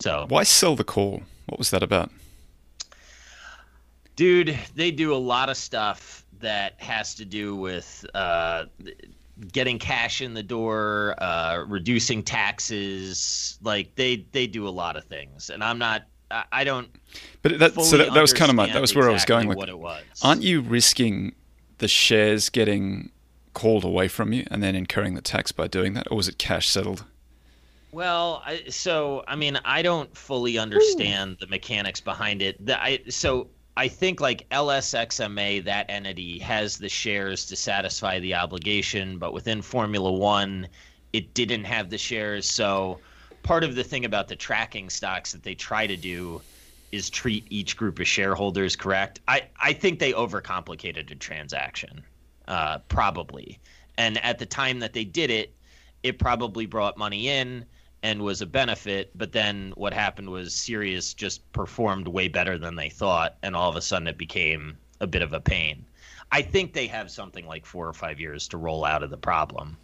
So 0.00 0.24
why 0.28 0.44
sell 0.44 0.76
the 0.76 0.84
call? 0.84 1.22
What 1.46 1.58
was 1.58 1.70
that 1.70 1.82
about? 1.82 2.10
Dude, 4.16 4.58
they 4.74 4.90
do 4.90 5.14
a 5.14 5.16
lot 5.16 5.48
of 5.48 5.56
stuff 5.56 6.24
that 6.40 6.74
has 6.78 7.14
to 7.16 7.24
do 7.24 7.54
with 7.54 8.04
uh, 8.14 8.64
getting 9.52 9.78
cash 9.78 10.20
in 10.22 10.34
the 10.34 10.42
door, 10.42 11.14
uh, 11.18 11.64
reducing 11.66 12.22
taxes. 12.22 13.58
Like 13.62 13.94
they 13.94 14.26
they 14.32 14.46
do 14.46 14.66
a 14.66 14.70
lot 14.70 14.96
of 14.96 15.04
things, 15.04 15.50
and 15.50 15.62
I'm 15.62 15.78
not. 15.78 16.04
I, 16.30 16.44
I 16.52 16.64
don't. 16.64 16.88
But 17.42 17.58
that 17.58 17.74
so 17.74 17.96
that, 17.96 18.12
that 18.12 18.20
was 18.20 18.32
kind 18.32 18.50
of 18.50 18.56
my 18.56 18.66
that 18.72 18.80
was 18.80 18.94
where 18.94 19.08
exactly 19.10 19.34
I 19.34 19.38
was 19.38 19.46
going. 19.46 19.48
With, 19.48 19.58
what 19.58 19.68
it 19.68 19.78
was. 19.78 20.02
aren't 20.22 20.42
you 20.42 20.60
risking 20.60 21.34
the 21.78 21.88
shares 21.88 22.50
getting 22.50 23.10
called 23.54 23.84
away 23.84 24.08
from 24.08 24.32
you 24.32 24.46
and 24.50 24.62
then 24.62 24.74
incurring 24.74 25.14
the 25.14 25.20
tax 25.20 25.52
by 25.52 25.66
doing 25.66 25.94
that, 25.94 26.06
or 26.10 26.16
was 26.16 26.28
it 26.28 26.38
cash 26.38 26.68
settled? 26.68 27.04
Well, 27.90 28.42
I, 28.44 28.64
so 28.68 29.24
I 29.26 29.36
mean, 29.36 29.58
I 29.64 29.82
don't 29.82 30.14
fully 30.16 30.58
understand 30.58 31.32
Ooh. 31.32 31.36
the 31.40 31.46
mechanics 31.46 32.00
behind 32.00 32.42
it. 32.42 32.64
The, 32.64 32.80
I 32.80 33.00
so 33.08 33.48
I 33.76 33.88
think 33.88 34.20
like 34.20 34.48
LSXMA, 34.50 35.64
that 35.64 35.86
entity 35.88 36.38
has 36.40 36.78
the 36.78 36.88
shares 36.88 37.46
to 37.46 37.56
satisfy 37.56 38.18
the 38.18 38.34
obligation, 38.34 39.18
but 39.18 39.32
within 39.32 39.62
Formula 39.62 40.12
One, 40.12 40.68
it 41.12 41.32
didn't 41.32 41.64
have 41.64 41.88
the 41.88 41.98
shares. 41.98 42.50
So 42.50 42.98
part 43.42 43.64
of 43.64 43.74
the 43.74 43.84
thing 43.84 44.04
about 44.04 44.28
the 44.28 44.36
tracking 44.36 44.90
stocks 44.90 45.32
that 45.32 45.42
they 45.42 45.54
try 45.54 45.86
to 45.86 45.96
do 45.96 46.42
is 46.90 47.08
treat 47.08 47.46
each 47.50 47.76
group 47.76 47.98
of 48.00 48.06
shareholders 48.08 48.76
correct. 48.76 49.20
I, 49.28 49.42
I 49.60 49.72
think 49.72 49.98
they 49.98 50.12
overcomplicated 50.12 51.10
a 51.10 51.14
transaction, 51.14 52.02
uh, 52.48 52.78
probably. 52.88 53.60
And 53.96 54.22
at 54.24 54.38
the 54.38 54.46
time 54.46 54.80
that 54.80 54.92
they 54.92 55.04
did 55.04 55.30
it, 55.30 55.54
it 56.02 56.18
probably 56.18 56.66
brought 56.66 56.96
money 56.96 57.28
in 57.28 57.64
and 58.02 58.22
was 58.22 58.42
a 58.42 58.46
benefit. 58.46 59.10
But 59.16 59.32
then 59.32 59.72
what 59.76 59.92
happened 59.92 60.30
was 60.30 60.54
Sirius 60.54 61.14
just 61.14 61.50
performed 61.52 62.08
way 62.08 62.28
better 62.28 62.58
than 62.58 62.74
they 62.74 62.88
thought, 62.88 63.36
and 63.42 63.54
all 63.54 63.68
of 63.70 63.76
a 63.76 63.80
sudden 63.80 64.08
it 64.08 64.18
became 64.18 64.76
a 65.00 65.06
bit 65.06 65.22
of 65.22 65.32
a 65.32 65.40
pain. 65.40 65.84
I 66.30 66.42
think 66.42 66.72
they 66.72 66.86
have 66.88 67.10
something 67.10 67.46
like 67.46 67.64
four 67.64 67.88
or 67.88 67.92
five 67.92 68.20
years 68.20 68.48
to 68.48 68.58
roll 68.58 68.84
out 68.84 69.02
of 69.02 69.10
the 69.10 69.16
problem, 69.16 69.76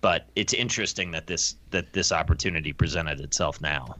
but 0.00 0.26
it's 0.34 0.52
interesting 0.52 1.10
that 1.12 1.26
this 1.26 1.56
that 1.70 1.92
this 1.92 2.12
opportunity 2.12 2.72
presented 2.72 3.20
itself 3.20 3.60
now 3.60 3.96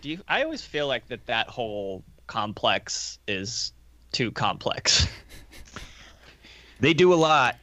do 0.00 0.10
you 0.10 0.18
i 0.28 0.42
always 0.42 0.62
feel 0.62 0.86
like 0.86 1.06
that 1.08 1.24
that 1.26 1.48
whole 1.48 2.02
complex 2.26 3.18
is 3.26 3.72
too 4.12 4.30
complex 4.30 5.06
they 6.82 6.92
do 6.92 7.14
a 7.14 7.16
lot 7.16 7.56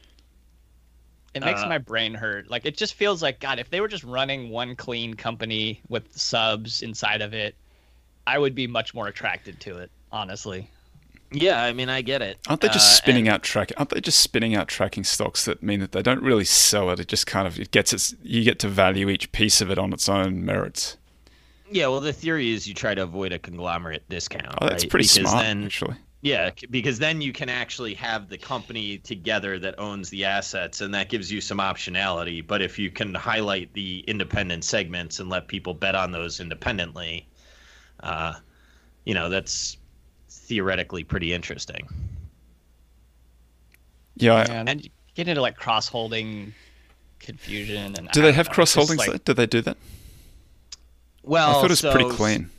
it 1.34 1.44
makes 1.44 1.62
uh, 1.62 1.68
my 1.68 1.78
brain 1.78 2.14
hurt 2.14 2.50
like 2.50 2.66
it 2.66 2.76
just 2.76 2.94
feels 2.94 3.22
like 3.22 3.38
god 3.38 3.58
if 3.60 3.70
they 3.70 3.80
were 3.80 3.88
just 3.88 4.02
running 4.02 4.50
one 4.50 4.74
clean 4.74 5.14
company 5.14 5.80
with 5.88 6.10
subs 6.16 6.82
inside 6.82 7.22
of 7.22 7.32
it 7.32 7.54
i 8.26 8.38
would 8.38 8.54
be 8.54 8.66
much 8.66 8.94
more 8.94 9.06
attracted 9.06 9.60
to 9.60 9.78
it 9.78 9.90
honestly 10.10 10.68
yeah, 11.32 11.62
I 11.62 11.72
mean, 11.72 11.88
I 11.88 12.02
get 12.02 12.22
it. 12.22 12.38
Aren't 12.48 12.60
they 12.60 12.68
just 12.68 12.92
uh, 12.92 13.02
spinning 13.02 13.28
and, 13.28 13.34
out 13.34 13.42
track? 13.42 13.72
Aren't 13.76 13.90
they 13.90 14.00
just 14.00 14.20
spinning 14.20 14.56
out 14.56 14.66
tracking 14.66 15.04
stocks 15.04 15.44
that 15.44 15.62
mean 15.62 15.80
that 15.80 15.92
they 15.92 16.02
don't 16.02 16.22
really 16.22 16.44
sell 16.44 16.90
it? 16.90 16.98
It 16.98 17.06
just 17.06 17.26
kind 17.26 17.46
of 17.46 17.60
it 17.60 17.70
gets 17.70 17.92
its. 17.92 18.14
You 18.22 18.42
get 18.42 18.58
to 18.60 18.68
value 18.68 19.08
each 19.08 19.30
piece 19.30 19.60
of 19.60 19.70
it 19.70 19.78
on 19.78 19.92
its 19.92 20.08
own 20.08 20.44
merits. 20.44 20.96
Yeah, 21.70 21.86
well, 21.86 22.00
the 22.00 22.12
theory 22.12 22.50
is 22.50 22.66
you 22.66 22.74
try 22.74 22.96
to 22.96 23.02
avoid 23.04 23.32
a 23.32 23.38
conglomerate 23.38 24.08
discount. 24.08 24.56
Oh, 24.60 24.68
that's 24.68 24.82
right? 24.82 24.90
pretty 24.90 25.04
because 25.04 25.30
smart, 25.30 25.44
then, 25.44 25.64
actually. 25.64 25.94
Yeah, 26.22 26.50
because 26.70 26.98
then 26.98 27.22
you 27.22 27.32
can 27.32 27.48
actually 27.48 27.94
have 27.94 28.28
the 28.28 28.36
company 28.36 28.98
together 28.98 29.58
that 29.58 29.78
owns 29.78 30.10
the 30.10 30.26
assets, 30.26 30.82
and 30.82 30.92
that 30.92 31.08
gives 31.08 31.32
you 31.32 31.40
some 31.40 31.58
optionality. 31.58 32.46
But 32.46 32.60
if 32.60 32.78
you 32.78 32.90
can 32.90 33.14
highlight 33.14 33.72
the 33.72 34.04
independent 34.06 34.64
segments 34.64 35.18
and 35.18 35.30
let 35.30 35.48
people 35.48 35.72
bet 35.72 35.94
on 35.94 36.12
those 36.12 36.38
independently, 36.40 37.26
uh, 38.00 38.34
you 39.04 39.14
know, 39.14 39.30
that's 39.30 39.78
theoretically 40.28 41.04
pretty 41.04 41.32
interesting. 41.32 41.88
Yeah, 44.16 44.34
I, 44.34 44.40
yeah 44.42 44.64
and 44.66 44.90
get 45.14 45.26
into 45.26 45.40
like 45.40 45.56
cross 45.56 45.88
holding 45.88 46.52
confusion 47.18 47.94
and. 47.96 48.10
Do 48.10 48.20
they 48.20 48.32
have 48.32 48.50
cross 48.50 48.74
holdings? 48.74 49.08
Like, 49.08 49.24
do 49.24 49.32
they 49.32 49.46
do 49.46 49.62
that? 49.62 49.78
Well, 51.22 51.50
I 51.50 51.52
thought 51.54 51.64
it 51.64 51.70
was 51.70 51.78
so, 51.78 51.92
pretty 51.92 52.10
clean. 52.10 52.50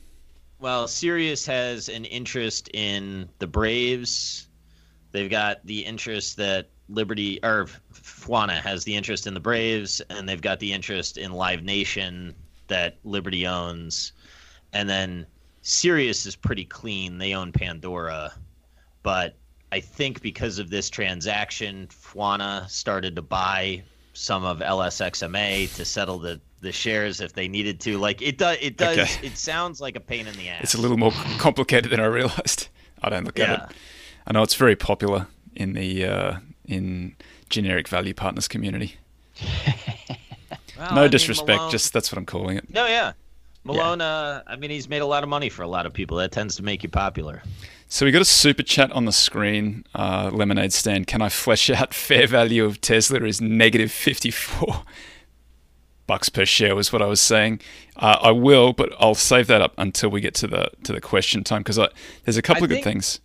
Well, 0.61 0.87
Sirius 0.87 1.43
has 1.47 1.89
an 1.89 2.05
interest 2.05 2.69
in 2.75 3.27
the 3.39 3.47
Braves. 3.47 4.47
They've 5.11 5.29
got 5.29 5.65
the 5.65 5.83
interest 5.83 6.37
that 6.37 6.69
Liberty 6.87 7.39
or 7.43 7.65
FWONA 7.91 8.61
has 8.61 8.83
the 8.83 8.95
interest 8.95 9.25
in 9.25 9.33
the 9.33 9.39
Braves, 9.39 10.01
and 10.11 10.29
they've 10.29 10.39
got 10.39 10.59
the 10.59 10.71
interest 10.71 11.17
in 11.17 11.31
Live 11.31 11.63
Nation 11.63 12.35
that 12.67 12.99
Liberty 13.03 13.47
owns. 13.47 14.11
And 14.71 14.87
then 14.87 15.25
Sirius 15.63 16.27
is 16.27 16.35
pretty 16.35 16.65
clean. 16.65 17.17
They 17.17 17.33
own 17.33 17.51
Pandora. 17.51 18.31
But 19.01 19.37
I 19.71 19.79
think 19.79 20.21
because 20.21 20.59
of 20.59 20.69
this 20.69 20.91
transaction, 20.91 21.87
FWONA 21.87 22.69
started 22.69 23.15
to 23.15 23.23
buy 23.23 23.81
some 24.13 24.43
of 24.43 24.59
LSXMA 24.59 25.73
to 25.75 25.85
settle 25.85 26.19
the 26.19 26.39
the 26.61 26.71
shares 26.71 27.19
if 27.19 27.33
they 27.33 27.47
needed 27.47 27.79
to. 27.81 27.97
Like 27.97 28.21
it 28.21 28.37
does. 28.37 28.57
It 28.61 28.77
does. 28.77 28.97
Okay. 28.97 29.27
It 29.27 29.37
sounds 29.37 29.81
like 29.81 29.95
a 29.95 29.99
pain 29.99 30.27
in 30.27 30.35
the 30.35 30.49
ass. 30.49 30.63
It's 30.63 30.73
a 30.75 30.81
little 30.81 30.97
more 30.97 31.11
complicated 31.37 31.91
than 31.91 31.99
I 31.99 32.05
realized. 32.05 32.67
I 33.01 33.09
don't 33.09 33.25
look 33.25 33.37
yeah. 33.37 33.53
at 33.53 33.71
it. 33.71 33.77
I 34.27 34.33
know 34.33 34.43
it's 34.43 34.55
very 34.55 34.75
popular 34.75 35.27
in 35.55 35.73
the 35.73 36.05
uh, 36.05 36.39
in 36.65 37.15
generic 37.49 37.87
value 37.87 38.13
partners 38.13 38.47
community. 38.47 38.95
well, 40.77 40.95
no 40.95 41.03
I 41.03 41.07
disrespect, 41.07 41.47
mean, 41.47 41.57
Malone, 41.57 41.71
just 41.71 41.93
that's 41.93 42.11
what 42.11 42.17
I'm 42.17 42.25
calling 42.25 42.57
it. 42.57 42.69
No, 42.73 42.85
yeah. 42.85 43.13
Malone, 43.63 43.99
yeah. 43.99 44.05
Uh, 44.05 44.41
I 44.47 44.55
mean, 44.55 44.71
he's 44.71 44.89
made 44.89 45.01
a 45.01 45.05
lot 45.05 45.23
of 45.23 45.29
money 45.29 45.49
for 45.49 45.61
a 45.61 45.67
lot 45.67 45.85
of 45.85 45.93
people. 45.93 46.17
That 46.17 46.31
tends 46.31 46.55
to 46.55 46.63
make 46.63 46.83
you 46.83 46.89
popular. 46.89 47.43
So 47.87 48.05
we 48.05 48.11
got 48.11 48.21
a 48.21 48.25
super 48.25 48.63
chat 48.63 48.91
on 48.91 49.05
the 49.05 49.11
screen. 49.11 49.85
Uh, 49.93 50.31
Lemonade 50.33 50.73
stand. 50.73 51.07
Can 51.07 51.21
I 51.21 51.29
flesh 51.29 51.69
out 51.69 51.93
fair 51.93 52.25
value 52.25 52.65
of 52.65 52.81
Tesla 52.81 53.23
is 53.23 53.41
negative 53.41 53.91
54 53.91 54.83
bucks 56.11 56.27
per 56.27 56.45
share 56.45 56.75
was 56.75 56.91
what 56.91 57.01
I 57.01 57.05
was 57.05 57.21
saying. 57.21 57.61
Uh, 57.95 58.17
I 58.21 58.31
will, 58.31 58.73
but 58.73 58.91
I'll 58.99 59.15
save 59.15 59.47
that 59.47 59.61
up 59.61 59.73
until 59.77 60.09
we 60.09 60.19
get 60.19 60.33
to 60.35 60.47
the 60.47 60.69
to 60.83 60.91
the 60.91 60.99
question 60.99 61.41
time 61.41 61.61
because 61.61 61.79
there's 62.25 62.35
a 62.35 62.41
couple 62.41 62.63
I 62.63 62.65
of 62.65 62.69
think, 62.69 62.83
good 62.83 62.89
things. 62.89 63.21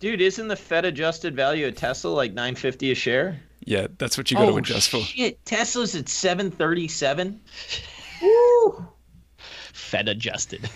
Dude, 0.00 0.20
isn't 0.20 0.46
the 0.46 0.54
Fed 0.54 0.84
adjusted 0.84 1.34
value 1.34 1.66
of 1.66 1.76
Tesla 1.76 2.10
like 2.10 2.34
950 2.34 2.90
a 2.90 2.94
share? 2.94 3.40
Yeah, 3.64 3.86
that's 3.96 4.18
what 4.18 4.30
you 4.30 4.36
got 4.36 4.50
oh, 4.50 4.52
to 4.52 4.56
adjust 4.58 4.90
for. 4.90 5.00
Shit, 5.00 5.42
Tesla's 5.46 5.94
at 5.94 6.10
737. 6.10 7.40
Woo! 8.22 8.86
Fed 9.72 10.06
adjusted. 10.10 10.68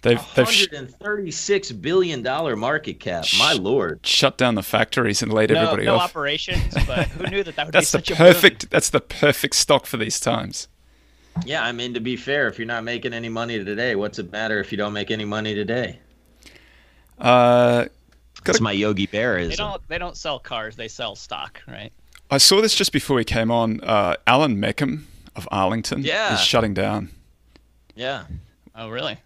They've, 0.00 0.18
they've 0.34 0.46
136 0.46 1.72
billion 1.72 2.22
dollar 2.22 2.56
market 2.56 3.00
cap. 3.00 3.26
My 3.38 3.52
lord! 3.52 4.06
Shut 4.06 4.38
down 4.38 4.54
the 4.54 4.62
factories 4.62 5.20
and 5.20 5.30
laid 5.30 5.50
no, 5.50 5.56
everybody 5.56 5.84
no 5.84 5.96
off. 5.96 6.14
No 6.14 6.20
operations, 6.20 6.72
but 6.86 7.08
who 7.08 7.26
knew 7.26 7.42
that 7.42 7.54
that 7.56 7.66
would 7.66 7.74
that's 7.74 7.92
be 7.92 7.98
such 7.98 8.08
the 8.08 8.14
perfect. 8.14 8.70
That's 8.70 8.88
the 8.88 9.00
perfect 9.00 9.56
stock 9.56 9.84
for 9.84 9.98
these 9.98 10.18
times. 10.18 10.68
Yeah, 11.44 11.64
I 11.64 11.72
mean 11.72 11.94
to 11.94 12.00
be 12.00 12.16
fair, 12.16 12.48
if 12.48 12.58
you're 12.58 12.66
not 12.66 12.84
making 12.84 13.12
any 13.12 13.28
money 13.28 13.62
today, 13.62 13.94
what's 13.94 14.18
it 14.18 14.32
matter 14.32 14.60
if 14.60 14.72
you 14.72 14.78
don't 14.78 14.92
make 14.92 15.10
any 15.10 15.24
money 15.24 15.54
today? 15.54 15.98
Uh, 17.18 17.86
that's 18.44 18.60
my 18.60 18.72
Yogi 18.72 19.06
Bear 19.06 19.38
is. 19.38 19.50
They 19.50 19.56
don't. 19.56 19.86
They 19.88 19.98
don't 19.98 20.16
sell 20.16 20.38
cars. 20.38 20.76
They 20.76 20.88
sell 20.88 21.16
stock, 21.16 21.62
right? 21.66 21.92
I 22.30 22.38
saw 22.38 22.60
this 22.60 22.74
just 22.74 22.92
before 22.92 23.16
we 23.16 23.24
came 23.24 23.50
on. 23.50 23.80
Uh, 23.82 24.16
Allan 24.26 24.58
Mecham 24.58 25.06
of 25.34 25.48
Arlington 25.50 26.02
yeah. 26.02 26.34
is 26.34 26.40
shutting 26.40 26.74
down. 26.74 27.10
Yeah. 27.94 28.24
Oh, 28.74 28.88
really? 28.88 29.18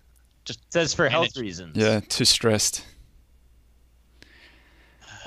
Just 0.44 0.60
says 0.72 0.94
for 0.94 1.08
health 1.08 1.36
reasons. 1.36 1.76
Yeah, 1.76 2.00
too 2.00 2.24
stressed. 2.24 2.84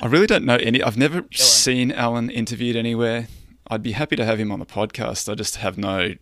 I 0.02 0.08
really 0.08 0.28
don't 0.28 0.46
know 0.46 0.56
any. 0.56 0.82
I've 0.82 0.98
never 0.98 1.26
seen 1.32 1.92
Allan 1.92 2.30
interviewed 2.30 2.76
anywhere. 2.76 3.28
I'd 3.68 3.84
be 3.84 3.94
happy 3.94 4.16
to 4.18 4.26
have 4.26 4.40
him 4.40 4.52
on 4.52 4.60
the 4.60 4.66
podcast. 4.66 5.32
I 5.32 5.36
just 5.36 5.58
have 5.58 5.78
no 5.78 6.16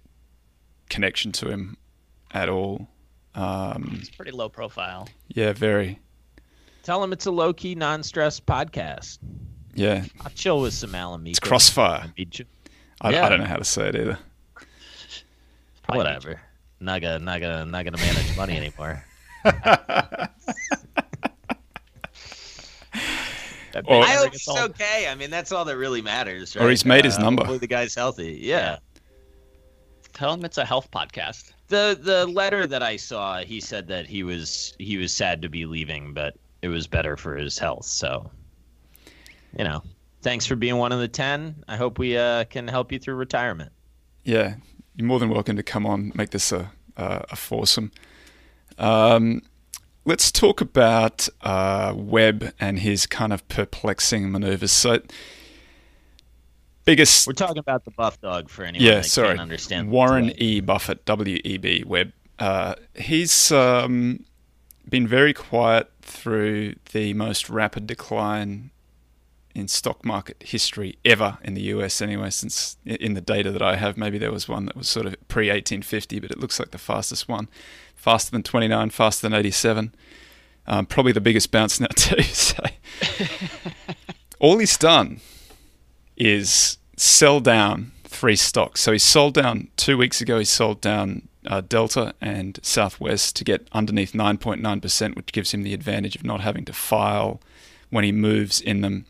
connection 0.92 1.32
to 1.32 1.50
him 1.50 1.78
at 2.32 2.50
all. 2.50 2.88
Um, 3.34 3.98
it's 4.00 4.10
pretty 4.10 4.32
low 4.32 4.50
profile. 4.50 5.08
Yeah, 5.30 5.54
very. 5.54 5.98
Tell 6.84 7.04
him 7.04 7.14
it's 7.14 7.26
a 7.26 7.32
low 7.32 7.54
key, 7.54 7.74
non 7.74 8.04
stress 8.04 8.40
podcast. 8.40 9.18
Yeah. 9.74 10.04
I'll 10.22 10.32
chill 10.36 10.62
with 10.62 10.74
some 10.74 10.94
Alan 10.94 11.26
It's 11.26 11.40
Crossfire. 11.40 12.14
I, 13.02 13.10
yeah. 13.10 13.26
I, 13.26 13.30
don't 13.30 13.40
know 13.40 13.46
how 13.46 13.56
to 13.56 13.64
say 13.64 13.88
it 13.88 13.96
either. 13.96 14.20
Whatever. 15.88 16.42
Not 16.80 17.02
gonna, 17.02 17.20
not 17.20 17.42
gonna, 17.42 17.66
not 17.66 17.86
gonna 17.86 17.98
manage 17.98 18.38
money 18.38 18.58
anymore. 18.58 19.04
Or- 23.86 24.04
I 24.04 24.16
hope 24.16 24.32
gets 24.34 24.44
he's 24.44 24.48
old. 24.50 24.72
okay. 24.72 25.08
I 25.08 25.16
mean, 25.16 25.30
that's 25.30 25.54
all 25.54 25.64
that 25.64 25.78
really 25.78 26.02
matters, 26.02 26.58
Right? 26.58 26.66
Or 26.66 26.70
he's 26.70 26.86
made 26.86 27.06
his 27.06 27.18
Uh, 27.18 27.22
number. 27.22 27.44
Hopefully 27.44 27.60
the 27.60 27.68
guy's 27.68 27.96
healthy. 27.96 28.38
Yeah. 28.42 28.80
Tell 30.22 30.36
him 30.36 30.46
it's 30.46 30.60
a 30.60 30.66
health 30.66 30.92
podcast. 30.92 31.52
The 31.70 32.00
the 32.00 32.28
letter 32.28 32.68
that 32.68 32.84
I 32.84 32.96
saw, 32.96 33.40
he 33.40 33.60
said 33.60 33.88
that 33.88 34.06
he 34.06 34.22
was 34.22 34.76
he 34.78 34.98
was 34.98 35.12
sad 35.12 35.42
to 35.42 35.50
be 35.50 35.66
leaving, 35.66 36.14
but 36.14 36.36
it 36.62 36.68
was 36.68 36.86
better 36.86 37.18
for 37.18 37.36
his 37.36 37.58
health. 37.58 37.86
So, 37.86 38.30
you 39.58 39.64
know, 39.64 39.82
thanks 40.22 40.46
for 40.46 40.56
being 40.56 40.78
one 40.78 40.92
of 40.92 41.00
the 41.00 41.08
ten. 41.08 41.64
I 41.68 41.76
hope 41.76 41.98
we 41.98 42.20
uh, 42.20 42.44
can 42.44 42.68
help 42.68 42.92
you 42.92 43.00
through 43.00 43.16
retirement. 43.16 43.72
Yeah, 44.24 44.58
you're 44.96 45.08
more 45.08 45.18
than 45.18 45.30
welcome 45.30 45.56
to 45.56 45.64
come 45.64 45.88
on, 45.88 46.12
make 46.14 46.30
this 46.30 46.52
a 46.52 46.72
a, 46.98 47.26
a 47.32 47.36
foursome. 47.36 47.92
Um, 48.78 49.42
let's 50.06 50.32
talk 50.32 50.62
about 50.62 51.30
uh, 51.42 51.96
Webb 51.98 52.54
and 52.60 52.78
his 52.78 53.08
kind 53.08 53.34
of 53.34 53.48
perplexing 53.48 54.32
maneuvers. 54.32 54.72
So, 54.72 55.02
biggest 56.86 57.28
We're 57.28 57.34
talking 57.34 57.58
about 57.58 57.86
the 57.86 57.92
buff 57.92 58.20
dog 58.22 58.50
for 58.50 58.64
anyone 58.64 58.86
yeah, 58.86 58.96
that 58.96 59.06
sorry, 59.06 59.30
can't 59.30 59.42
understand. 59.42 59.90
Warren. 59.90 60.32
E. 60.38 60.60
Buffett, 60.60 61.06
W 61.06 61.40
E 61.44 61.58
B 61.58 61.84
Webb. 61.86 62.14
Uh, 62.40 62.76
he's 62.96 63.52
um, 63.52 64.26
been 64.90 65.08
very 65.08 65.34
quiet 65.34 65.92
through 66.02 66.76
the 66.92 67.14
most 67.14 67.50
rapid 67.50 67.86
decline 67.86 68.72
in 69.54 69.68
stock 69.68 70.06
market 70.06 70.42
history 70.42 70.98
ever 71.04 71.38
in 71.44 71.54
the 71.54 71.62
US. 71.64 72.02
Anyway, 72.02 72.30
since 72.30 72.78
in 72.86 73.14
the 73.14 73.22
data 73.22 73.52
that 73.52 73.62
I 73.62 73.76
have, 73.76 73.98
maybe 73.98 74.18
there 74.18 74.32
was 74.32 74.48
one 74.48 74.66
that 74.66 74.76
was 74.76 74.88
sort 74.88 75.06
of 75.06 75.16
pre 75.28 75.48
1850, 75.48 76.20
but 76.20 76.32
it 76.32 76.40
looks 76.40 76.60
like 76.60 76.72
the 76.72 76.78
fastest 76.78 77.28
one, 77.28 77.50
faster 77.96 78.32
than 78.32 78.44
29, 78.44 78.90
faster 78.90 79.28
than 79.28 79.38
87. 79.38 79.94
Um, 80.68 80.86
probably 80.86 81.12
the 81.12 81.22
biggest 81.22 81.52
bounce 81.52 81.80
now 81.80 81.88
too. 81.96 82.22
So 82.24 82.64
all 84.40 84.58
he's 84.58 84.78
done 84.78 85.20
is 86.22 86.78
sell 86.98 87.40
down 87.40 87.92
three 88.04 88.36
stocks. 88.36 88.82
So 88.82 88.92
he 88.92 89.00
sold 89.00 89.34
down 89.34 89.70
two 89.78 89.98
weeks 89.98 90.22
ago. 90.22 90.38
He 90.38 90.46
sold 90.46 90.82
down 90.82 91.28
uh, 91.48 91.62
Delta 91.62 92.14
and 92.22 92.60
Southwest 92.62 93.36
to 93.38 93.44
get 93.44 93.68
underneath 93.72 94.14
9.9%, 94.14 95.16
which 95.16 95.32
gives 95.32 95.52
him 95.54 95.64
the 95.64 95.74
advantage 95.74 96.16
of 96.16 96.24
not 96.24 96.42
having 96.42 96.66
to 96.66 96.74
file 96.74 97.42
when 97.90 98.04
he 98.04 98.12
moves 98.12 98.62
in 98.62 98.82
them. 98.82 99.06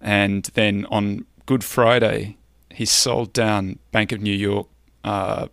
And 0.00 0.44
then 0.54 0.86
on 0.90 1.26
Good 1.46 1.62
Friday, 1.62 2.36
he 2.70 2.86
sold 2.86 3.32
down 3.32 3.78
Bank 3.90 4.12
of 4.12 4.20
New 4.20 4.34
York. 4.34 4.68
Uh, 5.04 5.48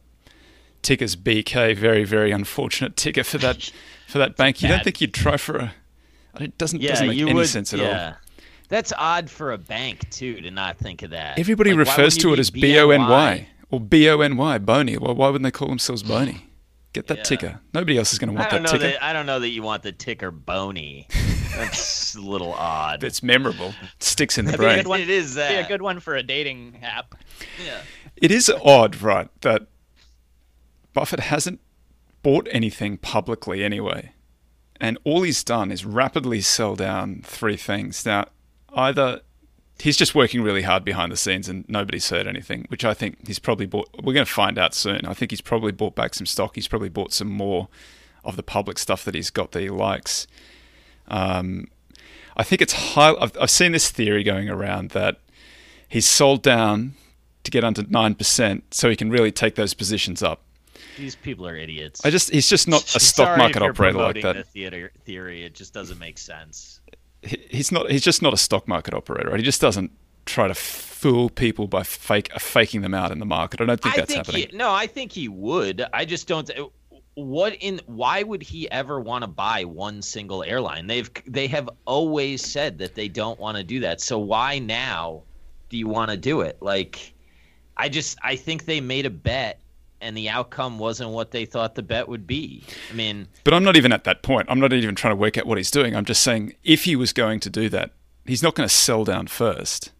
ticker's 0.81 1.15
BK. 1.15 1.75
Very 1.75 2.05
very 2.05 2.31
unfortunate 2.31 2.95
ticker 2.95 3.23
for 3.23 3.37
that 3.39 3.71
for 4.07 4.17
that 4.19 4.37
bank. 4.37 4.61
You 4.61 4.69
don't 4.69 4.83
think 4.83 5.01
you'd 5.01 5.13
try 5.13 5.35
for 5.37 5.57
a? 5.57 5.73
It 6.39 6.57
doesn't 6.57 6.81
Yeah, 6.81 6.91
doesn't 6.91 7.07
make 7.07 7.19
any 7.19 7.33
would. 7.33 7.47
sense 7.49 7.73
at 7.73 7.79
all. 7.81 8.13
Yeah. 8.69 8.75
That's 8.77 8.93
odd 8.97 9.29
for 9.29 9.51
a 9.51 9.57
bank 9.57 10.09
too 10.09 10.41
to 10.41 10.51
not 10.51 10.77
think 10.77 11.01
of 11.03 11.11
that. 11.11 11.39
Everybody 11.39 11.71
Like, 11.71 11.79
refers 11.87 12.17
to 12.17 12.33
it 12.33 12.39
as 12.39 12.49
B 12.51 12.77
O 12.79 12.89
N 12.91 13.01
Y 13.01 13.47
or 13.71 13.79
B 13.79 14.09
O 14.09 14.21
N 14.21 14.37
Y, 14.37 14.57
Boney. 14.59 14.97
Well, 14.97 15.15
why 15.15 15.27
wouldn't 15.29 15.43
they 15.43 15.51
call 15.51 15.67
themselves 15.69 16.03
Boney? 16.03 16.45
Get 16.93 17.05
that 17.07 17.17
Yeah. 17.19 17.23
ticker. 17.23 17.59
Nobody 17.73 17.97
else 17.99 18.13
is 18.13 18.17
going 18.19 18.29
to 18.33 18.35
I 18.35 18.39
want 18.41 18.51
don't 18.51 18.63
that 18.63 18.71
know 18.71 18.77
ticker. 18.79 18.91
that. 18.93 19.03
I 19.03 19.13
don't 19.13 19.25
know 19.27 19.39
that 19.39 19.49
you 19.49 19.61
want 19.61 19.83
the 19.83 19.91
ticker 19.91 20.31
bony. 20.31 21.07
That's 21.55 22.15
a 22.15 22.21
little 22.21 22.53
odd. 22.53 23.03
It's 23.03 23.21
memorable. 23.21 23.73
It 23.83 24.03
sticks 24.03 24.37
in 24.39 24.45
the 24.45 24.51
That'd 24.51 24.59
be 24.61 24.65
a 24.65 24.69
brain. 24.69 24.77
good 24.83 24.87
one. 24.89 25.01
It 25.01 25.09
is 25.09 25.35
that. 25.35 25.49
Be 25.49 25.55
a 25.57 25.67
good 25.67 25.81
one 25.83 25.99
for 25.99 26.15
a 26.15 26.23
dating 26.23 26.79
app. 26.81 27.13
Yeah. 27.63 27.81
It 28.15 28.31
is 28.31 28.49
odd, 28.49 29.01
right, 29.01 29.27
that 29.41 29.67
Buffett 30.93 31.19
hasn't 31.21 31.59
bought 32.23 32.47
anything 32.51 32.97
publicly 32.97 33.63
anyway. 33.63 34.13
And 34.81 34.97
all 35.03 35.23
he's 35.23 35.43
done 35.43 35.71
is 35.71 35.85
rapidly 35.85 36.41
sell 36.41 36.75
down 36.75 37.21
three 37.23 37.57
things. 37.57 38.05
Now, 38.05 38.25
either 38.75 39.21
he's 39.81 39.97
just 39.97 40.13
working 40.13 40.41
really 40.41 40.61
hard 40.61 40.83
behind 40.83 41.11
the 41.11 41.17
scenes 41.17 41.47
and 41.47 41.65
nobody's 41.67 42.09
heard 42.09 42.27
anything, 42.27 42.65
which 42.69 42.83
I 42.83 42.93
think 42.93 43.27
he's 43.27 43.39
probably 43.39 43.65
bought. 43.65 43.89
We're 44.03 44.13
going 44.13 44.25
to 44.25 44.31
find 44.31 44.57
out 44.57 44.73
soon. 44.73 45.05
I 45.05 45.13
think 45.13 45.31
he's 45.31 45.41
probably 45.41 45.71
bought 45.71 45.95
back 45.95 46.13
some 46.13 46.25
stock. 46.25 46.55
He's 46.55 46.67
probably 46.67 46.89
bought 46.89 47.13
some 47.13 47.29
more 47.29 47.67
of 48.23 48.35
the 48.35 48.43
public 48.43 48.77
stuff 48.77 49.05
that 49.05 49.15
he's 49.15 49.29
got 49.29 49.51
that 49.51 49.61
he 49.61 49.69
likes. 49.69 50.27
Um, 51.07 51.67
I 52.35 52.43
think 52.43 52.61
it's 52.61 52.73
high. 52.73 53.13
I've, 53.19 53.35
I've 53.39 53.49
seen 53.49 53.71
this 53.71 53.89
theory 53.89 54.23
going 54.23 54.49
around 54.49 54.91
that 54.91 55.19
he's 55.87 56.05
sold 56.05 56.43
down 56.43 56.93
to 57.43 57.51
get 57.51 57.63
under 57.63 57.83
nine 57.83 58.15
percent, 58.15 58.73
so 58.73 58.89
he 58.89 58.95
can 58.95 59.09
really 59.09 59.31
take 59.31 59.55
those 59.55 59.73
positions 59.73 60.21
up. 60.21 60.41
These 60.97 61.15
people 61.15 61.47
are 61.47 61.55
idiots. 61.55 62.05
I 62.05 62.09
just 62.09 62.29
he's 62.31 62.49
just 62.49 62.67
not 62.67 62.83
a 62.95 62.99
stock 62.99 63.27
Sorry 63.27 63.37
market 63.37 63.61
operator 63.61 63.97
like 63.97 64.21
that. 64.21 64.35
The 64.35 64.43
theater 64.43 64.91
theory, 65.05 65.43
it 65.43 65.55
just 65.55 65.73
doesn't 65.73 65.99
make 65.99 66.17
sense. 66.17 66.81
He- 67.21 67.45
He's 67.49 67.71
not. 67.71 67.89
He's 67.91 68.03
just 68.03 68.21
not 68.21 68.33
a 68.33 68.37
stock 68.37 68.67
market 68.67 68.93
operator. 68.93 69.29
Right? 69.29 69.39
He 69.39 69.45
just 69.45 69.61
doesn't 69.61 69.91
try 70.25 70.47
to 70.47 70.55
fool 70.55 71.29
people 71.29 71.67
by 71.67 71.83
fake 71.83 72.29
uh, 72.35 72.39
faking 72.39 72.81
them 72.81 72.93
out 72.93 73.11
in 73.11 73.19
the 73.19 73.25
market. 73.25 73.61
I 73.61 73.65
don't 73.65 73.81
think 73.81 73.95
I 73.95 73.97
that's 73.97 74.13
think 74.13 74.25
happening. 74.25 74.47
he, 74.51 74.57
no, 74.57 74.71
I 74.71 74.87
think 74.87 75.11
he 75.11 75.27
would. 75.27 75.83
I 75.93 76.05
just 76.05 76.27
don't. 76.27 76.49
What 77.15 77.55
in? 77.55 77.81
Why 77.85 78.23
would 78.23 78.41
he 78.43 78.69
ever 78.71 78.99
want 79.01 79.23
to 79.23 79.27
buy 79.27 79.65
one 79.65 80.01
single 80.01 80.43
airline? 80.43 80.87
They've 80.87 81.09
they 81.27 81.47
have 81.47 81.69
always 81.85 82.41
said 82.45 82.77
that 82.77 82.95
they 82.95 83.07
don't 83.09 83.39
want 83.39 83.57
to 83.57 83.63
do 83.63 83.81
that. 83.81 83.99
So 83.99 84.17
why 84.19 84.59
now 84.59 85.23
do 85.69 85.77
you 85.77 85.87
want 85.87 86.11
to 86.11 86.17
do 86.17 86.41
it? 86.41 86.57
Like, 86.61 87.13
I 87.75 87.89
just 87.89 88.17
I 88.23 88.35
think 88.37 88.65
they 88.65 88.79
made 88.79 89.05
a 89.05 89.09
bet. 89.09 89.59
And 90.01 90.15
the 90.15 90.29
outcome 90.29 90.79
wasn't 90.79 91.09
what 91.09 91.31
they 91.31 91.45
thought 91.45 91.75
the 91.75 91.83
bet 91.83 92.07
would 92.07 92.25
be. 92.25 92.63
I 92.89 92.93
mean, 92.93 93.27
But 93.43 93.53
I'm 93.53 93.63
not 93.63 93.75
even 93.75 93.91
at 93.91 94.05
that 94.05 94.23
point. 94.23 94.47
I'm 94.49 94.59
not 94.59 94.71
even 94.71 94.95
trying 94.95 95.11
to 95.11 95.19
work 95.19 95.37
out 95.37 95.45
what 95.45 95.57
he's 95.57 95.71
doing. 95.71 95.95
I'm 95.95 96.05
just 96.05 96.23
saying 96.23 96.53
if 96.63 96.85
he 96.85 96.95
was 96.95 97.11
going 97.11 97.41
to 97.41 97.49
do 97.49 97.67
that, 97.69 97.91
he's 98.25 98.41
not 98.41 98.55
going 98.55 98.67
to 98.67 98.73
sell 98.73 99.03
down 99.03 99.27
first. 99.27 99.91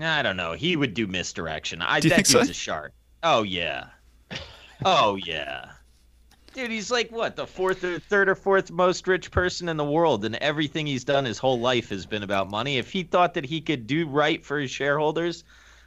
I 0.00 0.22
don't 0.22 0.36
know. 0.36 0.52
He 0.52 0.76
would 0.76 0.94
do 0.94 1.06
misdirection. 1.06 1.82
I 1.82 2.00
Do 2.00 2.08
you 2.08 2.14
think 2.14 2.26
so? 2.26 2.40
a 2.40 2.52
shark. 2.52 2.92
Oh 3.22 3.42
yeah. 3.42 3.86
Oh 4.84 5.16
yeah. 5.16 5.70
Dude, 6.52 6.70
he's 6.70 6.90
like 6.90 7.10
what 7.10 7.36
the 7.36 7.46
fourth 7.46 7.84
or 7.84 7.98
third 7.98 8.28
or 8.28 8.34
fourth 8.34 8.70
most 8.70 9.06
rich 9.06 9.30
person 9.30 9.68
in 9.68 9.76
the 9.76 9.84
world, 9.84 10.24
and 10.24 10.36
everything 10.36 10.86
he's 10.86 11.04
done 11.04 11.24
his 11.24 11.38
whole 11.38 11.60
life 11.60 11.90
has 11.90 12.06
been 12.06 12.22
about 12.22 12.50
money. 12.50 12.78
If 12.78 12.90
he 12.90 13.02
thought 13.02 13.34
that 13.34 13.44
he 13.44 13.60
could 13.60 13.86
do 13.86 14.06
right 14.06 14.44
for 14.44 14.58
his 14.58 14.70
shareholders 14.70 15.44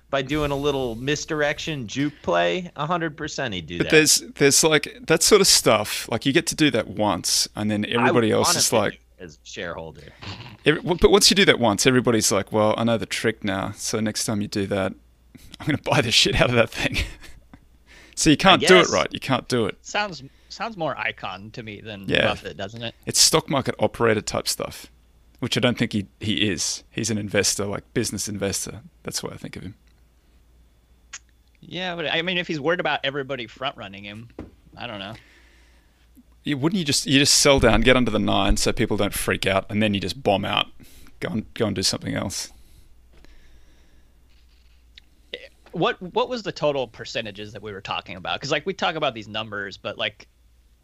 by 0.10 0.22
doing 0.22 0.52
a 0.52 0.56
little 0.56 0.96
misdirection 0.96 1.88
juke 1.88 2.14
play, 2.24 2.72
hundred 2.76 3.16
percent 3.18 3.54
he'd 3.54 3.68
do 3.68 3.78
But 3.78 3.86
that. 3.86 3.92
there's 3.92 4.20
there's 4.36 4.64
like 4.64 4.98
that 5.08 5.22
sort 5.24 5.42
of 5.42 5.48
stuff. 5.48 6.08
Like 6.10 6.26
you 6.26 6.34
get 6.34 6.48
to 6.48 6.56
do 6.56 6.72
that 6.72 6.88
once, 6.88 7.48
and 7.56 7.70
then 7.70 7.86
everybody 7.86 8.32
else 8.32 8.56
is 8.56 8.74
like, 8.74 9.00
as 9.20 9.36
a 9.36 9.48
shareholder. 9.48 10.02
every, 10.66 10.82
but 10.82 11.12
once 11.12 11.30
you 11.30 11.36
do 11.36 11.46
that 11.46 11.60
once, 11.60 11.86
everybody's 11.86 12.32
like, 12.32 12.52
well, 12.52 12.74
I 12.78 12.84
know 12.84 12.98
the 12.98 13.06
trick 13.06 13.44
now. 13.44 13.72
So 13.76 14.00
next 14.00 14.26
time 14.26 14.42
you 14.42 14.48
do 14.48 14.66
that, 14.68 14.94
I'm 15.60 15.66
going 15.68 15.78
to 15.84 15.84
buy 15.84 16.02
the 16.02 16.12
shit 16.12 16.40
out 16.42 16.50
of 16.50 16.56
that 16.56 16.70
thing. 16.70 16.98
so 18.16 18.30
you 18.30 18.38
can't 18.38 18.66
do 18.66 18.80
it 18.80 18.90
right. 18.90 19.08
You 19.12 19.20
can't 19.20 19.48
do 19.48 19.66
it. 19.66 19.78
Sounds 19.82 20.24
sounds 20.52 20.76
more 20.78 20.96
Icahn 20.96 21.52
to 21.54 21.62
me 21.64 21.80
than 21.82 22.06
Yeah. 22.10 22.28
Buffett, 22.30 22.58
doesn't 22.58 22.82
it? 22.82 22.96
It's 23.06 23.20
stock 23.20 23.50
market 23.50 23.76
operator 23.78 24.22
type 24.22 24.48
stuff, 24.48 24.88
which 25.40 25.56
I 25.56 25.60
don't 25.60 25.78
think 25.78 25.94
he 25.94 26.08
he 26.20 26.50
is. 26.50 26.84
He's 26.90 27.12
an 27.12 27.18
investor, 27.20 27.66
like 27.66 27.94
business 27.94 28.28
investor. 28.28 28.82
That's 29.04 29.22
what 29.22 29.34
I 29.34 29.36
think 29.38 29.56
of 29.56 29.62
him. 29.64 29.76
Yeah, 31.62 31.96
but 31.96 32.08
I 32.08 32.22
mean, 32.22 32.38
if 32.38 32.48
he's 32.48 32.60
worried 32.60 32.80
about 32.80 33.02
everybody 33.04 33.48
front 33.48 33.78
running 33.78 34.04
him, 34.04 34.30
I 34.78 34.88
don't 34.88 35.00
know. 35.00 35.14
You, 36.44 36.58
wouldn't 36.58 36.80
you 36.80 36.86
just 36.86 37.06
you 37.06 37.20
just 37.20 37.36
sell 37.36 37.60
down, 37.60 37.82
get 37.82 37.98
under 37.98 38.12
the 38.12 38.20
nine, 38.20 38.58
so 38.58 38.72
people 38.72 38.98
don't 38.98 39.14
freak 39.14 39.46
out, 39.46 39.66
and 39.70 39.84
then 39.84 39.94
you 39.94 40.00
just 40.00 40.24
bomb 40.24 40.46
out, 40.46 40.68
go 41.20 41.30
and 41.30 41.54
go 41.54 41.68
and 41.68 41.76
do 41.76 41.84
something 41.84 42.16
else. 42.16 42.52
What 45.72 46.02
what 46.02 46.30
was 46.30 46.44
the 46.44 46.52
total 46.52 46.88
percentages 46.88 47.54
that 47.54 47.62
we 47.62 47.72
were 47.72 47.82
talking 47.82 48.16
about? 48.16 48.40
Because 48.40 48.52
like 48.52 48.66
we 48.66 48.74
talk 48.74 48.96
about 48.96 49.14
these 49.14 49.28
numbers, 49.28 49.78
but 49.78 49.98
like 49.98 50.28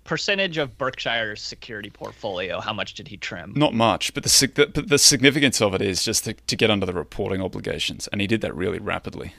percentage 0.03 0.57
of 0.57 0.77
Berkshire's 0.77 1.41
security 1.41 1.89
portfolio, 1.89 2.59
how 2.59 2.73
much 2.73 2.93
did 2.93 3.07
he 3.07 3.17
trim? 3.17 3.53
Not 3.55 3.73
much, 3.73 4.13
but 4.13 4.23
the, 4.23 4.51
the 4.53 4.67
but 4.67 4.89
the 4.89 4.99
significance 4.99 5.61
of 5.61 5.73
it 5.73 5.81
is 5.81 6.03
just 6.03 6.25
to, 6.25 6.33
to 6.33 6.55
get 6.55 6.69
under 6.69 6.85
the 6.85 6.93
reporting 6.93 7.41
obligations, 7.41 8.07
and 8.09 8.21
he 8.21 8.27
did 8.27 8.41
that 8.41 8.55
really 8.55 8.79
rapidly, 8.79 9.33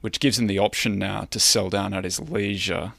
which 0.00 0.20
gives 0.20 0.38
him 0.38 0.46
the 0.46 0.58
option 0.58 0.98
now 0.98 1.22
to 1.30 1.40
sell 1.40 1.68
down 1.70 1.92
at 1.94 2.04
his 2.04 2.20
leisure. 2.20 2.92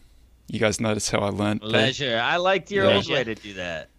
You 0.48 0.60
guys 0.60 0.80
notice 0.82 1.10
how 1.12 1.20
I 1.20 1.30
learned 1.30 1.62
that 1.62 1.68
Leisure. 1.68 2.20
I 2.24 2.38
liked 2.38 2.72
your 2.72 2.86
Yeah. 2.86 2.96
old 2.96 3.10
way 3.10 3.24
to 3.24 3.36
do 3.36 3.54
that. 3.54 3.90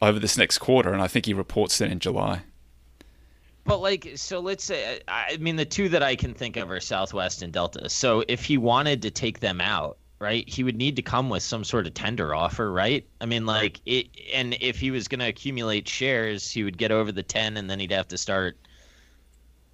over 0.00 0.18
this 0.20 0.38
next 0.38 0.58
quarter, 0.58 0.92
and 0.92 1.02
I 1.02 1.08
think 1.08 1.26
he 1.26 1.34
reports 1.34 1.80
it 1.80 1.90
in 1.90 1.98
July. 1.98 2.42
But 3.64 3.78
like, 3.80 4.12
so 4.16 4.40
let's 4.40 4.64
say, 4.64 5.00
I 5.08 5.32
I 5.32 5.36
mean, 5.38 5.56
the 5.56 5.64
two 5.64 5.88
that 5.90 6.02
I 6.02 6.16
can 6.16 6.32
think 6.34 6.56
of 6.56 6.70
are 6.70 6.80
Southwest 6.80 7.42
and 7.42 7.52
Delta. 7.52 7.88
So 7.90 8.24
if 8.28 8.44
he 8.44 8.56
wanted 8.56 9.02
to 9.02 9.10
take 9.10 9.40
them 9.40 9.60
out, 9.60 9.98
right, 10.20 10.48
he 10.48 10.62
would 10.64 10.76
need 10.76 10.96
to 10.96 11.02
come 11.02 11.28
with 11.28 11.42
some 11.42 11.64
sort 11.64 11.86
of 11.86 11.94
tender 11.94 12.34
offer, 12.34 12.72
right? 12.72 13.06
I 13.20 13.26
mean, 13.26 13.44
like 13.44 13.80
it, 13.84 14.06
and 14.32 14.56
if 14.60 14.78
he 14.80 14.90
was 14.90 15.06
going 15.08 15.18
to 15.20 15.26
accumulate 15.26 15.86
shares, 15.88 16.50
he 16.50 16.64
would 16.64 16.78
get 16.78 16.90
over 16.90 17.12
the 17.12 17.22
ten, 17.22 17.56
and 17.58 17.68
then 17.68 17.78
he'd 17.78 17.92
have 17.92 18.08
to 18.08 18.16
start 18.18 18.56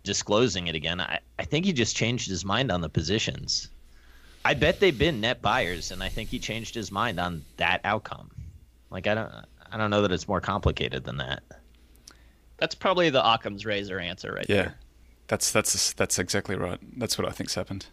disclosing 0.04 0.68
it 0.68 0.74
again. 0.76 1.00
I, 1.00 1.18
I 1.38 1.44
think 1.44 1.66
he 1.66 1.72
just 1.72 1.96
changed 1.96 2.28
his 2.28 2.44
mind 2.44 2.70
on 2.70 2.80
the 2.80 2.88
positions. 2.88 3.68
I 4.44 4.54
bet 4.54 4.78
they've 4.78 4.96
been 4.96 5.20
net 5.20 5.40
buyers, 5.42 5.90
and 5.90 6.02
I 6.02 6.08
think 6.10 6.28
he 6.28 6.38
changed 6.38 6.74
his 6.74 6.92
mind 6.92 7.18
on 7.18 7.44
that 7.56 7.80
outcome. 7.82 8.30
Like 8.90 9.06
I 9.06 9.14
don't, 9.14 9.32
I 9.72 9.76
don't 9.76 9.90
know 9.90 10.02
that 10.02 10.12
it's 10.12 10.28
more 10.28 10.40
complicated 10.40 11.04
than 11.04 11.16
that. 11.16 11.42
That's 12.58 12.74
probably 12.74 13.10
the 13.10 13.24
Occam's 13.26 13.66
razor 13.66 13.98
answer 13.98 14.32
right 14.32 14.46
Yeah, 14.48 14.62
there. 14.62 14.74
that's 15.26 15.50
that's 15.50 15.92
that's 15.94 16.18
exactly 16.18 16.54
right. 16.56 16.78
That's 16.98 17.18
what 17.18 17.26
I 17.26 17.32
think's 17.32 17.54
happened. 17.54 17.86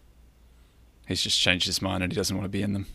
He's 1.08 1.22
just 1.22 1.40
changed 1.40 1.66
his 1.66 1.82
mind 1.82 2.04
and 2.04 2.12
he 2.12 2.16
doesn't 2.16 2.36
want 2.36 2.46
to 2.46 2.50
be 2.50 2.62
in 2.62 2.74
them. 2.74 2.86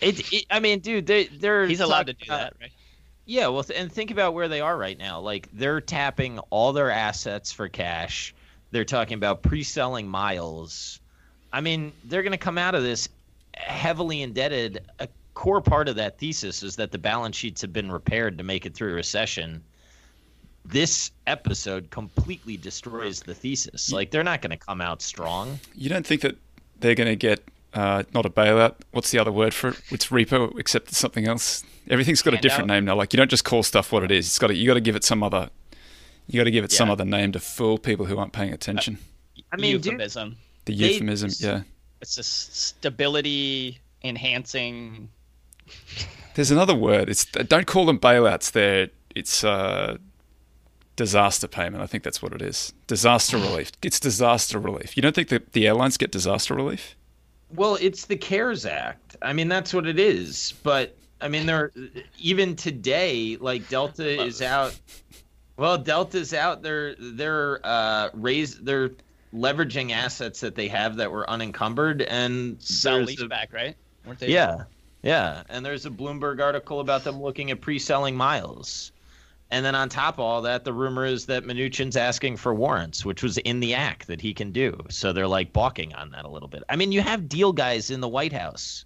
It, 0.00 0.32
it, 0.32 0.46
I 0.50 0.60
mean, 0.60 0.80
dude, 0.80 1.06
they, 1.06 1.26
they're 1.26 1.66
He's 1.66 1.80
allowed 1.80 2.06
to 2.08 2.12
do 2.12 2.26
talking 2.26 2.28
that, 2.28 2.54
right? 2.60 2.72
Yeah, 3.26 3.48
well, 3.48 3.64
th- 3.64 3.78
and 3.78 3.90
think 3.90 4.10
about 4.10 4.34
where 4.34 4.48
they 4.48 4.60
are 4.60 4.76
right 4.76 4.98
now. 4.98 5.20
Like 5.20 5.48
they're 5.52 5.80
tapping 5.80 6.38
all 6.50 6.72
their 6.72 6.90
assets 6.90 7.52
for 7.52 7.68
cash. 7.68 8.34
They're 8.70 8.84
talking 8.84 9.14
about 9.14 9.42
pre-selling 9.42 10.08
miles. 10.08 11.00
I 11.52 11.60
mean, 11.60 11.92
they're 12.04 12.22
going 12.22 12.32
to 12.32 12.38
come 12.38 12.58
out 12.58 12.74
of 12.74 12.82
this 12.82 13.08
heavily 13.54 14.22
indebted. 14.22 14.84
A 14.98 15.08
core 15.34 15.60
part 15.60 15.88
of 15.88 15.96
that 15.96 16.18
thesis 16.18 16.62
is 16.62 16.76
that 16.76 16.90
the 16.90 16.98
balance 16.98 17.36
sheets 17.36 17.62
have 17.62 17.72
been 17.72 17.90
repaired 17.90 18.38
to 18.38 18.44
make 18.44 18.66
it 18.66 18.74
through 18.74 18.90
a 18.90 18.94
recession. 18.94 19.62
This 20.64 21.10
episode 21.26 21.90
completely 21.90 22.56
destroys 22.56 23.20
the 23.20 23.34
thesis. 23.34 23.92
Like 23.92 24.10
they're 24.10 24.24
not 24.24 24.42
going 24.42 24.50
to 24.50 24.56
come 24.56 24.80
out 24.80 25.02
strong. 25.02 25.60
You 25.74 25.88
don't 25.88 26.06
think 26.06 26.22
that 26.22 26.36
they're 26.80 26.94
going 26.94 27.08
to 27.08 27.16
get 27.16 27.46
uh, 27.74 28.04
not 28.14 28.24
a 28.26 28.30
bailout? 28.30 28.76
What's 28.92 29.10
the 29.10 29.18
other 29.18 29.32
word 29.32 29.52
for 29.54 29.68
it? 29.70 29.80
It's 29.90 30.06
repo, 30.08 30.58
except 30.58 30.88
it's 30.88 30.98
something 30.98 31.26
else. 31.26 31.64
Everything's 31.90 32.22
got 32.22 32.32
a 32.34 32.38
different 32.38 32.70
Handout? 32.70 32.74
name 32.76 32.84
now. 32.86 32.96
Like 32.96 33.12
you 33.12 33.16
don't 33.18 33.30
just 33.30 33.44
call 33.44 33.62
stuff 33.62 33.92
what 33.92 34.02
it 34.04 34.10
is. 34.10 34.26
It's 34.26 34.38
got 34.38 34.46
to, 34.48 34.54
you 34.54 34.66
got 34.66 34.74
to 34.74 34.80
give 34.80 34.96
it 34.96 35.04
some 35.04 35.22
other. 35.22 35.50
You 36.26 36.40
got 36.40 36.44
to 36.44 36.50
give 36.50 36.64
it 36.64 36.72
some 36.72 36.90
other 36.90 37.04
name 37.04 37.32
to 37.32 37.40
fool 37.40 37.76
people 37.76 38.06
who 38.06 38.16
aren't 38.16 38.32
paying 38.32 38.52
attention. 38.52 38.98
I 39.52 39.56
mean, 39.56 39.72
dude, 39.76 39.84
euphemism. 39.86 40.36
the 40.64 40.74
they- 40.74 40.92
euphemism, 40.92 41.30
yeah. 41.38 41.62
It's 42.00 42.14
just 42.16 42.56
stability 42.56 43.78
enhancing. 44.02 45.08
There's 46.34 46.50
another 46.50 46.74
word. 46.74 47.08
It's 47.08 47.24
don't 47.26 47.66
call 47.66 47.86
them 47.86 47.98
bailouts. 47.98 48.52
There, 48.52 48.88
it's 49.14 49.44
uh, 49.44 49.96
disaster 50.96 51.46
payment. 51.48 51.82
I 51.82 51.86
think 51.86 52.04
that's 52.04 52.22
what 52.22 52.32
it 52.32 52.42
is. 52.42 52.72
Disaster 52.86 53.36
relief. 53.48 53.72
It's 53.82 54.00
disaster 54.00 54.58
relief. 54.58 54.96
You 54.96 55.02
don't 55.02 55.14
think 55.14 55.28
that 55.28 55.52
the 55.52 55.66
airlines 55.66 55.96
get 55.96 56.10
disaster 56.10 56.54
relief? 56.54 56.96
Well, 57.54 57.76
it's 57.80 58.06
the 58.06 58.16
CARES 58.16 58.66
Act. 58.66 59.16
I 59.22 59.32
mean, 59.32 59.48
that's 59.48 59.72
what 59.72 59.86
it 59.86 59.98
is. 59.98 60.54
But 60.62 60.96
I 61.20 61.28
mean, 61.28 61.46
they're 61.46 61.70
even 62.18 62.56
today, 62.56 63.36
like 63.40 63.68
Delta 63.68 64.22
is 64.24 64.42
out. 64.42 64.78
Well, 65.56 65.78
Delta's 65.78 66.34
out. 66.34 66.62
They're 66.62 66.94
they're 66.98 67.60
uh, 67.64 68.10
raise 68.12 68.58
they're 68.58 68.90
leveraging 69.34 69.90
assets 69.90 70.40
that 70.40 70.54
they 70.54 70.68
have 70.68 70.96
that 70.96 71.10
were 71.10 71.28
unencumbered, 71.28 72.02
and 72.02 72.60
Sell 72.62 73.00
lease 73.00 73.22
back, 73.24 73.52
right? 73.52 73.76
Weren't 74.06 74.18
they? 74.18 74.28
yeah, 74.32 74.64
yeah. 75.02 75.42
And 75.48 75.64
there's 75.64 75.86
a 75.86 75.90
Bloomberg 75.90 76.40
article 76.40 76.80
about 76.80 77.04
them 77.04 77.22
looking 77.22 77.50
at 77.50 77.60
pre-selling 77.60 78.16
miles. 78.16 78.92
And 79.54 79.64
then 79.64 79.76
on 79.76 79.88
top 79.88 80.14
of 80.14 80.20
all 80.20 80.42
that, 80.42 80.64
the 80.64 80.72
rumor 80.72 81.04
is 81.04 81.26
that 81.26 81.44
Mnuchin's 81.44 81.96
asking 81.96 82.38
for 82.38 82.52
warrants, 82.52 83.04
which 83.04 83.22
was 83.22 83.38
in 83.38 83.60
the 83.60 83.72
act 83.72 84.08
that 84.08 84.20
he 84.20 84.34
can 84.34 84.50
do. 84.50 84.76
So 84.90 85.12
they're 85.12 85.28
like 85.28 85.52
balking 85.52 85.94
on 85.94 86.10
that 86.10 86.24
a 86.24 86.28
little 86.28 86.48
bit. 86.48 86.64
I 86.68 86.74
mean, 86.74 86.90
you 86.90 87.00
have 87.02 87.28
deal 87.28 87.52
guys 87.52 87.92
in 87.92 88.00
the 88.00 88.08
White 88.08 88.32
House. 88.32 88.84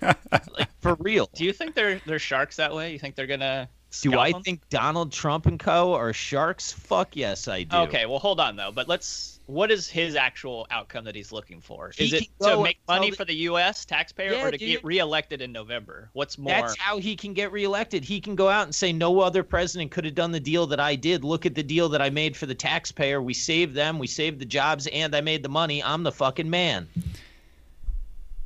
like 0.00 0.68
for 0.78 0.94
real. 1.00 1.28
Do 1.34 1.44
you 1.44 1.52
think 1.52 1.74
they're 1.74 2.00
they're 2.06 2.20
sharks 2.20 2.54
that 2.54 2.72
way? 2.72 2.92
You 2.92 3.00
think 3.00 3.16
they're 3.16 3.26
gonna? 3.26 3.68
Do 4.02 4.16
I 4.16 4.30
them? 4.30 4.44
think 4.44 4.68
Donald 4.68 5.10
Trump 5.10 5.46
and 5.46 5.58
co 5.58 5.92
are 5.94 6.12
sharks? 6.12 6.70
Fuck 6.70 7.16
yes, 7.16 7.48
I 7.48 7.64
do. 7.64 7.78
Okay, 7.78 8.06
well, 8.06 8.20
hold 8.20 8.38
on 8.38 8.54
though. 8.54 8.70
But 8.72 8.86
let's. 8.86 9.40
What 9.52 9.70
is 9.70 9.86
his 9.86 10.16
actual 10.16 10.66
outcome 10.70 11.04
that 11.04 11.14
he's 11.14 11.30
looking 11.30 11.60
for? 11.60 11.92
Is 11.98 12.14
it 12.14 12.28
to 12.40 12.62
make 12.62 12.78
money 12.88 13.10
the- 13.10 13.16
for 13.16 13.26
the 13.26 13.34
U.S. 13.34 13.84
taxpayer 13.84 14.32
Yeah, 14.32 14.46
or 14.46 14.50
to 14.50 14.56
dude. 14.56 14.66
get 14.68 14.84
reelected 14.84 15.42
in 15.42 15.52
November? 15.52 16.08
What's 16.14 16.38
more? 16.38 16.52
That's 16.54 16.74
how 16.78 16.96
he 16.96 17.14
can 17.14 17.34
get 17.34 17.52
reelected. 17.52 18.02
He 18.02 18.18
can 18.18 18.34
go 18.34 18.48
out 18.48 18.64
and 18.64 18.74
say, 18.74 18.94
No 18.94 19.20
other 19.20 19.42
president 19.42 19.90
could 19.90 20.06
have 20.06 20.14
done 20.14 20.32
the 20.32 20.40
deal 20.40 20.66
that 20.68 20.80
I 20.80 20.94
did. 20.94 21.22
Look 21.22 21.44
at 21.44 21.54
the 21.54 21.62
deal 21.62 21.90
that 21.90 22.00
I 22.00 22.08
made 22.08 22.34
for 22.34 22.46
the 22.46 22.54
taxpayer. 22.54 23.20
We 23.20 23.34
saved 23.34 23.74
them, 23.74 23.98
we 23.98 24.06
saved 24.06 24.38
the 24.38 24.46
jobs, 24.46 24.86
and 24.86 25.14
I 25.14 25.20
made 25.20 25.42
the 25.42 25.50
money. 25.50 25.82
I'm 25.82 26.02
the 26.02 26.12
fucking 26.12 26.48
man. 26.48 26.88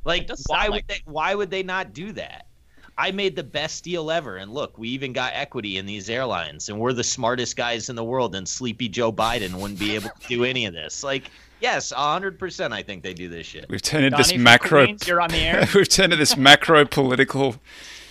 Like, 0.03 0.27
why 0.27 0.35
sound 0.35 0.63
would 0.63 0.71
like- 0.75 0.87
they 0.87 1.01
why 1.05 1.35
would 1.35 1.49
they 1.49 1.63
not 1.63 1.93
do 1.93 2.11
that? 2.13 2.46
I 2.97 3.11
made 3.11 3.35
the 3.35 3.43
best 3.43 3.83
deal 3.83 4.09
ever. 4.09 4.37
And 4.37 4.51
look, 4.53 4.77
we 4.77 4.89
even 4.89 5.13
got 5.13 5.33
equity 5.35 5.77
in 5.77 5.85
these 5.85 6.09
airlines, 6.09 6.69
and 6.69 6.79
we're 6.79 6.93
the 6.93 7.03
smartest 7.03 7.55
guys 7.55 7.89
in 7.89 7.95
the 7.95 8.03
world, 8.03 8.33
and 8.35 8.47
sleepy 8.47 8.89
Joe 8.89 9.11
Biden 9.11 9.53
wouldn't 9.55 9.79
be 9.79 9.95
able 9.95 10.09
to 10.09 10.27
do 10.27 10.43
any 10.43 10.65
of 10.65 10.73
this. 10.73 11.03
Like, 11.03 11.29
yes, 11.61 11.91
hundred 11.91 12.39
percent 12.39 12.73
I 12.73 12.81
think 12.83 13.03
they 13.03 13.13
do 13.13 13.29
this 13.29 13.45
shit. 13.45 13.65
We've 13.69 13.81
turned 13.81 14.05
into 14.05 14.17
Donnie 14.17 14.33
this 14.33 14.41
macro. 14.43 14.85
Queens, 14.85 15.07
you're 15.07 15.21
on 15.21 15.29
the 15.29 15.37
air. 15.37 15.67
We've 15.75 15.87
turned 15.87 16.05
into 16.13 16.15
this 16.17 16.35
macro 16.37 16.85
political 16.85 17.55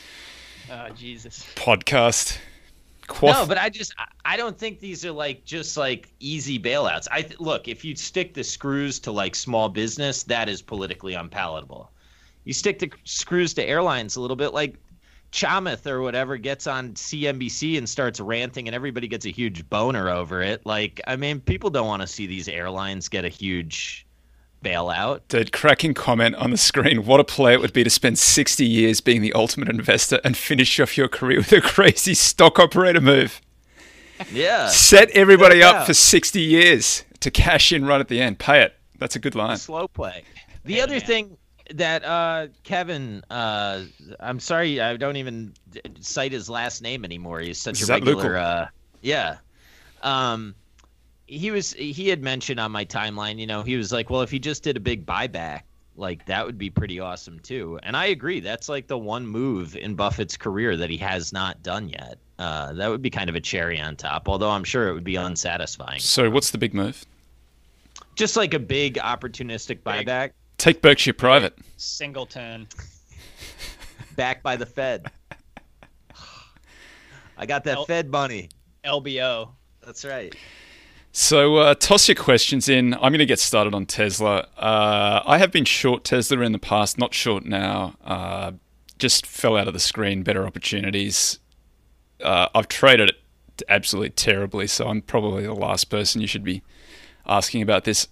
oh 0.70 0.88
Jesus. 0.90 1.44
podcast. 1.55 2.38
Quaff- 3.09 3.37
No, 3.37 3.46
but 3.46 3.57
I 3.59 3.68
just 3.68 3.94
I- 3.99 4.07
I 4.25 4.37
don't 4.37 4.59
think 4.59 4.81
these 4.81 5.05
are 5.05 5.12
like 5.12 5.44
just 5.44 5.77
like 5.77 6.09
easy 6.18 6.59
bailouts. 6.59 7.07
I 7.12 7.22
th- 7.22 7.38
look 7.38 7.68
if 7.68 7.85
you 7.85 7.94
stick 7.94 8.35
the 8.35 8.42
screws 8.42 8.99
to 9.01 9.12
like 9.12 9.35
small 9.37 9.68
business, 9.68 10.25
that 10.25 10.49
is 10.49 10.61
politically 10.62 11.14
unpalatable. 11.14 11.90
You 12.46 12.52
stick 12.54 12.78
the 12.78 12.90
screws 13.04 13.52
to 13.54 13.62
airlines 13.64 14.16
a 14.16 14.20
little 14.22 14.37
bit, 14.37 14.54
like 14.54 14.76
Chamath 15.32 15.87
or 15.87 16.00
whatever 16.00 16.37
gets 16.38 16.66
on 16.66 16.92
CNBC 16.94 17.76
and 17.76 17.87
starts 17.88 18.20
ranting, 18.20 18.68
and 18.68 18.74
everybody 18.74 19.09
gets 19.09 19.26
a 19.26 19.30
huge 19.30 19.68
boner 19.68 20.09
over 20.09 20.40
it. 20.40 20.64
Like, 20.64 21.00
I 21.06 21.16
mean, 21.16 21.40
people 21.40 21.68
don't 21.70 21.87
want 21.88 22.02
to 22.02 22.06
see 22.09 22.26
these 22.26 22.48
airlines 22.48 23.09
get 23.09 23.24
a 23.24 23.28
huge 23.28 24.06
bailout. 24.64 25.20
Dude, 25.28 25.52
cracking 25.52 25.92
comment 25.92 26.35
on 26.37 26.50
the 26.52 26.56
screen. 26.56 27.04
What 27.04 27.20
a 27.20 27.24
play 27.24 27.52
it 27.52 27.61
would 27.61 27.72
be 27.72 27.85
to 27.85 27.90
spend 27.90 28.18
60 28.18 28.64
years 28.64 29.00
being 29.00 29.20
the 29.22 29.32
ultimate 29.32 29.68
investor 29.68 30.20
and 30.24 30.37
finish 30.37 30.78
off 30.80 30.96
your 30.96 31.09
career 31.09 31.38
with 31.38 31.52
a 31.52 31.61
crazy 31.61 32.14
stock 32.14 32.59
operator 32.59 33.00
move. 33.00 33.40
Yeah, 34.32 34.68
Set 34.68 35.11
everybody 35.11 35.59
Yeah. 35.59 35.70
up 35.70 35.87
for 35.87 35.92
60 35.94 36.40
years 36.40 37.04
to 37.20 37.30
cash 37.30 37.70
in 37.72 37.85
right 37.85 38.00
at 38.00 38.09
the 38.09 38.20
end. 38.20 38.38
Pay 38.38 38.62
it. 38.62 38.74
That's 38.98 39.14
a 39.16 39.18
good 39.18 39.35
line. 39.35 39.59
slow 39.59 39.88
play. 39.88 40.22
The 40.64 40.74
Hey, 40.74 40.80
other 40.80 40.92
man. 40.92 41.00
thing 41.02 41.37
that 41.74 42.05
uh, 42.05 42.48
Kevin, 42.62 43.22
uh, 43.31 43.83
I'm 44.20 44.40
sorry, 44.40 44.81
I 44.81 44.96
don't 44.96 45.16
even 45.16 45.52
cite 46.00 46.33
his 46.33 46.48
last 46.48 46.83
name 46.83 47.05
anymore. 47.05 47.40
He's 47.40 47.61
such 47.61 47.83
Is 47.83 47.88
a 47.88 47.92
regular. 47.92 48.37
Uh, 48.37 48.66
yeah. 49.02 49.38
Um, 50.02 50.55
he 51.26 51.50
was. 51.50 51.72
He 51.72 52.09
had 52.09 52.22
mentioned 52.22 52.61
on 52.61 52.70
my 52.70 52.85
timeline. 52.85 53.38
You 53.38 53.46
know, 53.46 53.62
he 53.62 53.76
was 53.76 53.92
like, 53.92 54.11
"Well, 54.11 54.22
if 54.22 54.31
he 54.31 54.38
just 54.38 54.62
did 54.62 54.76
a 54.76 54.81
big 54.81 55.05
buyback, 55.05 55.62
like 55.96 56.24
that 56.26 56.46
would 56.46 56.59
be 56.59 56.70
pretty 56.70 57.00
awesome 57.00 57.40
too." 57.40 57.81
And 57.83 57.96
I 57.96 58.07
agree. 58.07 58.38
That's 58.40 58.68
like 58.68 58.87
the 58.87 58.98
one 58.98 59.26
move 59.26 59.76
in 59.76 59.96
Buffett's 59.96 60.37
career 60.37 60.76
that 60.76 60.88
he 60.88 60.96
has 60.98 61.33
not 61.33 61.62
done 61.62 61.88
yet. 61.88 62.18
Uh, 62.38 62.72
that 62.74 62.88
would 62.88 63.02
be 63.02 63.11
kind 63.11 63.29
of 63.29 63.35
a 63.35 63.40
cherry 63.40 63.81
on 63.81 63.96
top. 63.96 64.29
Although 64.29 64.50
I'm 64.50 64.64
sure 64.64 64.88
it 64.88 64.94
would 64.94 65.05
be 65.05 65.16
unsatisfying. 65.16 66.00
So, 66.00 66.31
what's 66.31 66.52
the 66.52 66.59
big 66.59 66.74
move? 66.74 67.05
Just 68.14 68.37
like 68.37 68.55
a 68.55 68.59
big 68.61 68.94
opportunistic 68.94 69.81
buyback. 69.81 70.31
Take 70.59 70.83
Berkshire 70.83 71.12
private. 71.12 71.57
Singleton. 71.77 72.69
backed 74.16 74.42
by 74.42 74.57
the 74.57 74.66
Fed. 74.66 75.11
I 77.38 77.47
got 77.47 77.64
that 77.64 77.77
El- 77.77 77.85
Fed 77.85 78.11
money. 78.11 78.49
LBO. 78.85 79.51
That's 79.85 80.05
right. 80.05 80.35
So, 81.12 81.57
uh, 81.57 81.75
toss 81.75 82.09
your 82.09 82.14
questions 82.14 82.69
in. 82.69 82.95
I'm 82.95 83.01
going 83.01 83.19
to 83.19 83.27
get 83.27 83.38
started 83.38 83.75
on 83.75 83.87
Tesla. 83.87 84.49
Uh, 84.57 85.23
I 85.25 85.38
have 85.38 85.51
been 85.51 85.64
short 85.64 86.05
Tesla 86.05 86.40
in 86.40 86.53
the 86.53 86.59
past, 86.59 86.99
not 86.99 87.14
short 87.14 87.45
now. 87.45 87.95
Uh, 88.05 88.53
just 88.99 89.27
fell 89.27 89.57
out 89.57 89.66
of 89.66 89.75
the 89.75 89.81
screen, 89.81 90.23
better 90.23 90.47
opportunities. 90.47 91.38
Uh, 92.23 92.49
I've 92.55 92.69
traded 92.69 93.11
it 93.11 93.16
absolutely 93.69 94.11
terribly, 94.11 94.66
so 94.66 94.88
I'm 94.88 95.03
probably 95.03 95.45
the 95.45 95.55
last 95.55 95.87
person 95.87 96.21
you 96.21 96.27
should 96.27 96.45
be 96.45 96.62
asking 97.27 97.62
about 97.62 97.85
this. 97.85 98.09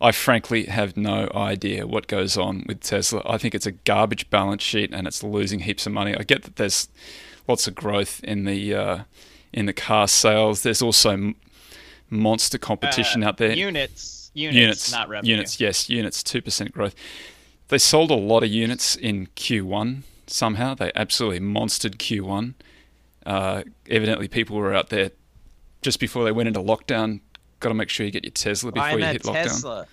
I 0.00 0.12
frankly 0.12 0.66
have 0.66 0.96
no 0.96 1.28
idea 1.34 1.86
what 1.86 2.06
goes 2.06 2.36
on 2.36 2.64
with 2.68 2.80
Tesla. 2.80 3.22
I 3.26 3.36
think 3.38 3.54
it's 3.54 3.66
a 3.66 3.72
garbage 3.72 4.30
balance 4.30 4.62
sheet 4.62 4.90
and 4.92 5.06
it's 5.08 5.22
losing 5.24 5.60
heaps 5.60 5.86
of 5.86 5.92
money. 5.92 6.14
I 6.16 6.22
get 6.22 6.42
that 6.44 6.56
there's 6.56 6.88
lots 7.48 7.66
of 7.66 7.74
growth 7.74 8.22
in 8.22 8.44
the 8.44 8.74
uh, 8.74 8.98
in 9.52 9.66
the 9.66 9.72
car 9.72 10.06
sales. 10.06 10.62
There's 10.62 10.82
also 10.82 11.34
monster 12.10 12.58
competition 12.58 13.24
Uh, 13.24 13.28
out 13.28 13.36
there. 13.38 13.52
Units. 13.52 14.30
Units. 14.34 14.56
units, 14.56 14.92
Not 14.92 15.08
revenue. 15.08 15.32
units, 15.32 15.58
yes, 15.58 15.88
units, 15.90 16.22
two 16.22 16.40
percent 16.42 16.72
growth. 16.72 16.94
They 17.68 17.78
sold 17.78 18.10
a 18.10 18.14
lot 18.14 18.44
of 18.44 18.50
units 18.50 18.94
in 18.94 19.26
Q1 19.36 20.02
somehow. 20.28 20.74
They 20.74 20.92
absolutely 20.94 21.40
monstered 21.40 21.96
Q1. 21.96 22.54
Uh, 23.26 23.64
evidently, 23.90 24.28
people 24.28 24.56
were 24.56 24.72
out 24.74 24.90
there 24.90 25.10
just 25.82 25.98
before 25.98 26.24
they 26.24 26.32
went 26.32 26.46
into 26.46 26.60
lockdown. 26.60 27.20
Got 27.60 27.70
to 27.70 27.74
make 27.74 27.88
sure 27.88 28.06
you 28.06 28.12
get 28.12 28.24
your 28.24 28.30
Tesla 28.30 28.72
before 28.72 28.98
you 28.98 29.04
hit 29.06 29.22
lockdown. 29.22 29.42
Tesla. 29.44 29.86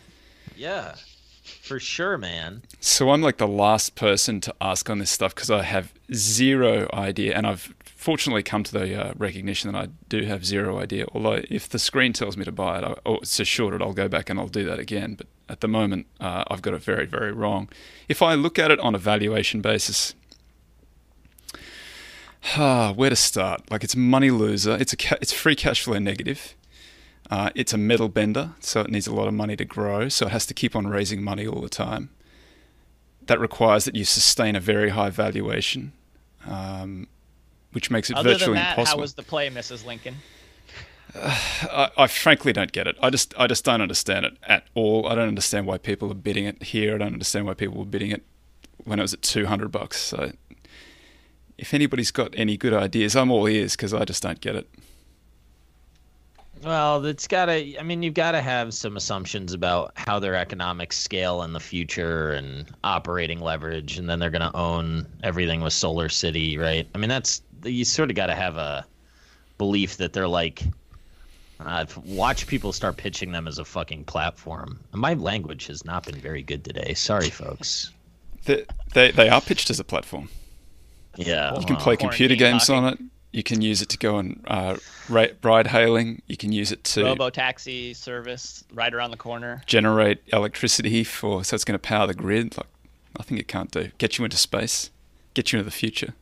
Yeah, 0.56 0.96
for 1.44 1.80
sure, 1.80 2.18
man. 2.18 2.62
So 2.80 3.10
I'm 3.10 3.22
like 3.22 3.38
the 3.38 3.48
last 3.48 3.96
person 3.96 4.40
to 4.42 4.54
ask 4.62 4.90
on 4.90 5.00
this 5.00 5.10
stuff 5.12 5.34
because 5.34 5.50
I 5.50 5.64
have 5.64 5.94
zero 6.14 6.88
idea, 6.94 7.36
and 7.36 7.46
I've 7.48 7.74
fortunately 7.84 8.44
come 8.44 8.64
to 8.64 8.72
the 8.72 9.04
uh, 9.10 9.14
recognition 9.18 9.72
that 9.72 9.78
I 9.80 9.88
do 10.10 10.24
have 10.26 10.46
zero 10.46 10.80
idea. 10.80 11.08
Although 11.14 11.42
if 11.50 11.68
the 11.68 11.80
screen 11.80 12.14
tells 12.14 12.38
me 12.38 12.46
to 12.46 12.52
buy 12.52 12.78
it 12.78 12.84
I, 12.84 12.94
or 13.04 13.20
to 13.22 13.46
short 13.46 13.74
it, 13.74 13.82
I'll 13.82 13.94
go 13.94 14.08
back 14.08 14.30
and 14.30 14.40
I'll 14.40 14.48
do 14.48 14.64
that 14.66 14.78
again. 14.80 15.16
But 15.16 15.28
at 15.50 15.62
the 15.62 15.68
moment, 15.68 16.06
uh, 16.20 16.44
I've 16.50 16.62
got 16.62 16.74
it 16.76 16.84
very, 16.84 17.06
very 17.08 17.32
wrong. 17.32 17.68
If 18.08 18.22
I 18.22 18.36
look 18.36 18.60
at 18.60 18.70
it 18.70 18.80
on 18.80 18.94
a 18.94 19.00
valuation 19.00 19.62
basis, 19.62 20.14
Ah, 22.56 22.92
where 22.96 23.10
to 23.10 23.16
start? 23.16 23.70
Like 23.72 23.84
it's 23.84 23.96
money 23.96 24.30
loser. 24.32 24.78
It's 24.80 24.94
a 24.94 24.98
ca- 24.98 25.18
it's 25.22 25.34
free 25.34 25.56
cash 25.56 25.84
flow 25.84 26.00
negative. 26.00 26.55
Uh, 27.30 27.50
it's 27.56 27.74
a 27.74 27.78
metal 27.78 28.08
bender, 28.08 28.52
so 28.60 28.82
it 28.82 28.90
needs 28.90 29.08
a 29.08 29.14
lot 29.14 29.28
of 29.28 29.34
money 29.34 29.56
to 29.56 29.66
grow. 29.66 30.10
So 30.10 30.28
it 30.28 30.32
has 30.32 30.46
to 30.48 30.54
keep 30.54 30.76
on 30.76 30.88
raising 30.88 31.24
money 31.24 31.48
all 31.48 31.62
the 31.62 31.70
time. 31.70 32.10
That 33.26 33.40
requires 33.40 33.86
that 33.86 33.96
you 33.96 34.06
sustain 34.06 34.56
a 34.56 34.60
very 34.60 34.90
high 34.90 35.10
valuation, 35.10 35.94
um, 36.46 37.08
which 37.72 37.90
makes 37.90 38.12
it 38.12 38.16
Other 38.16 38.34
virtually 38.34 38.54
than 38.54 38.64
that, 38.64 38.70
impossible. 38.78 38.98
how 38.98 39.02
was 39.02 39.14
the 39.16 39.24
play, 39.24 39.50
Mrs. 39.50 39.86
Lincoln? 39.86 40.16
I, 41.16 41.90
I 41.98 42.08
frankly 42.08 42.54
don't 42.54 42.72
get 42.72 42.86
it. 42.88 42.96
I 43.02 43.10
just 43.10 43.34
I 43.40 43.48
just 43.48 43.66
don't 43.66 43.82
understand 43.82 44.26
it 44.26 44.38
at 44.44 44.68
all. 44.76 45.08
I 45.08 45.16
don't 45.16 45.28
understand 45.28 45.66
why 45.66 45.78
people 45.80 46.12
are 46.12 46.16
bidding 46.16 46.46
it 46.46 46.62
here. 46.62 46.96
I 46.96 46.98
don't 47.00 47.14
understand 47.14 47.48
why 47.48 47.56
people 47.56 47.78
were 47.78 47.86
bidding 47.86 48.12
it 48.12 48.24
when 48.84 49.00
it 49.00 49.02
was 49.02 49.14
at 49.14 49.24
two 49.24 49.48
hundred 49.48 49.72
bucks. 49.72 50.00
So 50.00 50.34
if 51.58 51.74
anybody's 51.74 52.12
got 52.12 52.34
any 52.38 52.58
good 52.58 52.74
ideas, 52.74 53.16
I'm 53.16 53.32
all 53.32 53.48
ears 53.48 53.76
because 53.76 53.94
I 53.94 54.06
just 54.06 54.22
don't 54.22 54.42
get 54.42 54.56
it. 54.56 54.70
Well, 56.66 57.06
it's 57.06 57.28
got 57.28 57.46
to. 57.46 57.80
I 57.80 57.84
mean, 57.84 58.02
you've 58.02 58.16
got 58.16 58.32
to 58.32 58.42
have 58.42 58.74
some 58.74 58.98
assumptions 58.98 59.54
about 59.54 59.92
how 59.94 60.18
their 60.18 60.34
economics 60.34 60.98
scale 60.98 61.44
in 61.44 61.54
the 61.54 61.60
future 61.60 62.32
and 62.32 62.66
operating 62.84 63.40
leverage, 63.40 64.00
and 64.00 64.10
then 64.10 64.18
they're 64.18 64.32
going 64.32 64.50
to 64.50 64.58
own 64.58 65.06
everything 65.22 65.62
with 65.62 65.74
Solar 65.74 66.10
City, 66.10 66.58
right? 66.58 66.88
I 66.96 66.98
mean, 66.98 67.10
that's 67.10 67.44
you 67.64 67.86
sort 67.86 68.10
of 68.10 68.16
got 68.16 68.28
to 68.28 68.36
have 68.36 68.58
a 68.58 68.84
belief 69.60 69.98
that 69.98 70.14
they're 70.14 70.28
like. 70.28 70.64
I've 71.60 71.96
watched 71.98 72.48
people 72.48 72.74
start 72.74 72.98
pitching 72.98 73.32
them 73.32 73.48
as 73.48 73.60
a 73.60 73.64
fucking 73.64 74.06
platform. 74.06 74.80
My 74.92 75.14
language 75.14 75.68
has 75.68 75.86
not 75.86 76.06
been 76.06 76.16
very 76.16 76.42
good 76.42 76.66
today. 76.66 76.96
Sorry, 76.96 77.30
folks. 77.30 77.92
They 78.46 78.66
they, 78.94 79.12
they 79.12 79.30
are 79.30 79.40
pitched 79.40 79.70
as 79.70 79.80
a 79.80 79.84
platform. 79.84 80.30
Yeah, 81.16 81.58
You 81.60 81.66
can 81.66 81.76
well, 81.76 81.84
play 81.84 81.96
computer 81.96 82.36
games 82.36 82.72
on 82.72 82.86
it. 82.86 83.00
You 83.36 83.44
can 83.44 83.62
use 83.62 83.82
it 83.82 83.90
to 83.90 83.98
go 83.98 84.16
on 84.16 84.42
uh, 84.48 84.78
ride 85.10 85.68
hailing. 85.68 86.22
You 86.26 86.38
can 86.38 86.54
use 86.54 86.72
it 86.72 86.86
to 86.86 87.04
Robo 87.04 87.30
taxi 87.30 87.94
service 87.94 88.64
right 88.74 88.94
around 88.94 89.12
the 89.12 89.18
corner. 89.18 89.62
generate 89.66 90.22
electricity 90.32 91.04
for. 91.04 91.44
So 91.44 91.56
it's 91.56 91.66
going 91.66 91.78
to 91.78 91.80
power 91.86 92.08
the 92.08 92.14
grid. 92.14 92.56
Like 92.56 92.68
nothing 93.20 93.38
it 93.38 93.50
can't 93.50 93.70
do. 93.70 93.92
Get 93.98 94.18
you 94.18 94.24
into 94.24 94.38
space. 94.38 94.90
Get 95.34 95.52
you 95.52 95.60
into 95.60 95.70
the 95.70 95.76
future. 95.76 96.14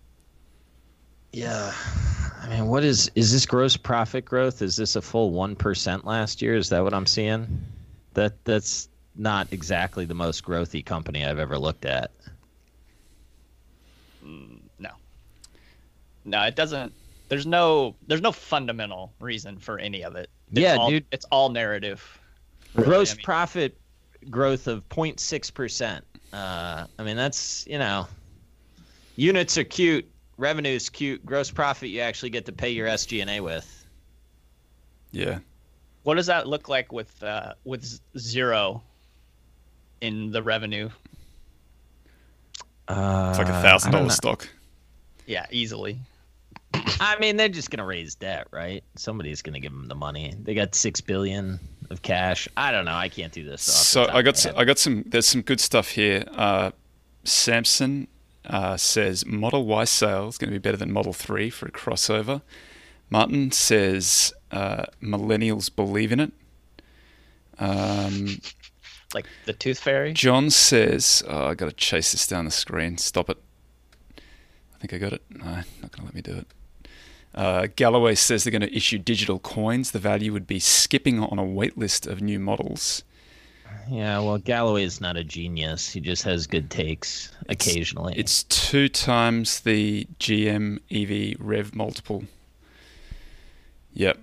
Yeah. 1.33 1.71
I 2.41 2.49
mean, 2.49 2.65
what 2.65 2.83
is 2.83 3.11
is 3.13 3.31
this 3.31 3.45
gross 3.45 3.77
profit 3.77 4.25
growth? 4.25 4.63
Is 4.63 4.75
this 4.75 4.95
a 4.95 5.01
full 5.01 5.31
1% 5.33 6.05
last 6.05 6.41
year? 6.41 6.55
Is 6.55 6.69
that 6.69 6.83
what 6.83 6.95
I'm 6.95 7.05
seeing? 7.05 7.63
That 8.15 8.43
that's 8.43 8.89
not 9.15 9.53
exactly 9.53 10.05
the 10.05 10.15
most 10.15 10.43
growthy 10.43 10.83
company 10.83 11.23
I've 11.23 11.37
ever 11.37 11.59
looked 11.59 11.85
at. 11.85 12.09
No. 14.23 14.89
No, 16.25 16.41
it 16.41 16.55
doesn't. 16.55 16.91
There's 17.33 17.47
no. 17.47 17.95
There's 18.05 18.21
no 18.21 18.31
fundamental 18.31 19.11
reason 19.19 19.57
for 19.57 19.79
any 19.79 20.03
of 20.03 20.15
it. 20.15 20.29
It's 20.51 20.59
Yeah, 20.61 20.75
all, 20.75 20.87
dude. 20.91 21.03
It's 21.11 21.25
all 21.31 21.49
narrative. 21.49 22.19
really. 22.75 22.85
Gross 22.87 23.13
I 23.13 23.15
mean, 23.15 23.23
profit 23.23 23.77
growth 24.29 24.67
of 24.67 24.87
0.6%. 24.89 26.01
Uh, 26.31 26.85
I 26.99 27.03
mean, 27.03 27.17
that's, 27.17 27.65
you 27.65 27.79
know, 27.79 28.05
units 29.15 29.57
are 29.57 29.63
cute, 29.63 30.07
revenue's 30.37 30.91
cute, 30.91 31.25
gross 31.25 31.49
profit 31.49 31.89
you 31.89 32.01
actually 32.01 32.29
get 32.29 32.45
to 32.45 32.51
pay 32.51 32.69
your 32.69 32.87
SG&A 32.87 33.39
with. 33.39 33.83
Yeah. 35.11 35.39
What 36.03 36.13
does 36.13 36.27
that 36.27 36.47
look 36.47 36.69
like 36.69 36.91
with 36.93 37.23
uh, 37.23 37.53
with 37.63 37.99
zero 38.15 38.83
in 40.01 40.29
the 40.29 40.43
revenue? 40.43 40.91
Uh, 42.87 43.27
It's 43.31 43.39
like 43.39 43.47
a 43.49 43.61
thousand 43.63 43.91
don't 43.91 44.01
dollar 44.01 44.09
know. 44.09 44.13
stock. 44.13 44.47
Yeah, 45.25 45.47
easily. 45.49 45.97
I 46.99 47.17
mean, 47.19 47.37
they're 47.37 47.49
just 47.49 47.69
gonna 47.69 47.85
raise 47.85 48.15
debt, 48.15 48.47
right? 48.51 48.83
Somebody's 48.95 49.41
gonna 49.41 49.59
give 49.59 49.71
them 49.71 49.87
the 49.87 49.95
money. 49.95 50.33
They 50.41 50.53
got 50.53 50.73
six 50.75 51.01
billion 51.01 51.59
of 51.89 52.01
cash. 52.01 52.47
I 52.57 52.71
don't 52.71 52.85
know. 52.85 52.95
I 52.95 53.09
can't 53.09 53.31
do 53.33 53.43
this. 53.43 53.61
So 53.61 54.03
I 54.09 54.21
got 54.21 54.35
my 54.35 54.37
s- 54.37 54.43
head. 54.45 54.53
I 54.57 54.63
got 54.65 54.79
some. 54.79 55.03
There's 55.07 55.27
some 55.27 55.41
good 55.41 55.59
stuff 55.59 55.89
here. 55.89 56.23
Uh, 56.33 56.71
Samson 57.23 58.07
uh, 58.45 58.77
says 58.77 59.25
Model 59.25 59.65
Y 59.65 59.83
sales 59.85 60.37
going 60.37 60.49
to 60.49 60.53
be 60.53 60.59
better 60.61 60.77
than 60.77 60.91
Model 60.91 61.13
Three 61.13 61.49
for 61.49 61.67
a 61.67 61.71
crossover. 61.71 62.41
Martin 63.09 63.51
says 63.51 64.33
uh, 64.51 64.85
millennials 65.01 65.73
believe 65.73 66.11
in 66.11 66.19
it. 66.19 66.31
Um, 67.59 68.39
Like 69.13 69.27
the 69.45 69.53
Tooth 69.53 69.79
Fairy. 69.79 70.13
John 70.13 70.49
says, 70.49 71.21
oh, 71.27 71.45
I 71.47 71.53
got 71.53 71.67
to 71.67 71.71
chase 71.75 72.13
this 72.13 72.25
down 72.25 72.45
the 72.45 72.51
screen. 72.51 72.97
Stop 72.97 73.29
it. 73.29 73.37
I 74.17 74.79
think 74.79 74.93
I 74.93 74.97
got 74.97 75.13
it. 75.13 75.21
No, 75.29 75.45
not 75.45 75.63
going 75.91 75.91
to 75.99 76.03
let 76.05 76.15
me 76.15 76.21
do 76.21 76.33
it. 76.33 76.47
Uh, 77.35 77.67
Galloway 77.75 78.15
says 78.15 78.43
they're 78.43 78.51
going 78.51 78.61
to 78.61 78.75
issue 78.75 78.97
digital 78.99 79.39
coins. 79.39 79.91
The 79.91 79.99
value 79.99 80.31
would 80.33 80.45
be 80.47 80.59
skipping 80.59 81.19
on 81.19 81.39
a 81.39 81.43
wait 81.43 81.77
list 81.77 82.05
of 82.05 82.21
new 82.21 82.39
models. 82.39 83.03
Yeah, 83.89 84.19
well, 84.19 84.37
Galloway 84.37 84.83
is 84.83 85.01
not 85.01 85.17
a 85.17 85.23
genius. 85.23 85.89
He 85.89 85.99
just 85.99 86.23
has 86.23 86.47
good 86.47 86.69
takes 86.69 87.31
occasionally. 87.49 88.13
It's 88.15 88.43
two 88.43 88.87
times 88.87 89.61
the 89.61 90.07
GM 90.19 90.79
EV 90.91 91.37
rev 91.39 91.75
multiple. 91.75 92.23
Yep, 93.93 94.19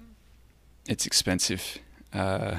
it's 0.89 1.05
expensive. 1.05 1.79
Uh, 2.13 2.57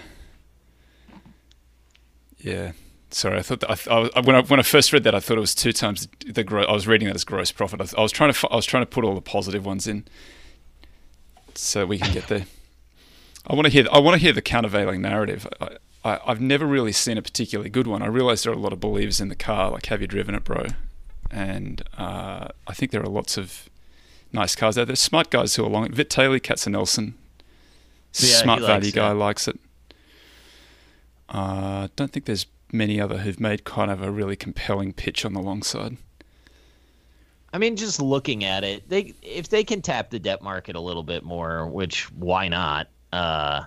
yeah, 2.38 2.74
sorry. 3.10 3.40
I 3.40 3.42
thought 3.42 3.62
that 3.62 3.90
I, 3.90 4.10
I, 4.16 4.22
when 4.22 4.36
I 4.36 4.42
when 4.42 4.60
I 4.60 4.64
first 4.64 4.94
read 4.94 5.04
that, 5.04 5.16
I 5.16 5.20
thought 5.20 5.38
it 5.38 5.42
was 5.42 5.56
two 5.56 5.74
times 5.74 6.08
the, 6.08 6.32
the 6.32 6.44
gro- 6.44 6.66
I 6.66 6.72
was 6.72 6.88
reading 6.88 7.08
that 7.08 7.16
as 7.16 7.24
gross 7.24 7.52
profit. 7.52 7.82
I, 7.82 8.00
I 8.00 8.02
was 8.02 8.12
trying 8.12 8.32
to 8.32 8.48
I 8.50 8.56
was 8.56 8.66
trying 8.66 8.84
to 8.84 8.88
put 8.88 9.04
all 9.04 9.16
the 9.16 9.22
positive 9.22 9.66
ones 9.66 9.88
in, 9.88 10.06
so 11.58 11.86
we 11.86 11.98
can 12.00 12.14
get 12.14 12.28
there. 12.28 12.46
I 13.48 13.56
want 13.56 13.66
to 13.66 13.72
hear 13.72 13.88
I 13.92 14.00
want 14.00 14.16
to 14.16 14.20
hear 14.22 14.34
the 14.34 14.42
countervailing 14.42 15.02
narrative. 15.02 15.48
I, 15.60 15.78
I, 16.04 16.20
I've 16.28 16.42
never 16.42 16.66
really 16.66 16.92
seen 16.92 17.18
a 17.18 17.22
particularly 17.22 17.70
good 17.70 17.88
one. 17.88 18.02
I 18.02 18.08
realize 18.08 18.44
there 18.44 18.52
are 18.54 18.56
a 18.56 18.60
lot 18.60 18.74
of 18.74 18.80
believers 18.80 19.20
in 19.22 19.30
the 19.30 19.36
car, 19.36 19.72
like 19.72 19.88
have 19.88 20.02
you 20.02 20.08
driven 20.08 20.36
it, 20.36 20.44
bro? 20.44 20.66
And 21.30 21.82
uh, 21.98 22.50
I 22.68 22.74
think 22.74 22.92
there 22.92 23.02
are 23.02 23.08
lots 23.10 23.38
of 23.38 23.70
nice 24.34 24.56
cars 24.56 24.78
out 24.78 24.88
there. 24.88 24.96
Smart 24.96 25.30
guys 25.30 25.56
who 25.56 25.66
are 25.66 25.70
long. 25.70 25.88
Vitaliy 25.90 26.40
Katsenelson, 26.42 27.14
Yeah, 28.14 28.36
smart 28.42 28.62
value 28.62 28.86
likes 28.86 28.92
guy 28.96 29.12
it. 29.12 29.14
likes 29.16 29.48
it. 29.48 29.60
Uh, 31.30 31.88
don't 31.96 32.12
think 32.12 32.26
there's 32.26 32.46
many 32.74 33.00
other 33.00 33.20
who've 33.20 33.40
made 33.40 33.64
kind 33.64 33.90
of 33.92 34.02
a 34.02 34.12
really 34.12 34.36
compelling 34.36 34.94
pitch 34.94 35.26
on 35.26 35.34
the 35.34 35.42
long 35.42 35.64
side. 35.64 35.98
I 37.54 37.58
mean, 37.58 37.76
just 37.76 38.02
looking 38.02 38.44
at 38.44 38.64
it, 38.64 38.88
they 38.88 39.14
if 39.22 39.50
they 39.50 39.64
can 39.64 39.82
tap 39.82 40.10
the 40.10 40.20
debt 40.20 40.42
market 40.42 40.76
a 40.76 40.80
little 40.80 41.04
bit 41.04 41.24
more, 41.24 41.68
which 41.68 42.12
why 42.12 42.48
not? 42.48 42.88
Uh, 43.12 43.64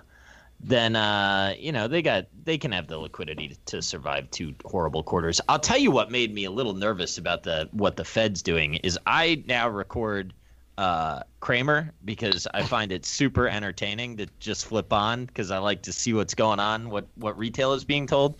then 0.59 0.95
uh, 0.95 1.53
you 1.59 1.71
know 1.71 1.87
they 1.87 2.01
got 2.01 2.25
they 2.43 2.57
can 2.57 2.71
have 2.71 2.87
the 2.87 2.97
liquidity 2.97 3.55
to 3.67 3.81
survive 3.81 4.29
two 4.31 4.55
horrible 4.65 5.03
quarters. 5.03 5.39
I'll 5.47 5.59
tell 5.59 5.77
you 5.77 5.91
what 5.91 6.09
made 6.09 6.33
me 6.33 6.45
a 6.45 6.51
little 6.51 6.73
nervous 6.73 7.17
about 7.17 7.43
the 7.43 7.69
what 7.71 7.95
the 7.95 8.05
Fed's 8.05 8.41
doing 8.41 8.75
is 8.75 8.97
I 9.05 9.43
now 9.47 9.69
record 9.69 10.33
uh, 10.77 11.21
Cramer 11.39 11.93
because 12.03 12.47
I 12.53 12.63
find 12.63 12.91
it 12.91 13.05
super 13.05 13.47
entertaining 13.47 14.17
to 14.17 14.27
just 14.39 14.65
flip 14.65 14.91
on 14.91 15.25
because 15.25 15.51
I 15.51 15.59
like 15.59 15.83
to 15.83 15.93
see 15.93 16.13
what's 16.13 16.33
going 16.33 16.59
on, 16.59 16.89
what 16.89 17.07
what 17.15 17.37
retail 17.37 17.73
is 17.73 17.85
being 17.85 18.07
told. 18.07 18.37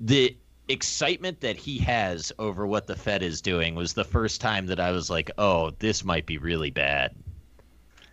The 0.00 0.36
excitement 0.68 1.40
that 1.40 1.56
he 1.56 1.78
has 1.78 2.32
over 2.38 2.66
what 2.66 2.86
the 2.86 2.96
Fed 2.96 3.22
is 3.22 3.40
doing 3.40 3.74
was 3.74 3.92
the 3.92 4.04
first 4.04 4.40
time 4.40 4.66
that 4.66 4.80
I 4.80 4.92
was 4.92 5.10
like, 5.10 5.30
"Oh, 5.38 5.70
this 5.78 6.04
might 6.04 6.26
be 6.26 6.38
really 6.38 6.70
bad." 6.70 7.14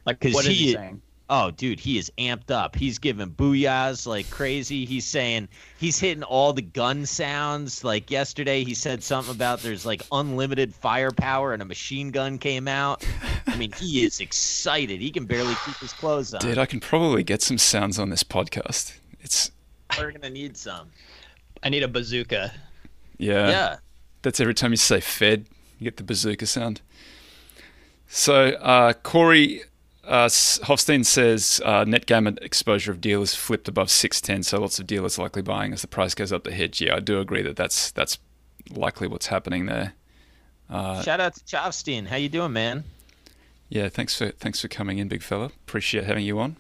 Like 0.06 0.20
'Cause 0.20 0.34
what 0.34 0.45
is 0.45 0.49
he 0.49 0.56
he- 0.68 0.74
saying? 0.74 1.02
Oh, 1.34 1.49
dude, 1.49 1.80
he 1.80 1.97
is 1.97 2.12
amped 2.18 2.52
up. 2.52 2.76
He's 2.76 2.99
giving 2.99 3.30
booyahs 3.30 4.06
like 4.06 4.30
crazy. 4.30 4.84
He's 4.84 5.06
saying 5.06 5.47
he's 5.78 5.97
hitting 5.97 6.24
all 6.24 6.52
the 6.52 6.62
gun 6.62 7.06
sounds. 7.06 7.86
Like 7.86 8.12
yesterday, 8.12 8.66
he 8.66 8.74
said 8.74 9.02
something 9.02 9.34
about 9.34 9.62
there's 9.62 9.86
like 9.86 10.02
unlimited 10.12 10.76
firepower 10.76 11.54
and 11.54 11.62
a 11.62 11.66
machine 11.66 12.12
gun 12.12 12.38
came 12.38 12.68
out. 12.68 13.06
I 13.47 13.56
mean, 13.56 13.72
he 13.72 14.04
is 14.04 14.20
excited. 14.20 14.99
He 14.99 15.10
can 15.10 15.24
barely 15.26 15.56
keep 15.66 15.78
his 15.78 15.93
clothes 15.93 16.34
on. 16.34 16.41
Dude, 16.41 16.58
I 16.58 16.66
can 16.66 16.82
probably 16.82 17.24
get 17.24 17.41
some 17.41 17.58
sounds 17.58 17.97
on 17.97 18.10
this 18.10 18.24
podcast. 18.24 18.91
It's 19.22 19.52
We're 19.97 20.12
gonna 20.12 20.30
need 20.32 20.58
some. 20.58 20.89
I 21.64 21.70
need 21.70 21.84
a 21.84 21.88
bazooka. 21.88 22.51
yeah. 23.18 23.49
yeah. 23.49 23.78
That's 24.24 24.39
every 24.39 24.53
time 24.53 24.72
you 24.72 24.78
say 24.78 24.99
Fed, 24.99 25.45
you 25.80 25.86
get 25.86 25.97
the 25.97 26.03
bazooka 26.03 26.45
sound. 26.45 26.82
So 28.07 28.49
uh, 28.49 28.93
Corey 28.93 29.64
uh, 30.03 30.28
Hoffstein 30.28 31.05
says 31.05 31.62
uh, 31.66 31.86
net 31.86 32.05
gamma 32.05 32.34
exposure 32.41 32.91
of 32.91 33.01
dealers 33.01 33.34
flipped 33.34 33.68
above 33.68 33.89
610, 33.89 34.43
so 34.43 34.59
lots 34.59 34.80
of 34.80 34.86
dealers 34.88 35.18
likely 35.18 35.41
buying 35.41 35.74
as 35.74 35.82
the 35.82 35.88
price 35.88 36.14
goes 36.14 36.32
up 36.32 36.43
the 36.43 36.51
hedge. 36.51 36.82
Yeah, 36.82 36.95
I 36.95 36.99
do 36.99 37.20
agree 37.20 37.41
that 37.43 37.55
that's 37.55 37.91
that's 37.91 38.20
likely 38.70 39.07
what's 39.07 39.28
happening 39.28 39.66
there. 39.66 39.93
Uh, 40.70 41.01
Shout 41.01 41.20
out 41.20 41.36
to 41.36 41.43
Chofstein. 41.43 42.07
How 42.07 42.16
you 42.18 42.30
doing, 42.30 42.53
man? 42.53 42.84
yeah, 43.70 43.89
thanks 43.89 44.18
for 44.18 44.30
thanks 44.32 44.59
for 44.59 44.68
coming 44.68 44.97
in, 44.97 45.07
big 45.07 45.22
fella. 45.24 45.45
Appreciate 45.45 46.03
having 46.03 46.26
you 46.26 46.39
on. 46.39 46.57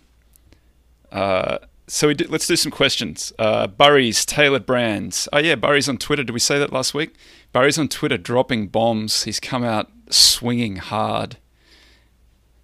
So 1.91 2.07
we 2.07 2.13
did, 2.13 2.29
let's 2.29 2.47
do 2.47 2.55
some 2.55 2.71
questions. 2.71 3.33
Uh, 3.37 3.67
Burry's 3.67 4.23
tailored 4.23 4.65
brands. 4.65 5.27
Oh 5.33 5.39
yeah, 5.39 5.55
Burry's 5.55 5.89
on 5.89 5.97
Twitter. 5.97 6.23
Did 6.23 6.31
we 6.31 6.39
say 6.39 6.57
that 6.57 6.71
last 6.71 6.93
week? 6.93 7.15
Burry's 7.51 7.77
on 7.77 7.89
Twitter 7.89 8.17
dropping 8.17 8.67
bombs. 8.67 9.23
He's 9.23 9.41
come 9.41 9.61
out 9.61 9.91
swinging 10.09 10.77
hard. 10.77 11.35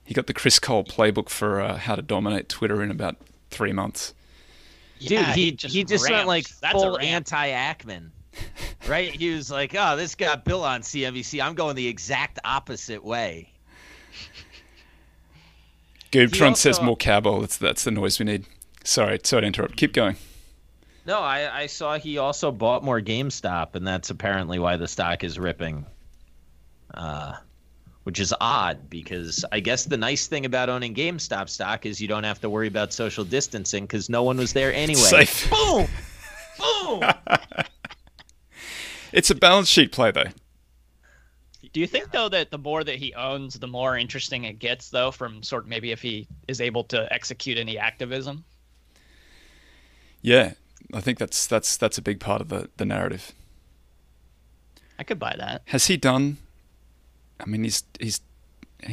He 0.05 0.13
got 0.13 0.27
the 0.27 0.33
Chris 0.33 0.59
Cole 0.59 0.85
playbook 0.85 1.27
for 1.27 1.59
uh, 1.59 1.75
how 1.75 1.95
to 1.95 2.01
dominate 2.01 2.47
Twitter 2.47 2.81
in 2.81 2.89
about 2.89 3.17
three 3.51 3.73
months. 3.73 4.13
Dude, 4.99 5.11
Yeah, 5.11 5.33
he 5.33 5.43
he 5.43 5.51
just 5.51 5.61
just 5.61 5.75
he 5.75 5.83
just 5.83 6.09
went 6.09 6.25
like 6.25 6.47
That's 6.61 6.75
a 6.75 6.79
full 6.79 6.97
anti 6.97 7.49
Ackman. 7.49 8.11
right? 8.87 9.09
He 9.11 9.31
was 9.35 9.51
like, 9.51 9.75
"Oh, 9.77 9.97
this 9.97 10.15
got 10.15 10.45
Bill 10.45 10.63
on 10.63 10.83
CNBC. 10.83 11.43
I'm 11.43 11.53
going 11.53 11.75
the 11.75 11.87
exact 11.87 12.39
opposite 12.45 13.03
way." 13.03 13.51
Goobtron 16.13 16.51
also- 16.51 16.71
says 16.71 16.81
more 16.81 16.95
cowbell. 16.95 17.41
That's 17.41 17.57
that's 17.57 17.83
the 17.83 17.91
noise 17.91 18.19
we 18.19 18.25
need. 18.25 18.45
Sorry, 18.87 19.19
sorry 19.21 19.41
to 19.41 19.47
interrupt. 19.47 19.75
Keep 19.75 19.91
going. 19.91 20.15
No, 21.05 21.19
I, 21.19 21.63
I 21.63 21.65
saw 21.65 21.97
he 21.97 22.17
also 22.17 22.53
bought 22.53 22.85
more 22.85 23.01
GameStop, 23.01 23.75
and 23.75 23.85
that's 23.85 24.09
apparently 24.09 24.59
why 24.59 24.77
the 24.77 24.87
stock 24.87 25.25
is 25.25 25.37
ripping. 25.37 25.85
Uh, 26.93 27.33
which 28.03 28.21
is 28.21 28.33
odd 28.39 28.89
because 28.89 29.43
I 29.51 29.59
guess 29.59 29.83
the 29.83 29.97
nice 29.97 30.27
thing 30.27 30.45
about 30.45 30.69
owning 30.69 30.95
GameStop 30.95 31.49
stock 31.49 31.85
is 31.85 31.99
you 31.99 32.07
don't 32.07 32.23
have 32.23 32.39
to 32.39 32.49
worry 32.49 32.67
about 32.67 32.93
social 32.93 33.25
distancing 33.25 33.83
because 33.83 34.09
no 34.09 34.23
one 34.23 34.37
was 34.37 34.53
there 34.53 34.73
anyway. 34.73 35.25
Safe. 35.25 35.49
Boom, 35.51 35.87
boom. 36.57 37.03
It's 39.13 39.29
a 39.29 39.35
balance 39.35 39.69
sheet 39.69 39.91
play 39.91 40.11
though. 40.11 40.31
Do 41.73 41.79
you 41.81 41.87
think 41.87 42.11
though 42.11 42.29
that 42.29 42.51
the 42.51 42.57
more 42.57 42.83
that 42.83 42.95
he 42.95 43.13
owns, 43.13 43.55
the 43.55 43.67
more 43.67 43.97
interesting 43.97 44.45
it 44.45 44.59
gets, 44.59 44.89
though, 44.89 45.11
from 45.11 45.43
sort 45.43 45.63
of 45.63 45.69
maybe 45.69 45.91
if 45.91 46.01
he 46.01 46.27
is 46.47 46.61
able 46.61 46.83
to 46.85 47.11
execute 47.11 47.57
any 47.57 47.77
activism? 47.77 48.43
Yeah, 50.27 50.53
I 50.93 50.99
think 50.99 51.19
that's 51.19 51.47
that's 51.47 51.77
that's 51.77 51.97
a 51.97 52.01
big 52.01 52.19
part 52.19 52.41
of 52.41 52.49
the 52.49 52.69
the 52.77 52.85
narrative. 52.85 53.31
I 54.99 55.03
could 55.03 55.19
buy 55.19 55.35
that. 55.37 55.61
Has 55.65 55.87
he 55.87 55.95
done? 55.95 56.37
I 57.39 57.45
mean, 57.45 57.63
he's 57.63 57.83
he's. 57.99 58.19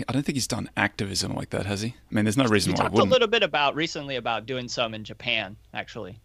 I 0.08 0.12
don't 0.12 0.22
think 0.24 0.36
he's 0.36 0.46
done 0.46 0.70
activism 0.76 1.34
like 1.34 1.50
that, 1.50 1.66
has 1.66 1.82
he? 1.82 1.88
I 2.10 2.14
mean, 2.14 2.24
there's 2.24 2.36
no 2.36 2.44
reason 2.44 2.70
He 2.72 2.74
why 2.76 2.84
talked 2.84 2.92
a 2.92 2.96
wouldn't. 2.96 3.10
little 3.12 3.26
bit 3.28 3.42
about 3.42 3.74
recently 3.74 4.16
about 4.16 4.46
doing 4.46 4.68
some 4.68 4.94
in 4.94 5.02
Japan, 5.04 5.56
actually. 5.74 6.18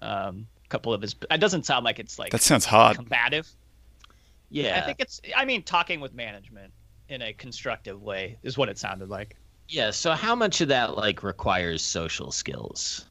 Um, 0.00 0.46
a 0.64 0.68
couple 0.68 0.94
of 0.94 1.02
his. 1.02 1.16
It 1.30 1.38
doesn't 1.40 1.66
sound 1.66 1.84
like 1.84 1.98
it's 1.98 2.18
like 2.18 2.30
That 2.30 2.40
sounds 2.40 2.64
hard. 2.64 2.96
combative. 2.96 3.48
Yeah, 4.50 4.78
I 4.80 4.86
think 4.86 5.00
it's. 5.00 5.20
I 5.36 5.44
mean, 5.44 5.64
talking 5.64 5.98
with 6.00 6.14
management 6.14 6.72
in 7.08 7.22
a 7.22 7.32
constructive 7.32 8.00
way 8.02 8.38
is 8.44 8.56
what 8.56 8.68
it 8.68 8.78
sounded 8.78 9.08
like. 9.08 9.36
yeah. 9.68 9.90
So 9.90 10.12
how 10.12 10.34
much 10.36 10.60
of 10.60 10.68
that 10.68 10.96
like 10.96 11.22
requires 11.24 11.82
social 11.82 12.30
skills? 12.30 13.04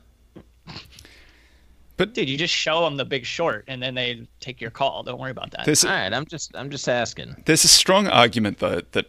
But 2.04 2.14
Dude, 2.14 2.28
you 2.30 2.38
just 2.38 2.54
show 2.54 2.84
them 2.84 2.98
the 2.98 3.06
Big 3.06 3.26
Short, 3.26 3.64
and 3.70 3.82
then 3.82 3.96
they 3.96 4.28
take 4.42 4.60
your 4.60 4.72
call. 4.72 5.04
Don't 5.04 5.20
worry 5.20 5.32
about 5.32 5.52
that. 5.52 5.66
there's 5.66 5.86
All 5.86 5.92
a, 5.92 6.10
I'm 6.12 6.26
just 6.26 6.52
I'm 6.54 6.70
just 6.70 6.90
asking. 6.90 7.34
there's 7.46 7.64
a 7.64 7.70
strong 7.70 8.08
argument 8.08 8.60
though 8.60 8.82
that 8.92 9.06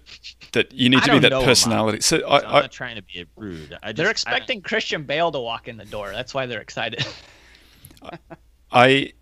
that 0.52 0.72
you 0.72 0.88
need 0.88 1.02
to 1.02 1.10
be 1.10 1.18
that 1.18 1.30
know 1.30 1.40
him, 1.40 1.44
personality. 1.46 2.00
So 2.02 2.20
So 2.20 2.26
I, 2.28 2.38
I'm 2.38 2.46
I 2.46 2.60
not 2.60 2.70
trying 2.70 2.94
to 2.94 3.02
be 3.02 3.26
rude. 3.36 3.76
I 3.82 3.88
just, 3.88 3.96
they're 3.96 4.06
I- 4.06 4.10
expecting 4.10 4.62
Christian 4.62 5.02
Bale 5.02 5.32
to 5.32 5.40
walk 5.40 5.66
in 5.66 5.76
the 5.76 5.84
door. 5.86 6.12
That's 6.12 6.32
why 6.34 6.46
they're 6.46 6.60
excited. 6.60 7.04
I, 8.72 9.12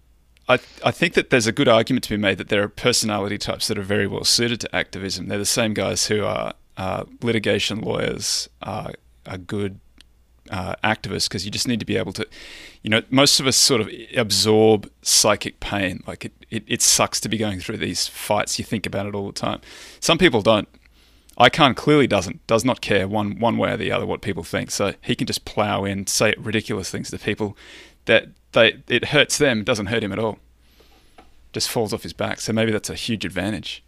I, 0.49 0.59
I 0.85 0.91
think 0.91 1.15
that 1.15 1.31
there's 1.31 1.47
a 1.47 1.53
good 1.53 1.69
argument 1.69 2.05
to 2.05 2.11
be 2.11 2.17
made 2.17 2.39
that 2.39 2.49
there 2.49 2.63
are 2.63 2.69
personality 2.69 3.39
types 3.39 3.69
that 3.69 3.79
are 3.79 3.83
very 3.83 4.07
well 4.07 4.25
suited 4.25 4.61
to 4.61 4.75
activism. 4.77 5.29
They're 5.29 5.39
the 5.39 5.47
same 5.47 5.73
guys 5.75 6.07
who 6.07 6.25
are 6.25 6.53
uh, 6.77 7.05
litigation 7.23 7.81
lawyers, 7.81 8.49
are, 8.63 8.93
are 9.27 9.39
good 9.39 9.79
uh, 10.53 10.77
activists 10.85 11.29
because 11.29 11.45
you 11.45 11.51
just 11.51 11.67
need 11.67 11.81
to 11.81 11.87
be 11.87 11.97
able 11.97 12.13
to, 12.13 12.29
you 12.83 12.91
know, 12.91 13.03
most 13.11 13.41
of 13.41 13.47
us 13.47 13.57
sort 13.57 13.81
of 13.81 13.91
absorb 14.15 14.89
psychic 15.01 15.59
pain. 15.59 16.03
Like 16.07 16.27
it, 16.27 16.33
it, 16.51 16.65
it 16.69 16.83
sucks 16.83 17.19
to 17.21 17.29
be 17.29 17.39
going 17.39 17.59
through 17.59 17.79
these 17.79 18.07
fights. 18.07 18.59
You 18.59 18.65
think 18.65 18.85
about 18.87 19.07
it 19.07 19.15
all 19.15 19.27
the 19.27 19.33
time. 19.33 19.61
Some 19.99 20.19
people 20.19 20.43
don't. 20.43 20.69
Icahn 21.39 21.75
clearly 21.75 22.07
doesn't, 22.07 22.47
does 22.47 22.65
not 22.65 22.83
care 22.83 23.09
one, 23.09 23.41
one 23.41 23.57
way 23.57 23.73
or 23.73 23.79
the 23.79 23.91
other 23.91 24.05
what 24.05 24.21
people 24.21 24.45
think. 24.45 24.71
So 24.71 24.93
he 25.01 25.17
can 25.17 25.27
just 25.27 25.47
plow 25.47 25.85
in, 25.85 26.07
say 26.07 26.35
ridiculous 26.37 26.91
things 26.91 27.11
to 27.11 27.19
people 27.19 27.57
that 28.05 28.29
they 28.53 28.83
it 28.89 29.07
hurts 29.07 29.39
them, 29.39 29.61
it 29.61 29.65
doesn't 29.65 29.87
hurt 29.87 30.05
him 30.05 30.13
at 30.13 30.19
all. 30.19 30.39
Just 31.55 31.71
falls 31.71 31.95
off 31.95 32.03
his 32.03 32.13
back. 32.13 32.41
So 32.41 32.53
maybe 32.53 32.71
that's 32.71 32.91
a 32.91 32.95
huge 32.95 33.25
advantage. 33.25 33.83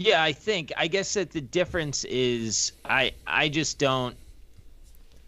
Yeah, 0.00 0.22
I 0.22 0.32
think. 0.32 0.72
I 0.78 0.86
guess 0.86 1.12
that 1.12 1.30
the 1.30 1.42
difference 1.42 2.04
is 2.04 2.72
I 2.86 3.12
I 3.26 3.50
just 3.50 3.78
don't 3.78 4.16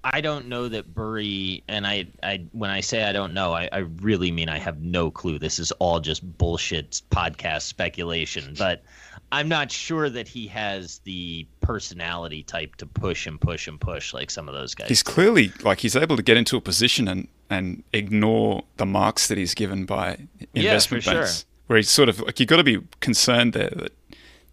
I 0.02 0.22
don't 0.22 0.48
know 0.48 0.66
that 0.68 0.94
Burry 0.94 1.62
and 1.68 1.86
I 1.86 2.06
I 2.22 2.46
when 2.52 2.70
I 2.70 2.80
say 2.80 3.04
I 3.04 3.12
don't 3.12 3.34
know, 3.34 3.52
I, 3.52 3.68
I 3.70 3.78
really 4.00 4.32
mean 4.32 4.48
I 4.48 4.58
have 4.58 4.80
no 4.80 5.10
clue. 5.10 5.38
This 5.38 5.58
is 5.58 5.72
all 5.72 6.00
just 6.00 6.38
bullshit 6.38 7.02
podcast 7.10 7.62
speculation. 7.62 8.54
But 8.58 8.82
I'm 9.30 9.46
not 9.46 9.70
sure 9.70 10.08
that 10.08 10.26
he 10.26 10.46
has 10.46 11.00
the 11.00 11.46
personality 11.60 12.42
type 12.42 12.76
to 12.76 12.86
push 12.86 13.26
and 13.26 13.38
push 13.38 13.68
and 13.68 13.78
push 13.78 14.14
like 14.14 14.30
some 14.30 14.48
of 14.48 14.54
those 14.54 14.74
guys. 14.74 14.88
He's 14.88 15.02
clearly 15.02 15.52
like 15.62 15.80
he's 15.80 15.96
able 15.96 16.16
to 16.16 16.22
get 16.22 16.38
into 16.38 16.56
a 16.56 16.62
position 16.62 17.08
and 17.08 17.28
and 17.50 17.84
ignore 17.92 18.64
the 18.78 18.86
marks 18.86 19.28
that 19.28 19.36
he's 19.36 19.54
given 19.54 19.84
by 19.84 20.16
investment 20.54 21.04
for 21.04 21.10
sure. 21.10 21.20
banks. 21.20 21.44
Where 21.66 21.76
he's 21.76 21.90
sort 21.90 22.08
of 22.08 22.20
like 22.20 22.40
you've 22.40 22.48
got 22.48 22.56
to 22.56 22.64
be 22.64 22.80
concerned 23.00 23.52
there 23.52 23.70
that 23.76 23.92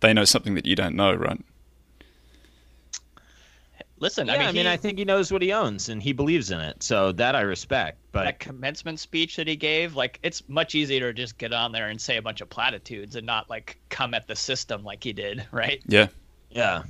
they 0.02 0.14
know 0.14 0.26
something 0.26 0.56
that 0.56 0.66
you 0.66 0.76
don't 0.76 0.95
know, 0.95 1.14
right? 1.14 1.39
Listen, 4.02 4.28
yeah, 4.28 4.34
I 4.34 4.38
mean, 4.38 4.47
I 4.47 4.52
mean, 4.54 4.66
he- 4.66 4.72
I 4.72 4.78
think 4.78 4.97
he 4.97 5.04
knows 5.04 5.30
what 5.32 5.41
he 5.41 5.52
owns 5.52 5.89
and 5.89 6.02
he 6.02 6.14
believes 6.14 6.52
in 6.52 6.60
it. 6.62 6.82
So 6.82 7.12
that 7.14 7.36
I 7.36 7.41
respect. 7.41 7.97
But 8.14 8.24
that 8.24 8.39
commencement 8.39 8.97
speech 9.00 9.36
that 9.36 9.45
he 9.47 9.58
gave, 9.58 9.93
like 9.95 10.20
it's 10.24 10.41
much 10.47 10.74
easier 10.74 11.02
to 11.02 11.14
just 11.14 11.38
get 11.38 11.52
on 11.52 11.74
there 11.74 11.89
and 11.89 12.00
say 12.00 12.16
a 12.16 12.22
bunch 12.22 12.39
of 12.39 12.50
platitudes 12.50 13.18
and 13.18 13.26
not 13.28 13.50
like 13.50 13.78
come 13.89 14.14
at 14.14 14.26
the 14.26 14.38
system 14.38 14.86
like 14.86 15.04
he 15.04 15.12
did, 15.12 15.45
right? 15.52 15.82
Yeah, 15.86 16.08
yeah. 16.50 16.84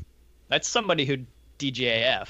That's 0.49 0.67
somebody 0.67 1.05
who 1.05 1.17
DJAF. 1.57 2.27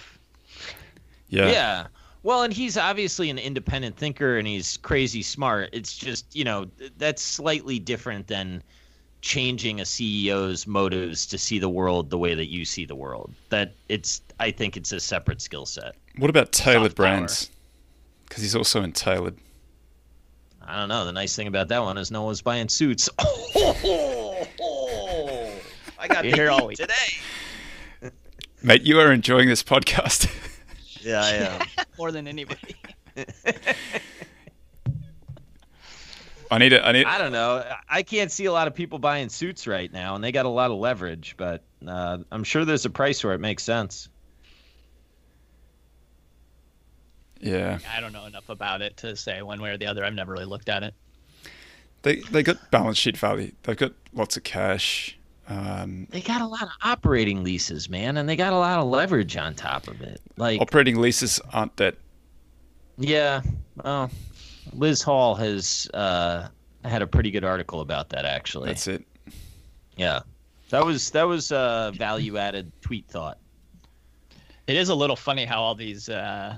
yeah, 1.27 1.51
Yeah. 1.51 1.87
Well, 2.23 2.43
and 2.43 2.53
he's 2.53 2.77
obviously 2.77 3.29
an 3.29 3.37
independent 3.37 3.95
thinker 3.97 4.37
and 4.37 4.47
he's 4.47 4.75
crazy 4.77 5.21
smart. 5.21 5.69
It's 5.73 5.95
just, 5.95 6.33
you 6.35 6.43
know, 6.43 6.65
that's 6.97 7.21
slightly 7.21 7.79
different 7.79 8.27
than 8.27 8.61
changing 9.21 9.79
a 9.79 9.83
CEO's 9.83 10.65
motives 10.67 11.25
to 11.27 11.37
see 11.37 11.59
the 11.59 11.69
world 11.69 12.09
the 12.09 12.17
way 12.17 12.33
that 12.35 12.47
you 12.47 12.65
see 12.65 12.85
the 12.85 12.95
world. 12.95 13.33
That 13.49 13.73
it's 13.89 14.21
I 14.39 14.51
think 14.51 14.77
it's 14.77 14.91
a 14.91 14.99
separate 14.99 15.41
skill 15.41 15.65
set. 15.65 15.95
What 16.17 16.29
about 16.29 16.51
tailored 16.51 16.91
Soft 16.91 16.95
brands? 16.97 17.49
Because 18.27 18.43
he's 18.43 18.55
also 18.55 18.81
in 18.83 18.91
tailored. 18.93 19.37
I 20.61 20.77
don't 20.77 20.89
know. 20.89 21.03
The 21.05 21.11
nice 21.11 21.35
thing 21.35 21.47
about 21.47 21.67
that 21.69 21.81
one 21.81 21.97
is 21.97 22.11
no 22.11 22.23
one's 22.23 22.41
buying 22.41 22.69
suits. 22.69 23.09
Oh, 23.17 24.45
I 25.99 26.07
got 26.07 26.23
You 26.23 26.31
the 26.31 26.37
hear 26.37 26.49
all 26.51 26.59
heat 26.67 26.67
week. 26.67 26.77
today. 26.77 28.11
Mate, 28.61 28.83
you 28.83 28.99
are 28.99 29.11
enjoying 29.11 29.47
this 29.49 29.63
podcast. 29.63 30.29
Yeah, 31.01 31.21
I 31.23 31.29
am. 31.29 31.61
more 31.97 32.11
than 32.11 32.27
anybody. 32.27 32.75
I 36.51 36.57
need 36.57 36.69
to. 36.69 36.85
I 36.85 36.91
need. 36.91 37.05
I 37.05 37.17
don't 37.17 37.31
know. 37.31 37.63
I 37.89 38.01
can't 38.03 38.31
see 38.31 38.45
a 38.45 38.51
lot 38.51 38.67
of 38.67 38.73
people 38.73 38.97
buying 38.99 39.29
suits 39.29 39.67
right 39.67 39.91
now, 39.91 40.15
and 40.15 40.23
they 40.23 40.31
got 40.31 40.45
a 40.45 40.49
lot 40.49 40.71
of 40.71 40.77
leverage. 40.77 41.35
But 41.37 41.63
uh, 41.87 42.19
I'm 42.31 42.43
sure 42.43 42.65
there's 42.65 42.85
a 42.85 42.89
price 42.89 43.23
where 43.23 43.33
it 43.33 43.39
makes 43.39 43.63
sense. 43.63 44.09
Yeah, 47.41 47.79
I 47.95 48.01
don't 48.01 48.11
know 48.11 48.25
enough 48.25 48.49
about 48.49 48.81
it 48.81 48.97
to 48.97 49.15
say 49.15 49.41
one 49.41 49.61
way 49.61 49.71
or 49.71 49.77
the 49.77 49.85
other. 49.85 50.03
I've 50.03 50.13
never 50.13 50.33
really 50.33 50.45
looked 50.45 50.67
at 50.69 50.83
it. 50.83 50.93
they 52.01 52.17
they 52.31 52.43
got 52.43 52.69
balance 52.71 52.97
sheet 52.97 53.15
value. 53.17 53.51
They've 53.63 53.77
got 53.77 53.93
lots 54.13 54.35
of 54.35 54.43
cash. 54.43 55.17
Um, 55.47 56.07
They 56.11 56.21
got 56.21 56.41
a 56.41 56.45
lot 56.47 56.63
of 56.63 56.69
operating 56.83 57.43
leases, 57.43 57.89
man, 57.89 58.17
and 58.17 58.27
they 58.29 58.35
got 58.35 58.53
a 58.53 58.57
lot 58.57 58.79
of 58.79 58.87
leverage 58.87 59.35
on 59.35 59.55
top 59.55 59.87
of 59.87 59.99
it. 60.01 60.21
Like, 60.37 60.61
operating 60.61 61.01
leases 61.01 61.39
aren't 61.51 61.75
that. 61.77 61.95
yeah, 62.97 63.41
well, 63.83 64.11
Liz 64.73 65.01
Hall 65.01 65.35
has 65.35 65.89
uh, 65.93 66.47
had 66.83 67.01
a 67.01 67.07
pretty 67.07 67.31
good 67.31 67.43
article 67.43 67.81
about 67.81 68.09
that, 68.09 68.25
actually. 68.25 68.67
That's 68.69 68.87
it. 68.87 69.03
Yeah, 69.97 70.21
that 70.69 70.85
was 70.85 71.09
that 71.11 71.23
was 71.27 71.51
a 71.51 71.91
value-added 71.95 72.71
tweet 72.81 73.07
thought. 73.07 73.37
It 74.67 74.75
is 74.75 74.89
a 74.89 74.95
little 74.95 75.15
funny 75.15 75.45
how 75.45 75.61
all 75.61 75.75
these 75.75 76.09
uh, 76.09 76.57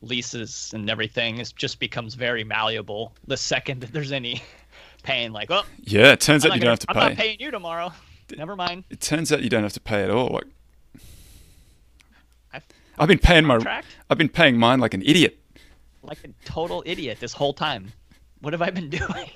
leases 0.00 0.70
and 0.74 0.88
everything 0.88 1.38
is 1.38 1.52
just 1.52 1.80
becomes 1.80 2.14
very 2.14 2.44
malleable 2.44 3.12
the 3.26 3.36
second 3.36 3.80
that 3.80 3.92
there's 3.92 4.12
any 4.12 4.42
pain. 5.02 5.32
Like, 5.32 5.50
well, 5.50 5.66
Yeah, 5.80 6.12
it 6.12 6.20
turns 6.20 6.44
I'm, 6.44 6.52
out 6.52 6.54
you 6.54 6.60
gonna, 6.62 6.76
don't 6.76 6.82
have 6.82 6.86
to 6.86 6.90
I'm 6.90 6.94
pay. 6.94 7.08
not 7.08 7.16
paying 7.18 7.40
you 7.40 7.50
tomorrow. 7.50 7.92
Never 8.36 8.54
mind. 8.56 8.84
It 8.90 9.00
turns 9.00 9.32
out 9.32 9.42
you 9.42 9.48
don't 9.50 9.62
have 9.64 9.72
to 9.72 9.80
pay 9.80 10.04
at 10.04 10.10
all. 10.10 10.28
Like 10.28 10.44
I've 12.52 12.62
I've 12.98 13.08
been 13.08 13.18
paying 13.18 13.44
my. 13.44 13.82
I've 14.10 14.18
been 14.18 14.28
paying 14.28 14.56
mine 14.56 14.80
like 14.80 14.94
an 14.94 15.02
idiot. 15.02 15.38
Like 16.02 16.22
a 16.24 16.28
total 16.44 16.82
idiot 16.86 17.18
this 17.20 17.32
whole 17.32 17.52
time. 17.52 17.92
What 18.40 18.52
have 18.52 18.62
I 18.62 18.70
been 18.70 18.90
doing? 18.90 19.30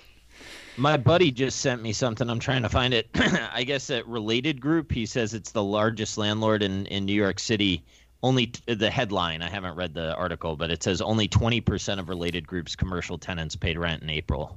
My 0.76 0.96
buddy 0.96 1.30
just 1.30 1.60
sent 1.60 1.82
me 1.82 1.92
something. 1.92 2.28
I'm 2.30 2.38
trying 2.38 2.62
to 2.62 2.68
find 2.68 2.94
it. 2.94 3.08
I 3.14 3.62
guess 3.64 3.90
at 3.90 4.06
Related 4.06 4.60
Group, 4.60 4.90
he 4.90 5.04
says 5.04 5.34
it's 5.34 5.50
the 5.52 5.62
largest 5.62 6.16
landlord 6.16 6.62
in, 6.62 6.86
in 6.86 7.04
New 7.04 7.12
York 7.14 7.38
City. 7.38 7.82
Only 8.22 8.46
t- 8.46 8.74
the 8.74 8.88
headline, 8.88 9.42
I 9.42 9.50
haven't 9.50 9.74
read 9.74 9.92
the 9.94 10.14
article, 10.14 10.56
but 10.56 10.70
it 10.70 10.82
says 10.82 11.02
only 11.02 11.28
20% 11.28 11.98
of 11.98 12.08
Related 12.08 12.46
Group's 12.46 12.74
commercial 12.76 13.18
tenants 13.18 13.56
paid 13.56 13.76
rent 13.76 14.02
in 14.02 14.08
April. 14.10 14.56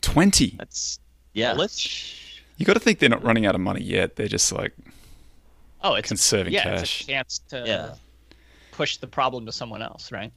Twenty. 0.00 0.54
That's, 0.58 0.98
yeah. 1.34 1.50
Well, 1.52 1.60
let's 1.62 2.14
You 2.56 2.64
got 2.64 2.74
to 2.74 2.80
think 2.80 2.98
they're 3.00 3.08
not 3.08 3.22
running 3.24 3.44
out 3.44 3.54
of 3.54 3.60
money 3.60 3.82
yet. 3.82 4.16
They're 4.16 4.28
just 4.28 4.52
like 4.52 4.72
Oh, 5.84 5.94
it's 5.94 6.08
conserving 6.08 6.52
yeah, 6.52 6.62
cash. 6.62 7.00
it's 7.00 7.00
a 7.00 7.06
chance 7.12 7.38
to 7.48 7.64
Yeah. 7.66 7.94
push 8.70 8.98
the 8.98 9.06
problem 9.08 9.44
to 9.46 9.52
someone 9.52 9.82
else, 9.82 10.12
right? 10.12 10.32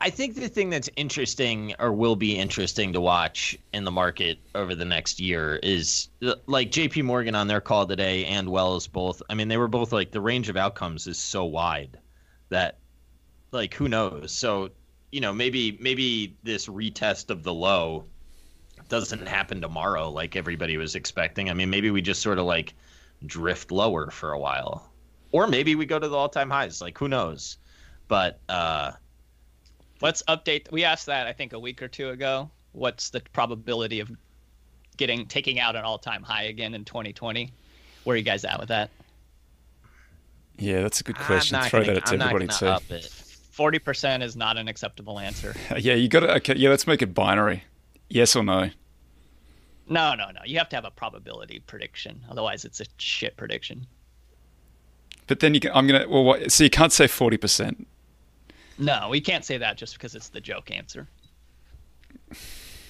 I 0.00 0.10
think 0.10 0.36
the 0.36 0.48
thing 0.48 0.70
that's 0.70 0.88
interesting 0.94 1.74
or 1.80 1.92
will 1.92 2.14
be 2.14 2.38
interesting 2.38 2.92
to 2.92 3.00
watch 3.00 3.58
in 3.72 3.84
the 3.84 3.90
market 3.90 4.38
over 4.54 4.76
the 4.76 4.84
next 4.84 5.18
year 5.18 5.58
is 5.60 6.08
like 6.46 6.70
JP 6.70 7.02
Morgan 7.02 7.34
on 7.34 7.48
their 7.48 7.60
call 7.60 7.84
today 7.84 8.24
and 8.26 8.48
Wells 8.48 8.86
both. 8.86 9.20
I 9.28 9.34
mean, 9.34 9.48
they 9.48 9.56
were 9.56 9.66
both 9.66 9.92
like 9.92 10.12
the 10.12 10.20
range 10.20 10.48
of 10.48 10.56
outcomes 10.56 11.08
is 11.08 11.18
so 11.18 11.44
wide 11.44 11.98
that 12.48 12.78
like 13.50 13.74
who 13.74 13.88
knows. 13.88 14.30
So, 14.30 14.70
you 15.10 15.20
know, 15.20 15.32
maybe 15.32 15.76
maybe 15.80 16.36
this 16.44 16.68
retest 16.68 17.30
of 17.30 17.42
the 17.42 17.54
low 17.54 18.04
doesn't 18.88 19.26
happen 19.26 19.60
tomorrow 19.60 20.08
like 20.10 20.36
everybody 20.36 20.76
was 20.76 20.94
expecting. 20.94 21.50
I 21.50 21.54
mean, 21.54 21.70
maybe 21.70 21.90
we 21.90 22.02
just 22.02 22.22
sort 22.22 22.38
of 22.38 22.44
like 22.44 22.72
drift 23.26 23.72
lower 23.72 24.12
for 24.12 24.30
a 24.30 24.38
while. 24.38 24.92
Or 25.32 25.48
maybe 25.48 25.74
we 25.74 25.86
go 25.86 25.98
to 25.98 26.08
the 26.08 26.16
all-time 26.16 26.50
highs, 26.50 26.80
like 26.80 26.96
who 26.96 27.08
knows. 27.08 27.58
But 28.06 28.38
uh 28.48 28.92
Let's 30.00 30.22
update. 30.28 30.70
We 30.70 30.84
asked 30.84 31.06
that 31.06 31.26
I 31.26 31.32
think 31.32 31.52
a 31.52 31.58
week 31.58 31.82
or 31.82 31.88
two 31.88 32.10
ago. 32.10 32.50
What's 32.72 33.10
the 33.10 33.20
probability 33.32 34.00
of 34.00 34.10
getting 34.96 35.26
taking 35.26 35.58
out 35.58 35.74
an 35.76 35.84
all-time 35.84 36.22
high 36.22 36.44
again 36.44 36.74
in 36.74 36.84
2020? 36.84 37.50
Where 38.04 38.14
are 38.14 38.16
you 38.16 38.22
guys 38.22 38.44
at 38.44 38.58
with 38.60 38.68
that? 38.68 38.90
Yeah, 40.58 40.82
that's 40.82 41.00
a 41.00 41.04
good 41.04 41.16
I'm 41.18 41.24
question. 41.24 41.58
not 41.58 41.70
Throw 41.70 41.80
gonna- 41.80 41.94
that 41.94 42.06
to 42.06 42.12
I'm 42.12 42.18
not 42.18 42.32
everybody 42.34 42.58
too. 42.58 42.66
up 42.66 42.90
it. 42.90 43.04
Forty 43.50 43.78
percent 43.80 44.22
is 44.22 44.36
not 44.36 44.56
an 44.56 44.68
acceptable 44.68 45.18
answer. 45.18 45.54
Yeah, 45.78 45.94
you 45.94 46.08
got 46.08 46.20
to. 46.20 46.34
Okay, 46.36 46.54
yeah, 46.56 46.68
let's 46.70 46.86
make 46.86 47.02
it 47.02 47.12
binary. 47.14 47.64
Yes 48.08 48.36
or 48.36 48.44
no. 48.44 48.70
No, 49.88 50.14
no, 50.14 50.30
no. 50.30 50.40
You 50.44 50.58
have 50.58 50.68
to 50.70 50.76
have 50.76 50.84
a 50.84 50.90
probability 50.90 51.60
prediction. 51.66 52.20
Otherwise, 52.30 52.64
it's 52.64 52.80
a 52.80 52.84
shit 52.98 53.36
prediction. 53.36 53.86
But 55.26 55.40
then 55.40 55.54
you 55.54 55.60
can, 55.60 55.72
I'm 55.74 55.86
gonna. 55.88 56.08
Well, 56.08 56.22
what, 56.24 56.52
so 56.52 56.62
you 56.64 56.70
can't 56.70 56.92
say 56.92 57.06
forty 57.08 57.36
percent. 57.36 57.86
No, 58.78 59.08
we 59.10 59.20
can't 59.20 59.44
say 59.44 59.58
that 59.58 59.76
just 59.76 59.94
because 59.94 60.14
it's 60.14 60.28
the 60.28 60.40
joke 60.40 60.70
answer. 60.70 61.08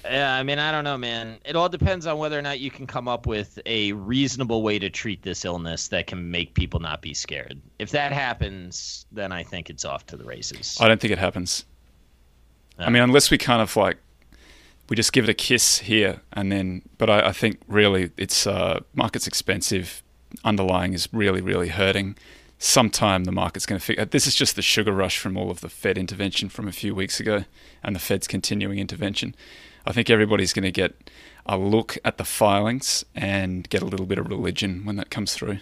Yeah, 0.05 0.33
I 0.33 0.43
mean, 0.43 0.59
I 0.59 0.71
don't 0.71 0.83
know, 0.83 0.97
man. 0.97 1.39
It 1.43 1.55
all 1.55 1.67
depends 1.67 2.05
on 2.05 2.17
whether 2.17 2.39
or 2.39 2.41
not 2.41 2.59
you 2.59 2.71
can 2.71 2.87
come 2.87 3.07
up 3.07 3.27
with 3.27 3.59
a 3.65 3.91
reasonable 3.93 4.63
way 4.63 4.79
to 4.79 4.89
treat 4.89 5.21
this 5.23 5.43
illness 5.43 5.89
that 5.89 6.07
can 6.07 6.31
make 6.31 6.53
people 6.53 6.79
not 6.79 7.01
be 7.01 7.13
scared. 7.13 7.61
If 7.79 7.91
that 7.91 8.11
happens, 8.11 9.05
then 9.11 9.31
I 9.31 9.43
think 9.43 9.69
it's 9.69 9.83
off 9.83 10.05
to 10.07 10.17
the 10.17 10.23
races. 10.23 10.77
I 10.79 10.87
don't 10.87 11.01
think 11.01 11.11
it 11.11 11.19
happens. 11.19 11.65
I 12.77 12.89
mean, 12.89 13.03
unless 13.03 13.29
we 13.29 13.37
kind 13.37 13.61
of 13.61 13.75
like 13.75 13.97
we 14.87 14.95
just 14.95 15.11
give 15.11 15.25
it 15.25 15.29
a 15.29 15.33
kiss 15.33 15.79
here 15.79 16.21
and 16.31 16.51
then. 16.51 16.83
But 16.97 17.09
I, 17.09 17.27
I 17.27 17.31
think 17.33 17.59
really 17.67 18.11
it's 18.15 18.47
uh, 18.47 18.79
market's 18.93 19.27
expensive. 19.27 20.01
Underlying 20.45 20.93
is 20.93 21.09
really 21.11 21.41
really 21.41 21.69
hurting. 21.69 22.15
Sometime 22.61 23.23
the 23.23 23.31
market's 23.31 23.65
going 23.65 23.79
to 23.79 23.85
figure. 23.85 24.03
This 24.03 24.27
is 24.27 24.35
just 24.35 24.57
the 24.57 24.61
sugar 24.61 24.91
rush 24.91 25.17
from 25.17 25.37
all 25.37 25.49
of 25.49 25.61
the 25.61 25.69
Fed 25.69 25.97
intervention 25.97 26.49
from 26.49 26.67
a 26.67 26.73
few 26.73 26.93
weeks 26.93 27.19
ago, 27.19 27.45
and 27.81 27.95
the 27.95 27.99
Fed's 27.99 28.27
continuing 28.27 28.79
intervention. 28.79 29.33
I 29.87 29.93
think 29.93 30.09
everybody's 30.09 30.51
going 30.51 30.63
to 30.63 30.71
get 30.71 31.09
a 31.45 31.57
look 31.57 31.97
at 32.03 32.17
the 32.17 32.25
filings 32.25 33.05
and 33.15 33.67
get 33.69 33.81
a 33.81 33.85
little 33.85 34.05
bit 34.05 34.17
of 34.17 34.27
religion 34.27 34.83
when 34.83 34.97
that 34.97 35.09
comes 35.09 35.33
through. 35.33 35.59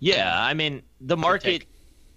Yeah, 0.00 0.38
I 0.38 0.52
mean, 0.52 0.82
the 1.00 1.16
market. 1.16 1.64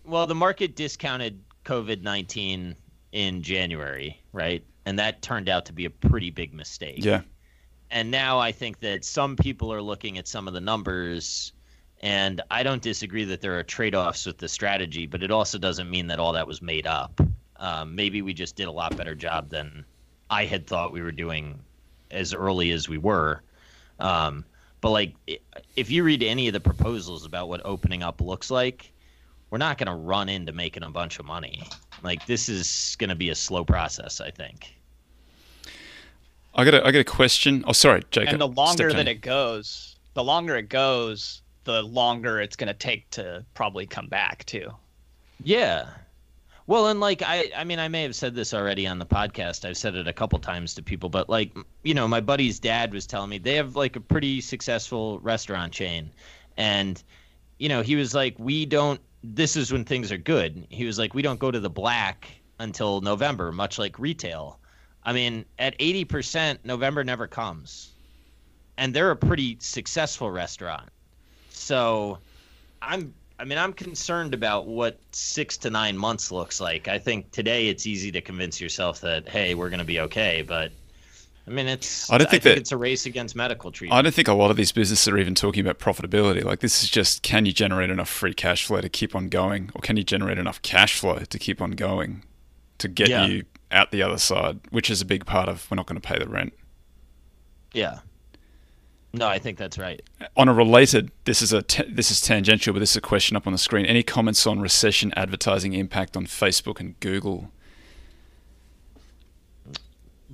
Well, 0.03 0.27
the 0.27 0.35
market 0.35 0.75
discounted 0.75 1.41
COVID 1.63 2.01
nineteen 2.01 2.75
in 3.13 3.41
January, 3.43 4.21
right? 4.33 4.63
And 4.85 4.99
that 4.99 5.21
turned 5.21 5.47
out 5.47 5.65
to 5.67 5.73
be 5.73 5.85
a 5.85 5.89
pretty 5.89 6.31
big 6.31 6.53
mistake. 6.53 7.05
Yeah, 7.05 7.21
and 7.89 8.11
now 8.11 8.39
I 8.39 8.51
think 8.51 8.81
that 8.81 9.05
some 9.05 9.37
people 9.37 9.71
are 9.71 9.81
looking 9.81 10.17
at 10.17 10.27
some 10.27 10.49
of 10.49 10.53
the 10.53 10.61
numbers, 10.61 11.53
and 12.01 12.41
I 12.49 12.63
don't 12.63 12.81
disagree 12.81 13.23
that 13.25 13.41
there 13.41 13.57
are 13.59 13.63
trade 13.63 13.95
offs 13.95 14.25
with 14.25 14.39
the 14.39 14.49
strategy, 14.49 15.05
but 15.05 15.21
it 15.21 15.31
also 15.31 15.57
doesn't 15.57 15.89
mean 15.89 16.07
that 16.07 16.19
all 16.19 16.33
that 16.33 16.47
was 16.47 16.61
made 16.61 16.87
up. 16.87 17.21
Um, 17.57 17.95
maybe 17.95 18.23
we 18.23 18.33
just 18.33 18.55
did 18.55 18.67
a 18.67 18.71
lot 18.71 18.97
better 18.97 19.13
job 19.13 19.49
than 19.49 19.85
I 20.29 20.45
had 20.45 20.65
thought 20.65 20.91
we 20.91 21.01
were 21.01 21.11
doing 21.11 21.59
as 22.09 22.33
early 22.33 22.71
as 22.71 22.89
we 22.89 22.97
were. 22.97 23.43
Um, 23.99 24.43
but 24.81 24.89
like, 24.89 25.13
if 25.75 25.91
you 25.91 26.03
read 26.03 26.23
any 26.23 26.47
of 26.47 26.53
the 26.53 26.59
proposals 26.59 27.23
about 27.23 27.49
what 27.49 27.61
opening 27.63 28.01
up 28.01 28.19
looks 28.19 28.49
like, 28.49 28.91
we're 29.51 29.59
not 29.59 29.77
going 29.77 29.87
to 29.87 29.93
run 29.93 30.27
into 30.27 30.53
making 30.53 30.81
a 30.81 30.89
bunch 30.89 31.19
of 31.19 31.25
money. 31.25 31.61
Like 32.01 32.25
this 32.25 32.49
is 32.49 32.95
going 32.97 33.09
to 33.11 33.15
be 33.15 33.29
a 33.29 33.35
slow 33.35 33.63
process, 33.63 34.19
I 34.19 34.31
think. 34.31 34.75
I 36.55 36.65
got 36.65 36.73
a, 36.73 36.85
I 36.85 36.91
got 36.91 36.99
a 36.99 37.03
question. 37.03 37.63
Oh, 37.67 37.73
sorry, 37.73 38.01
Jacob. 38.09 38.33
and 38.33 38.41
the 38.41 38.47
longer 38.47 38.91
that 38.91 38.99
in. 39.01 39.07
it 39.07 39.21
goes, 39.21 39.97
the 40.15 40.23
longer 40.23 40.55
it 40.57 40.67
goes, 40.67 41.40
the 41.63 41.83
longer 41.83 42.39
it's 42.39 42.55
going 42.55 42.67
to 42.67 42.73
take 42.73 43.09
to 43.11 43.45
probably 43.53 43.85
come 43.85 44.07
back 44.07 44.45
too. 44.45 44.71
Yeah. 45.43 45.87
Well, 46.67 46.87
and 46.87 46.99
like 46.99 47.21
I 47.25 47.51
I 47.55 47.63
mean 47.63 47.79
I 47.79 47.87
may 47.87 48.03
have 48.03 48.15
said 48.15 48.35
this 48.35 48.53
already 48.53 48.87
on 48.87 48.99
the 48.99 49.05
podcast. 49.05 49.67
I've 49.67 49.77
said 49.77 49.95
it 49.95 50.07
a 50.07 50.13
couple 50.13 50.39
times 50.39 50.73
to 50.75 50.83
people, 50.83 51.09
but 51.09 51.29
like 51.29 51.55
you 51.83 51.93
know, 51.93 52.07
my 52.07 52.21
buddy's 52.21 52.59
dad 52.59 52.93
was 52.93 53.07
telling 53.07 53.29
me 53.29 53.39
they 53.39 53.55
have 53.55 53.75
like 53.75 53.95
a 53.95 54.01
pretty 54.01 54.41
successful 54.41 55.19
restaurant 55.19 55.73
chain. 55.73 56.11
And 56.57 57.01
you 57.57 57.67
know, 57.67 57.81
he 57.81 57.95
was 57.95 58.13
like 58.13 58.35
we 58.37 58.65
don't 58.65 59.01
this 59.23 59.55
is 59.55 59.71
when 59.71 59.85
things 59.85 60.11
are 60.11 60.17
good. 60.17 60.65
He 60.69 60.85
was 60.85 60.97
like 60.97 61.13
we 61.13 61.21
don't 61.21 61.39
go 61.39 61.51
to 61.51 61.59
the 61.59 61.69
black 61.69 62.27
until 62.59 63.01
November, 63.01 63.51
much 63.51 63.79
like 63.79 63.99
retail. 63.99 64.59
I 65.03 65.13
mean, 65.13 65.45
at 65.57 65.77
80%, 65.79 66.59
November 66.63 67.03
never 67.03 67.27
comes. 67.27 67.91
And 68.77 68.93
they're 68.93 69.11
a 69.11 69.15
pretty 69.15 69.57
successful 69.59 70.29
restaurant. 70.29 70.89
So, 71.51 72.17
I'm 72.81 73.13
I 73.39 73.43
mean, 73.43 73.57
I'm 73.57 73.73
concerned 73.73 74.33
about 74.35 74.67
what 74.67 74.99
six 75.11 75.57
to 75.57 75.69
nine 75.69 75.97
months 75.97 76.31
looks 76.31 76.61
like. 76.61 76.87
I 76.87 76.99
think 76.99 77.31
today 77.31 77.69
it's 77.69 77.87
easy 77.87 78.11
to 78.11 78.21
convince 78.21 78.61
yourself 78.61 79.01
that 79.01 79.27
hey, 79.27 79.55
we're 79.55 79.69
going 79.69 79.79
to 79.79 79.85
be 79.85 79.99
okay, 80.01 80.43
but 80.43 80.71
I 81.47 81.49
mean, 81.49 81.67
it's 81.67 82.11
I 82.11 82.17
don't 82.19 82.29
think 82.29 82.43
that- 82.43 82.57
it's 82.59 82.71
a 82.71 82.77
race 82.77 83.05
against 83.07 83.35
medical 83.35 83.71
treatment. 83.71 83.97
I 83.97 84.01
don't 84.03 84.13
think 84.13 84.27
a 84.27 84.33
lot 84.33 84.51
of 84.51 84.57
these 84.57 84.71
businesses 84.71 85.07
are 85.07 85.17
even 85.17 85.33
talking 85.33 85.61
about 85.65 85.79
profitability. 85.79 86.43
Like 86.43 86.59
this 86.59 86.83
is 86.83 86.89
just 86.89 87.23
can 87.23 87.45
you 87.47 87.51
generate 87.51 87.89
enough 87.89 88.09
free 88.09 88.33
cash 88.35 88.65
flow 88.65 88.79
to 88.79 88.89
keep 88.89 89.15
on 89.15 89.27
going, 89.27 89.71
or 89.73 89.81
can 89.81 89.97
you 89.97 90.03
generate 90.03 90.37
enough 90.37 90.61
cash 90.61 90.99
flow 90.99 91.17
to 91.19 91.39
keep 91.39 91.61
on 91.61 91.71
going 91.71 92.23
to 92.77 92.87
get 92.87 93.09
Yeah. 93.09 93.25
you 93.25 93.43
out 93.71 93.91
the 93.91 94.03
other 94.03 94.17
side, 94.19 94.59
which 94.69 94.89
is 94.91 95.01
a 95.01 95.05
big 95.05 95.25
part 95.25 95.49
of 95.49 95.65
we're 95.71 95.75
not 95.77 95.87
going 95.87 95.99
to 95.99 96.07
pay 96.07 96.19
the 96.19 96.27
rent. 96.29 96.53
yeah. 97.73 97.99
No, 99.13 99.27
I 99.27 99.39
think 99.39 99.57
that's 99.57 99.77
right. 99.77 100.01
On 100.37 100.47
a 100.47 100.53
related, 100.53 101.11
this 101.25 101.41
is 101.41 101.51
a 101.51 101.61
ta- 101.61 101.83
this 101.89 102.11
is 102.11 102.21
tangential, 102.21 102.73
but 102.73 102.79
this 102.79 102.91
is 102.91 102.95
a 102.95 103.01
question 103.01 103.35
up 103.35 103.45
on 103.45 103.53
the 103.53 103.59
screen. 103.59 103.85
Any 103.85 104.03
comments 104.03 104.47
on 104.47 104.61
recession 104.61 105.13
advertising 105.17 105.73
impact 105.73 106.15
on 106.15 106.25
Facebook 106.25 106.79
and 106.79 106.97
Google? 107.01 107.51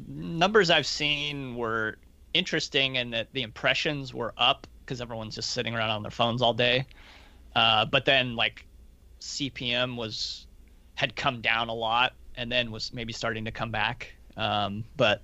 Numbers 0.08 0.70
I've 0.70 0.86
seen 0.86 1.56
were 1.56 1.98
interesting 2.34 2.98
in 2.98 3.10
that 3.12 3.34
the 3.34 3.42
impressions 3.42 4.14
were 4.14 4.34
up 4.38 4.68
because 4.86 5.02
everyone's 5.02 5.36
just 5.36 5.52
sitting 5.52 5.76
around 5.76 5.90
on 5.90 6.04
their 6.04 6.12
phones 6.12 6.42
all 6.42 6.54
day. 6.54 6.86
Uh, 7.56 7.86
but 7.86 8.06
then 8.06 8.36
like 8.36 8.66
CPM 9.20 9.96
was 9.96 10.46
had 10.96 11.16
come 11.16 11.42
down 11.42 11.70
a 11.70 11.74
lot 11.74 12.14
and 12.36 12.52
then 12.52 12.72
was 12.72 12.94
maybe 12.94 13.12
starting 13.12 13.46
to 13.46 13.52
come 13.52 13.72
back. 13.72 14.14
Um, 14.38 14.84
but 14.96 15.24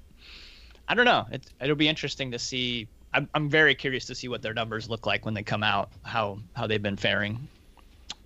I 0.87 0.95
don't 0.95 1.05
know. 1.05 1.25
It, 1.31 1.45
it'll 1.61 1.75
be 1.75 1.87
interesting 1.87 2.31
to 2.31 2.39
see. 2.39 2.87
I'm, 3.13 3.29
I'm 3.33 3.49
very 3.49 3.75
curious 3.75 4.05
to 4.05 4.15
see 4.15 4.27
what 4.27 4.41
their 4.41 4.53
numbers 4.53 4.89
look 4.89 5.05
like 5.05 5.25
when 5.25 5.33
they 5.33 5.43
come 5.43 5.63
out. 5.63 5.91
How 6.03 6.39
how 6.55 6.67
they've 6.67 6.81
been 6.81 6.97
faring. 6.97 7.47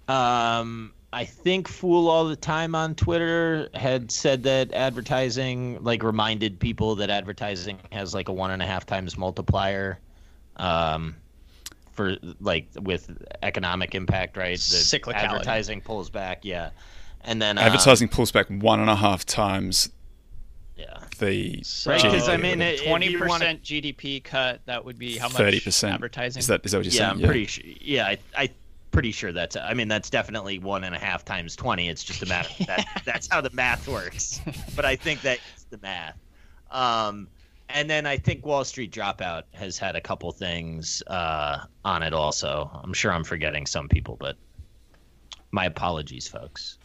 Um, 0.08 0.94
I 1.12 1.26
think 1.26 1.68
Fool 1.68 2.10
all 2.10 2.26
the 2.26 2.36
time 2.36 2.76
on 2.76 2.96
Twitter 2.96 3.70
had 3.74 4.12
said 4.12 4.44
that 4.44 4.72
advertising, 4.74 5.84
like, 5.84 6.04
reminded 6.04 6.60
people 6.60 6.96
that 6.96 7.10
advertising 7.10 7.80
has 7.92 8.14
like 8.14 8.30
a 8.30 8.34
one 8.34 8.52
and 8.52 8.62
a 8.62 8.66
half 8.66 8.86
times 8.86 9.18
multiplier, 9.18 10.00
um, 10.58 11.16
for 11.92 12.18
like 12.40 12.68
with 12.82 13.10
economic 13.44 13.96
impact, 13.96 14.38
right? 14.38 14.58
The 14.58 14.78
Cyclicality. 14.78 15.16
Advertising 15.16 15.82
pulls 15.82 16.10
back, 16.10 16.44
yeah, 16.44 16.70
and 17.22 17.42
then 17.42 17.58
um, 17.58 17.66
Advertising 17.66 18.10
pulls 18.10 18.32
back 18.32 18.48
one 18.48 18.80
and 18.80 18.90
a 18.90 18.96
half 18.96 19.26
times 19.26 19.90
yeah. 19.90 19.97
The 21.18 21.62
So 21.64 21.92
Right, 21.92 22.02
'cause, 22.02 22.28
I 22.30 22.38
GDP. 22.38 22.42
mean, 22.42 22.62
it- 22.62 22.84
twenty 22.86 23.16
percent 23.18 23.64
GDP 23.64 24.20
cut. 24.24 24.62
That 24.66 24.84
would 24.86 24.98
be 24.98 25.18
how 25.18 25.28
much? 25.28 25.38
thirty 25.38 25.60
percent. 25.60 25.94
advertising. 25.94 26.40
Is 26.40 26.48
that 26.48 26.66
is 26.66 26.72
that 26.72 26.78
what 26.80 26.86
you're 26.86 26.94
yeah, 26.94 27.10
saying? 27.12 27.24
I'm 27.24 27.30
pretty 27.30 27.46
sure. 27.46 27.64
Yeah, 27.82 28.08
I, 28.08 28.18
I 28.36 28.50
pretty 28.92 29.12
sure 29.12 29.32
that's. 29.32 29.56
I 29.56 29.74
mean, 29.74 29.88
that's 29.88 30.10
definitely 30.10 30.60
one 30.60 30.84
and 30.84 30.96
a 30.96 31.00
half 31.00 31.24
times 31.26 31.56
twenty. 31.56 31.90
It's 31.90 32.04
just 32.04 32.24
a 32.24 32.26
matter. 32.26 32.50
that, 32.66 32.86
that's 33.06 33.28
how 33.28 33.42
the 33.42 33.52
math 33.52 33.88
works. 33.88 34.42
But 34.76 34.86
I 34.86 34.96
think 34.96 35.22
that's 35.22 35.66
the 35.70 35.78
math. 35.80 36.18
Um, 36.72 37.28
and 37.70 37.90
then 37.90 38.06
I 38.06 38.18
think 38.18 38.46
Wall 38.46 38.64
Street 38.64 38.92
Dropout 38.92 39.44
has 39.54 39.78
had 39.78 39.96
a 39.96 40.02
couple 40.02 40.32
things 40.32 41.04
uh, 41.08 41.60
on 41.84 42.02
it 42.04 42.14
also. 42.14 42.70
I'm 42.84 42.94
sure 42.94 43.12
I'm 43.12 43.24
forgetting 43.26 43.66
some 43.66 43.90
people, 43.90 44.16
but 44.18 44.38
my 45.52 45.66
apologies, 45.66 46.28
folks. 46.28 46.78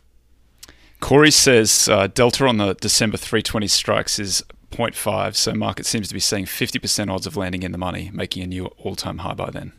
Corey 1.03 1.33
says 1.33 1.89
uh, 1.89 2.07
delta 2.07 2.47
on 2.47 2.59
the 2.59 2.75
December 2.75 3.17
320 3.17 3.67
strikes 3.67 4.21
is 4.21 4.41
0.5, 4.71 5.35
so 5.35 5.53
market 5.53 5.85
seems 5.85 6.07
to 6.07 6.15
be 6.15 6.21
seeing 6.21 6.45
50% 6.45 7.11
odds 7.11 7.27
of 7.27 7.37
landing 7.37 7.65
in 7.65 7.73
the 7.73 7.77
money, 7.77 8.09
making 8.15 8.45
a 8.45 8.47
new 8.47 8.67
all-time 8.79 9.19
high 9.19 9.35
by 9.35 9.51
then. 9.51 9.73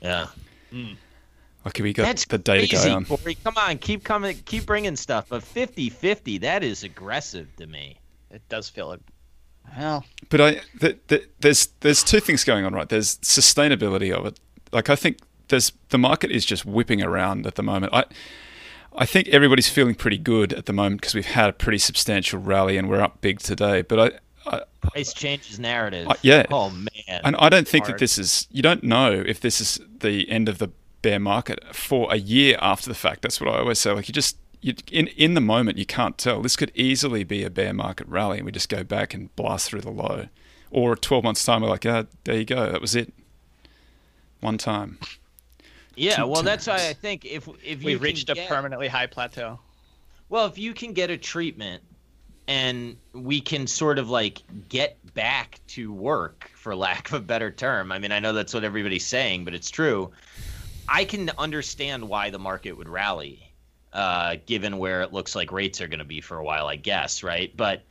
Yeah. 0.00 0.26
Okay, 1.64 1.82
we 1.84 1.92
got 1.92 2.02
That's 2.02 2.24
the 2.24 2.38
data 2.38 2.66
crazy, 2.68 2.88
guy 2.88 2.94
on. 2.94 3.04
Corey. 3.04 3.36
Come 3.36 3.54
on, 3.56 3.78
keep 3.78 4.02
coming, 4.02 4.36
keep 4.44 4.66
bringing 4.66 4.96
stuff. 4.96 5.26
But 5.28 5.44
50-50, 5.44 6.40
that 6.40 6.64
is 6.64 6.82
aggressive 6.82 7.46
to 7.58 7.68
me. 7.68 8.00
It 8.32 8.42
does 8.48 8.68
feel 8.68 8.90
it. 8.90 9.00
Well, 9.78 10.04
But 10.28 10.40
I 10.40 10.60
the, 10.80 10.98
the, 11.06 11.24
there's 11.38 11.68
there's 11.80 12.02
two 12.02 12.18
things 12.18 12.42
going 12.42 12.64
on, 12.64 12.74
right? 12.74 12.88
There's 12.88 13.18
sustainability 13.18 14.12
of 14.12 14.26
it. 14.26 14.40
Like 14.72 14.90
I 14.90 14.96
think 14.96 15.18
there's 15.48 15.70
the 15.90 15.98
market 15.98 16.32
is 16.32 16.44
just 16.44 16.66
whipping 16.66 17.00
around 17.00 17.46
at 17.46 17.54
the 17.54 17.62
moment. 17.62 17.94
I 17.94 18.06
I 18.96 19.06
think 19.06 19.28
everybody's 19.28 19.68
feeling 19.68 19.94
pretty 19.94 20.18
good 20.18 20.52
at 20.52 20.66
the 20.66 20.72
moment 20.72 21.00
because 21.00 21.14
we've 21.14 21.24
had 21.24 21.48
a 21.50 21.52
pretty 21.52 21.78
substantial 21.78 22.40
rally 22.40 22.76
and 22.76 22.88
we're 22.88 23.00
up 23.00 23.20
big 23.20 23.38
today. 23.40 23.82
But 23.82 24.20
I, 24.46 24.56
I 24.56 24.62
Price 24.80 25.12
changes 25.12 25.58
narrative. 25.58 26.08
Uh, 26.08 26.14
yeah. 26.22 26.44
Oh 26.50 26.70
man. 26.70 27.20
and 27.24 27.36
I 27.36 27.48
don't 27.48 27.68
think 27.68 27.86
that 27.86 27.98
this 27.98 28.18
is 28.18 28.46
you 28.50 28.62
don't 28.62 28.82
know 28.82 29.12
if 29.12 29.40
this 29.40 29.60
is 29.60 29.80
the 30.00 30.28
end 30.28 30.48
of 30.48 30.58
the 30.58 30.70
bear 31.02 31.20
market 31.20 31.74
for 31.74 32.12
a 32.12 32.16
year 32.16 32.58
after 32.60 32.88
the 32.88 32.94
fact. 32.94 33.22
That's 33.22 33.40
what 33.40 33.52
I 33.52 33.58
always 33.58 33.78
say. 33.78 33.92
Like 33.92 34.08
you 34.08 34.14
just 34.14 34.36
you, 34.60 34.74
in 34.90 35.08
in 35.08 35.34
the 35.34 35.40
moment 35.40 35.78
you 35.78 35.86
can't 35.86 36.18
tell. 36.18 36.42
This 36.42 36.56
could 36.56 36.72
easily 36.74 37.24
be 37.24 37.44
a 37.44 37.50
bear 37.50 37.72
market 37.72 38.08
rally, 38.08 38.38
and 38.38 38.46
we 38.46 38.52
just 38.52 38.68
go 38.68 38.82
back 38.82 39.14
and 39.14 39.34
blast 39.36 39.68
through 39.68 39.82
the 39.82 39.90
low. 39.90 40.28
Or 40.70 40.96
12 40.96 41.22
months 41.22 41.44
time, 41.44 41.60
we're 41.60 41.68
like, 41.68 41.84
ah, 41.84 42.04
there 42.24 42.38
you 42.38 42.46
go, 42.46 42.72
that 42.72 42.80
was 42.80 42.96
it. 42.96 43.12
One 44.40 44.56
time. 44.56 44.98
Yeah. 45.96 46.16
two 46.16 46.26
Well, 46.26 46.42
that's 46.42 46.66
why. 46.66 46.88
I 46.88 46.92
think 46.92 47.24
if 47.24 47.48
if 47.64 47.82
you 47.82 47.86
we 47.86 47.94
can 47.94 48.02
reached 48.02 48.30
a 48.30 48.34
get- 48.34 48.48
permanently 48.48 48.88
high 48.88 49.06
plateau. 49.06 49.58
Well, 50.28 50.46
if 50.46 50.56
you 50.56 50.72
can 50.72 50.92
get 50.94 51.10
a 51.10 51.18
treatment 51.18 51.82
and 52.48 52.96
we 53.12 53.40
can 53.40 53.66
sort 53.66 53.98
of 53.98 54.08
like 54.10 54.42
get 54.68 54.96
back 55.14 55.60
to 55.68 55.92
work, 55.92 56.50
for 56.54 56.74
lack 56.74 57.08
of 57.08 57.14
a 57.14 57.20
better 57.20 57.50
term. 57.50 57.92
I 57.92 57.98
mean, 57.98 58.12
I 58.12 58.18
know 58.18 58.32
that's 58.32 58.54
what 58.54 58.64
everybody's 58.64 59.04
saying, 59.04 59.44
but 59.44 59.52
it's 59.52 59.70
true. 59.70 60.10
I 60.88 61.04
can 61.04 61.30
understand 61.38 62.08
why 62.08 62.30
the 62.30 62.38
market 62.38 62.72
would 62.72 62.88
rally, 62.88 63.52
uh, 63.92 64.36
given 64.46 64.78
where 64.78 65.02
it 65.02 65.12
looks 65.12 65.34
like 65.34 65.52
rates 65.52 65.80
are 65.80 65.88
going 65.88 65.98
to 65.98 66.04
be 66.04 66.20
for 66.20 66.38
a 66.38 66.44
while, 66.44 66.66
I 66.66 66.76
guess, 66.76 67.22
right? 67.22 67.52
But, 67.56 67.82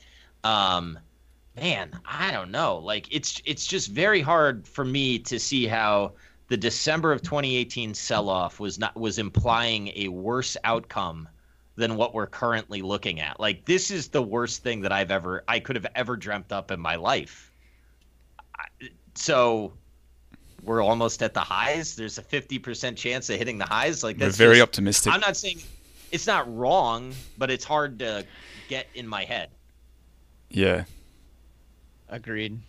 um, 0.43 0.97
man, 1.55 1.91
I 2.05 2.31
don't 2.31 2.51
know. 2.51 2.77
Like, 2.77 3.13
it's 3.13 3.41
it's 3.45 3.65
just 3.65 3.89
very 3.89 4.21
hard 4.21 4.67
for 4.67 4.83
me 4.85 5.19
to 5.19 5.39
see 5.39 5.67
how 5.67 6.13
the 6.51 6.57
December 6.57 7.13
of 7.13 7.21
2018 7.21 7.93
sell-off 7.93 8.59
was 8.59 8.77
not 8.77 8.93
was 8.99 9.19
implying 9.19 9.89
a 9.95 10.09
worse 10.09 10.57
outcome 10.65 11.29
than 11.77 11.95
what 11.95 12.13
we're 12.13 12.27
currently 12.27 12.81
looking 12.81 13.21
at. 13.21 13.39
Like 13.39 13.63
this 13.63 13.89
is 13.89 14.09
the 14.09 14.21
worst 14.21 14.61
thing 14.61 14.81
that 14.81 14.91
I've 14.91 15.11
ever 15.11 15.45
I 15.47 15.61
could 15.61 15.77
have 15.77 15.87
ever 15.95 16.17
dreamt 16.17 16.51
up 16.51 16.69
in 16.69 16.77
my 16.81 16.95
life. 16.97 17.53
So 19.15 19.71
we're 20.61 20.81
almost 20.83 21.23
at 21.23 21.33
the 21.33 21.39
highs. 21.39 21.95
There's 21.95 22.17
a 22.17 22.21
50% 22.21 22.97
chance 22.97 23.29
of 23.29 23.37
hitting 23.37 23.57
the 23.57 23.63
highs. 23.65 24.03
Like 24.03 24.17
We're 24.17 24.25
that's 24.25 24.37
very 24.37 24.55
just- 24.55 24.63
optimistic. 24.63 25.13
I'm 25.13 25.21
not 25.21 25.37
saying 25.37 25.61
it's 26.11 26.27
not 26.27 26.53
wrong, 26.53 27.13
but 27.37 27.49
it's 27.49 27.63
hard 27.63 27.97
to 27.99 28.25
get 28.67 28.87
in 28.93 29.07
my 29.07 29.23
head. 29.23 29.51
Yeah. 30.49 30.83
Agreed. 32.09 32.59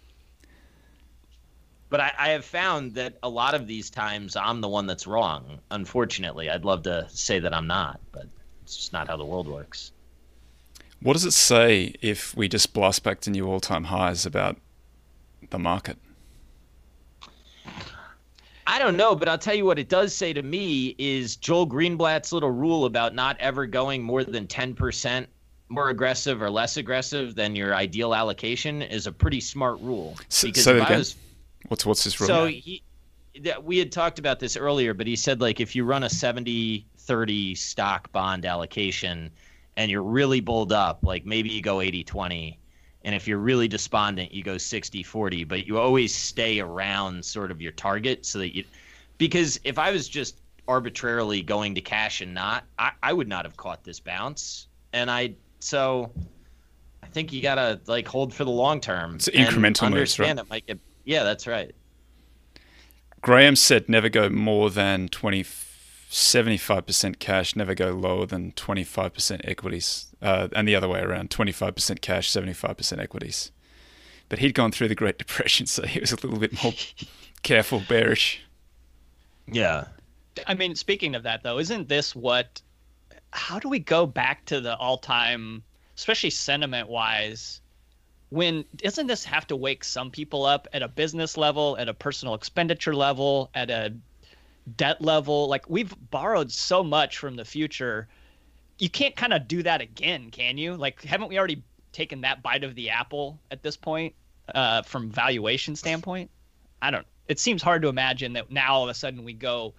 But 1.93 2.01
I, 2.01 2.13
I 2.19 2.29
have 2.31 2.47
found 2.47 2.95
that 2.95 3.19
a 3.23 3.29
lot 3.29 3.53
of 3.53 3.67
these 3.67 3.91
times 3.91 4.35
I'm 4.35 4.63
the 4.63 4.69
one 4.69 4.87
that's 4.87 5.07
wrong. 5.07 5.59
Unfortunately, 5.71 6.49
I'd 6.49 6.65
love 6.65 6.85
to 6.85 7.07
say 7.11 7.39
that 7.39 7.53
I'm 7.53 7.67
not, 7.67 8.01
but 8.13 8.25
it's 8.63 8.79
just 8.79 8.95
not 8.95 9.09
how 9.09 9.19
the 9.19 9.27
world 9.27 9.47
works. 9.47 9.93
What 11.03 11.13
does 11.13 11.27
it 11.27 11.33
say 11.33 11.95
if 12.01 12.35
we 12.35 12.49
just 12.49 12.73
blast 12.73 13.03
back 13.03 13.21
to 13.21 13.31
new 13.31 13.47
all 13.47 13.61
time 13.61 13.85
highs 13.85 14.25
about 14.25 14.57
the 15.51 15.59
market? 15.59 15.99
I 18.67 18.79
don't 18.79 18.97
know, 18.97 19.15
but 19.15 19.29
I'll 19.29 19.37
tell 19.37 19.55
you 19.55 19.67
what 19.67 19.79
it 19.79 19.91
does 19.91 20.15
say 20.15 20.33
to 20.33 20.43
me 20.43 20.95
is 20.97 21.37
Joel 21.37 21.69
Greenblatt's 21.69 22.33
little 22.33 22.53
rule 22.53 22.87
about 22.87 23.15
not 23.15 23.37
ever 23.39 23.67
going 23.67 24.03
more 24.03 24.25
than 24.25 24.47
10% 24.47 25.27
more 25.69 25.91
aggressive 25.91 26.41
or 26.41 26.51
less 26.51 26.79
aggressive 26.79 27.35
than 27.35 27.55
your 27.55 27.75
ideal 27.75 28.15
allocation 28.15 28.81
is 28.81 29.07
a 29.07 29.13
pretty 29.13 29.41
smart 29.41 29.79
rule. 29.81 30.15
Because 30.17 30.35
say 30.35 30.49
if 30.49 30.65
that 30.65 30.81
I 30.81 30.85
again. 30.85 30.99
was 30.99 31.17
What's 31.73 31.87
what's 31.87 32.05
this 32.05 32.21
rule? 32.21 32.27
so 32.27 32.47
he 32.49 32.83
that 33.41 33.65
we 33.65 33.79
had 33.79 33.91
talked 33.91 34.19
about 34.19 34.39
this 34.39 34.59
earlier, 34.59 34.93
but 34.93 35.07
he 35.07 35.17
said 35.17 35.41
like 35.41 35.59
if 35.59 35.75
you 35.75 35.87
run 35.87 36.03
a 36.03 36.09
70-30 36.09 37.57
stock 37.57 38.13
bond 38.13 38.45
allocation 38.45 39.31
and 39.79 39.91
you're 39.91 40.03
really 40.03 40.41
bulled 40.41 40.71
up, 40.71 40.99
like 41.03 41.25
maybe 41.25 41.49
you 41.49 41.63
go 41.63 41.77
80-20 41.77 42.59
and 43.07 43.15
if 43.15 43.27
you're 43.27 43.39
really 43.39 43.69
despondent, 43.69 44.35
you 44.35 44.43
go 44.43 44.57
60-40, 44.57 45.49
but 45.49 45.67
you 45.67 45.79
always 45.79 46.15
stay 46.15 46.61
around 46.61 47.25
sort 47.25 47.51
of 47.51 47.63
your 47.63 47.73
target 47.73 48.27
so 48.27 48.39
that 48.41 48.55
you 48.55 48.65
because 49.17 49.59
if 49.65 49.79
I 49.79 49.93
was 49.93 50.11
just 50.11 50.43
arbitrarily 50.69 51.41
going 51.41 51.75
to 51.77 51.81
cash 51.81 52.21
and 52.21 52.35
not, 52.35 52.65
I, 52.79 52.91
I 53.03 53.15
would 53.15 53.29
not 53.29 53.47
have 53.47 53.57
caught 53.57 53.83
this 53.83 53.99
bounce. 53.99 54.67
And 54.93 55.11
I 55.11 55.37
so 55.61 56.13
I 57.03 57.07
think 57.07 57.33
you 57.33 57.41
gotta 57.41 57.81
like 57.87 58.07
hold 58.07 58.35
for 58.35 58.45
the 58.45 58.51
long 58.51 58.79
term. 58.79 59.15
It's 59.15 59.31
incremental 59.31 59.91
moves, 59.91 60.19
right? 60.19 60.29
understand 60.29 60.39
it 60.39 60.51
might 60.51 60.67
get 60.67 60.79
yeah, 61.05 61.25
that's 61.25 61.47
right. 61.47 61.75
Graham 63.21 63.57
said 63.57 63.89
never 63.89 64.09
go 64.09 64.29
more 64.29 64.69
than 64.69 65.09
20, 65.09 65.45
75% 65.45 67.19
cash, 67.19 67.57
never 67.57 67.75
go 67.75 67.91
lower 67.91 68.27
than 68.27 68.53
25% 68.53 69.41
equities. 69.45 70.07
Uh, 70.21 70.49
and 70.55 70.69
the 70.69 70.75
other 70.75 70.89
way 70.89 71.01
around 71.01 71.31
25% 71.31 72.03
cash, 72.03 72.31
75% 72.31 72.99
equities. 72.99 73.51
But 74.29 74.41
he'd 74.41 74.55
gone 74.55 74.73
through 74.73 74.89
the 74.89 74.95
Great 74.95 75.19
Depression, 75.27 75.67
so 75.67 75.87
he 75.87 76.01
was 76.01 76.13
a 76.13 76.17
little 76.17 76.39
bit 76.39 76.63
more 76.63 76.75
careful, 77.43 77.83
bearish. 77.89 78.43
Yeah. 79.47 79.87
I 80.47 80.55
mean, 80.55 80.75
speaking 80.75 81.15
of 81.15 81.23
that 81.23 81.43
though, 81.43 81.59
isn't 81.59 81.89
this 81.89 82.15
what? 82.15 82.61
How 83.31 83.59
do 83.59 83.71
we 83.71 83.79
go 83.79 84.05
back 84.05 84.45
to 84.47 84.61
the 84.61 84.77
all-time, 84.77 85.63
especially 85.97 86.31
sentiment-wise? 86.31 87.62
When 88.33 88.65
doesn't 88.77 89.09
this 89.09 89.25
have 89.25 89.47
to 89.49 89.57
wake 89.57 89.85
some 89.85 90.11
people 90.11 90.47
up 90.47 90.67
at 90.73 90.83
a 90.83 90.89
business 90.89 91.37
level, 91.37 91.77
at 91.79 91.91
a 91.91 91.93
personal 91.93 92.33
expenditure 92.33 92.95
level, 92.95 93.51
at 93.55 93.69
a 93.69 93.93
debt 94.79 95.03
level? 95.03 95.49
Like 95.49 95.69
we've 95.69 95.95
borrowed 96.11 96.51
so 96.51 96.83
much 96.83 97.19
from 97.19 97.37
the 97.37 97.45
future, 97.45 98.09
you 98.79 98.89
can't 98.89 99.15
kind 99.15 99.35
of 99.35 99.47
do 99.47 99.63
that 99.65 99.83
again, 99.83 100.31
can 100.31 100.57
you? 100.57 100.77
Like, 100.77 101.03
haven't 101.03 101.29
we 101.29 101.39
already 101.39 101.63
taken 101.93 102.23
that 102.23 102.43
bite 102.43 102.65
of 102.65 102.75
the 102.75 102.89
apple 102.89 103.39
at 103.51 103.63
this 103.63 103.77
point, 103.77 104.15
uh, 104.55 104.81
from 104.81 105.11
valuation 105.11 105.77
standpoint? 105.77 106.31
I 106.81 106.91
don't. 106.91 107.07
It 107.29 107.39
seems 107.39 107.63
hard 107.63 107.83
to 107.83 107.89
imagine 107.89 108.33
that 108.33 108.51
now 108.51 108.73
all 108.73 108.85
of 108.85 108.89
a 108.89 108.95
sudden 108.95 109.25
we 109.25 109.35
go 109.35 109.75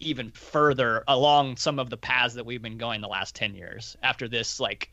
even 0.00 0.30
further 0.32 1.02
along 1.08 1.56
some 1.56 1.78
of 1.78 1.88
the 1.88 1.96
paths 1.96 2.34
that 2.34 2.44
we've 2.44 2.60
been 2.60 2.76
going 2.76 3.00
the 3.00 3.08
last 3.08 3.34
10 3.34 3.54
years 3.54 3.96
after 4.02 4.28
this 4.28 4.60
like 4.60 4.90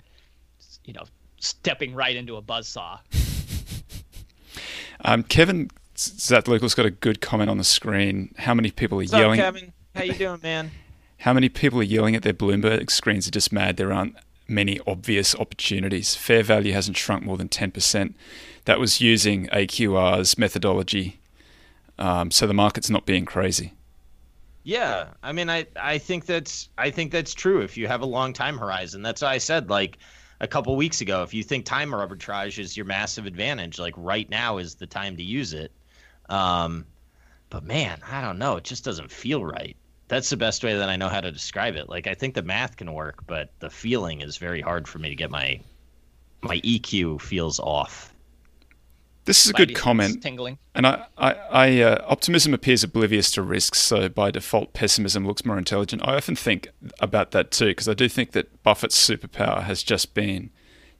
you 0.83 0.93
know 0.93 1.03
stepping 1.39 1.93
right 1.93 2.15
into 2.15 2.35
a 2.35 2.41
buzzsaw 2.41 2.99
Um, 5.05 5.23
Kevin 5.23 5.69
Zatloukal's 5.95 6.75
got 6.75 6.85
a 6.85 6.91
good 6.91 7.21
comment 7.21 7.49
on 7.49 7.57
the 7.57 7.63
screen. 7.63 8.33
How 8.37 8.53
many 8.53 8.71
people 8.71 8.97
are 8.97 9.01
What's 9.01 9.13
up, 9.13 9.19
yelling? 9.19 9.39
Kevin? 9.39 9.73
How 9.95 10.03
you 10.03 10.13
doing, 10.13 10.39
man? 10.41 10.71
How 11.19 11.33
many 11.33 11.49
people 11.49 11.79
are 11.79 11.83
yelling 11.83 12.15
at 12.15 12.23
their 12.23 12.33
Bloomberg 12.33 12.91
screens 12.91 13.27
are 13.27 13.31
just 13.31 13.51
mad 13.51 13.77
there 13.77 13.91
aren't 13.91 14.15
many 14.47 14.79
obvious 14.85 15.33
opportunities? 15.35 16.13
Fair 16.15 16.43
value 16.43 16.73
hasn't 16.73 16.97
shrunk 16.97 17.23
more 17.23 17.37
than 17.37 17.49
10%. 17.49 18.13
That 18.65 18.79
was 18.79 19.01
using 19.01 19.47
AQR's 19.47 20.37
methodology. 20.37 21.19
Um, 21.97 22.29
so 22.29 22.45
the 22.45 22.53
market's 22.53 22.89
not 22.89 23.05
being 23.07 23.25
crazy. 23.25 23.73
Yeah, 24.63 25.07
I 25.23 25.31
mean, 25.31 25.49
I 25.49 25.65
I 25.77 25.97
think 25.97 26.25
that's 26.25 26.67
I 26.77 26.89
think 26.89 27.13
that's 27.13 27.33
true. 27.33 27.61
If 27.61 27.77
you 27.77 27.87
have 27.87 28.01
a 28.01 28.05
long 28.05 28.33
time 28.33 28.57
horizon, 28.57 29.01
that's 29.01 29.21
why 29.21 29.29
I 29.29 29.37
said 29.37 29.69
like 29.69 29.97
a 30.39 30.47
couple 30.47 30.75
weeks 30.75 31.01
ago. 31.01 31.23
If 31.23 31.33
you 31.33 31.43
think 31.43 31.65
time 31.65 31.91
arbitrage 31.91 32.59
is 32.59 32.77
your 32.77 32.85
massive 32.85 33.25
advantage, 33.25 33.79
like 33.79 33.93
right 33.97 34.29
now 34.29 34.57
is 34.57 34.75
the 34.75 34.87
time 34.87 35.17
to 35.17 35.23
use 35.23 35.53
it. 35.53 35.71
Um, 36.29 36.85
but 37.49 37.63
man, 37.63 37.99
I 38.09 38.21
don't 38.21 38.37
know. 38.37 38.57
It 38.57 38.63
just 38.63 38.83
doesn't 38.83 39.11
feel 39.11 39.43
right. 39.43 39.75
That's 40.09 40.29
the 40.29 40.37
best 40.37 40.63
way 40.63 40.77
that 40.77 40.89
I 40.89 40.95
know 40.95 41.09
how 41.09 41.21
to 41.21 41.31
describe 41.31 41.75
it. 41.75 41.89
Like 41.89 42.07
I 42.07 42.13
think 42.13 42.33
the 42.33 42.41
math 42.41 42.77
can 42.77 42.93
work, 42.93 43.25
but 43.27 43.51
the 43.59 43.69
feeling 43.69 44.21
is 44.21 44.37
very 44.37 44.61
hard 44.61 44.87
for 44.87 44.99
me 44.99 45.09
to 45.09 45.15
get 45.15 45.31
my 45.31 45.59
my 46.41 46.59
EQ 46.59 47.19
feels 47.21 47.59
off. 47.59 48.13
This 49.27 49.45
is 49.45 49.51
a 49.51 49.53
good 49.53 49.75
comment. 49.75 50.23
tingling 50.23 50.57
And 50.73 50.87
I, 50.87 51.05
I, 51.17 51.33
I 51.51 51.81
uh, 51.81 52.05
optimism 52.07 52.53
appears 52.53 52.83
oblivious 52.83 53.29
to 53.31 53.41
risks, 53.41 53.77
so 53.77 54.07
by 54.07 54.31
default, 54.31 54.73
pessimism 54.73 55.27
looks 55.27 55.45
more 55.45 55.57
intelligent. 55.57 56.01
I 56.07 56.15
often 56.15 56.35
think 56.35 56.69
about 56.99 57.31
that 57.31 57.51
too, 57.51 57.67
because 57.67 57.89
I 57.89 57.93
do 57.93 58.07
think 58.07 58.31
that 58.31 58.63
Buffett's 58.63 58.97
superpower 58.97 59.63
has 59.63 59.83
just 59.83 60.13
been 60.13 60.49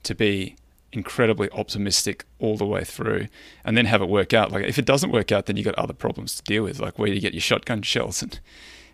to 0.03 0.13
be 0.13 0.57
incredibly 0.91 1.49
optimistic 1.51 2.25
all 2.39 2.57
the 2.57 2.65
way 2.65 2.84
through, 2.84 3.28
and 3.63 3.78
then 3.78 3.86
have 3.86 4.01
it 4.01 4.09
work 4.09 4.34
out. 4.34 4.51
Like 4.51 4.65
if 4.65 4.78
it 4.78 4.86
doesn't 4.86 5.11
work 5.11 5.32
out, 5.32 5.45
then 5.45 5.55
you 5.55 5.63
have 5.63 5.75
got 5.75 5.84
other 5.84 5.93
problems 5.93 6.36
to 6.36 6.43
deal 6.43 6.63
with, 6.63 6.80
like 6.80 6.99
where 6.99 7.07
do 7.07 7.13
you 7.13 7.21
get 7.21 7.34
your 7.34 7.41
shotgun 7.41 7.82
shells 7.82 8.21
and 8.21 8.39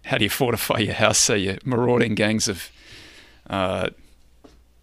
how 0.06 0.18
do 0.18 0.26
you 0.26 0.30
fortify 0.30 0.78
your 0.78 0.94
house 0.94 1.18
so 1.18 1.34
you're 1.34 1.58
marauding 1.66 2.14
gangs 2.14 2.48
of 2.48 2.70
uh, 3.50 3.90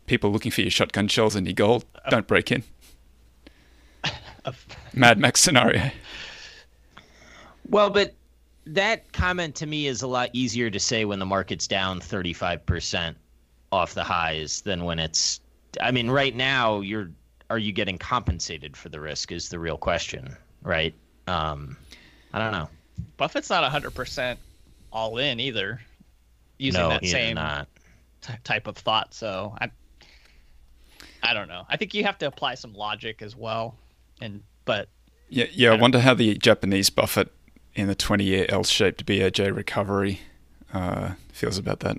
people 0.07 0.33
looking 0.33 0.51
for 0.51 0.63
your 0.63 0.71
shotgun 0.71 1.07
shells 1.07 1.37
and 1.37 1.47
your 1.47 1.55
gold 1.55 1.85
don't 2.09 2.27
break 2.27 2.51
in. 2.51 2.65
Mad 4.95 5.19
Max 5.19 5.41
scenario. 5.41 5.91
Well, 7.69 7.91
but 7.91 8.15
that 8.67 9.13
comment 9.13 9.55
to 9.57 9.67
me 9.67 9.87
is 9.87 10.03
a 10.03 10.07
lot 10.07 10.31
easier 10.33 10.71
to 10.71 10.81
say 10.81 11.05
when 11.05 11.19
the 11.19 11.27
market's 11.27 11.67
down 11.67 12.01
35% 12.01 13.15
off 13.73 13.95
the 13.95 14.05
highs 14.05 14.61
than 14.63 14.85
when 14.85 14.99
it's 14.99 15.41
I 15.81 15.93
mean 15.93 16.11
right 16.11 16.35
now 16.35 16.81
you're 16.81 17.11
are 17.49 17.59
you 17.59 17.73
getting 17.73 17.99
compensated 17.99 18.77
for 18.77 18.89
the 18.89 19.01
risk 19.01 19.31
is 19.33 19.49
the 19.49 19.59
real 19.59 19.77
question, 19.77 20.37
right? 20.63 20.95
Um 21.29 21.77
I 22.33 22.39
don't 22.39 22.53
know. 22.53 22.69
Buffett's 23.17 23.51
not 23.51 23.71
100% 23.71 24.37
all 24.93 25.19
in 25.19 25.41
either 25.41 25.81
using 26.59 26.81
no, 26.81 26.89
that 26.91 27.03
he's 27.03 27.11
same 27.11 27.37
not. 27.37 27.69
t- 28.21 28.35
type 28.45 28.67
of 28.67 28.77
thought. 28.77 29.15
So 29.15 29.57
I, 29.61 29.71
I 31.23 31.35
don't 31.35 31.49
know. 31.49 31.65
I 31.69 31.77
think 31.77 31.95
you 31.95 32.05
have 32.05 32.19
to 32.19 32.27
apply 32.27 32.55
some 32.55 32.75
logic 32.75 33.23
as 33.23 33.35
well. 33.35 33.77
And 34.21 34.43
but 34.65 34.89
Yeah, 35.29 35.47
yeah. 35.53 35.73
I, 35.73 35.77
wonder 35.77 36.01
how 36.01 36.15
the 36.15 36.35
Japanese 36.37 36.91
Buffett 36.91 37.33
in 37.75 37.87
the 37.87 37.97
20-year 37.97 38.47
L-shaped 38.49 39.07
BOJ 39.07 39.55
recovery 39.55 40.21
uh, 40.73 41.13
feels 41.33 41.57
about 41.59 41.81
that. 41.81 41.99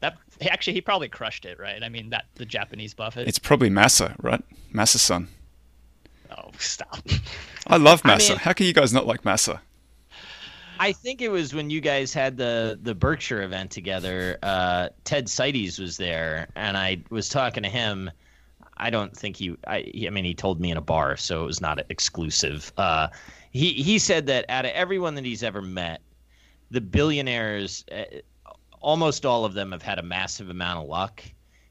that 0.00 0.16
actually 0.50 0.72
he 0.74 0.80
probably 0.80 1.08
crushed 1.08 1.44
it, 1.44 1.58
right? 1.58 1.82
I 1.82 1.88
mean 1.88 2.10
that 2.10 2.24
the 2.34 2.44
Japanese 2.46 2.94
Buffett. 2.94 3.28
It's 3.28 3.38
probably 3.38 3.70
Masa, 3.70 4.14
right? 4.22 4.42
Masa-san. 4.72 5.28
oh, 6.36 6.50
stop. 6.58 6.98
I 7.66 7.76
love 7.76 8.02
I 8.04 8.16
Masa. 8.16 8.30
mean- 8.30 8.38
how 8.38 8.52
can 8.52 8.66
you 8.66 8.72
guys 8.72 8.92
not 8.92 9.06
like 9.06 9.22
Masa? 9.22 9.60
I 10.80 10.90
think 10.92 11.22
it 11.22 11.28
was 11.28 11.54
when 11.54 11.70
you 11.70 11.80
guys 11.80 12.12
had 12.12 12.36
the 12.36 12.78
the 12.82 12.94
Berkshire 12.94 13.42
event 13.42 13.70
together. 13.70 14.38
Uh, 14.42 14.88
Ted 15.04 15.26
Seides 15.26 15.78
was 15.78 15.96
there, 15.96 16.48
and 16.56 16.76
I 16.76 17.02
was 17.10 17.28
talking 17.28 17.62
to 17.62 17.68
him. 17.68 18.10
I 18.84 18.90
don't 18.90 19.16
think 19.16 19.36
he. 19.36 19.56
I, 19.66 19.80
he- 19.94 20.06
I 20.06 20.10
mean, 20.10 20.26
he 20.26 20.34
told 20.34 20.60
me 20.60 20.70
in 20.70 20.76
a 20.76 20.82
bar, 20.82 21.16
so 21.16 21.42
it 21.42 21.46
was 21.46 21.60
not 21.62 21.80
exclusive. 21.88 22.70
Uh, 22.76 23.08
he 23.50 23.72
he 23.72 23.98
said 23.98 24.26
that 24.26 24.44
out 24.50 24.66
of 24.66 24.72
everyone 24.72 25.14
that 25.14 25.24
he's 25.24 25.42
ever 25.42 25.62
met, 25.62 26.02
the 26.70 26.82
billionaires, 26.82 27.84
uh, 27.90 28.04
almost 28.82 29.24
all 29.24 29.46
of 29.46 29.54
them 29.54 29.72
have 29.72 29.80
had 29.80 29.98
a 29.98 30.02
massive 30.02 30.50
amount 30.50 30.80
of 30.82 30.88
luck. 30.88 31.24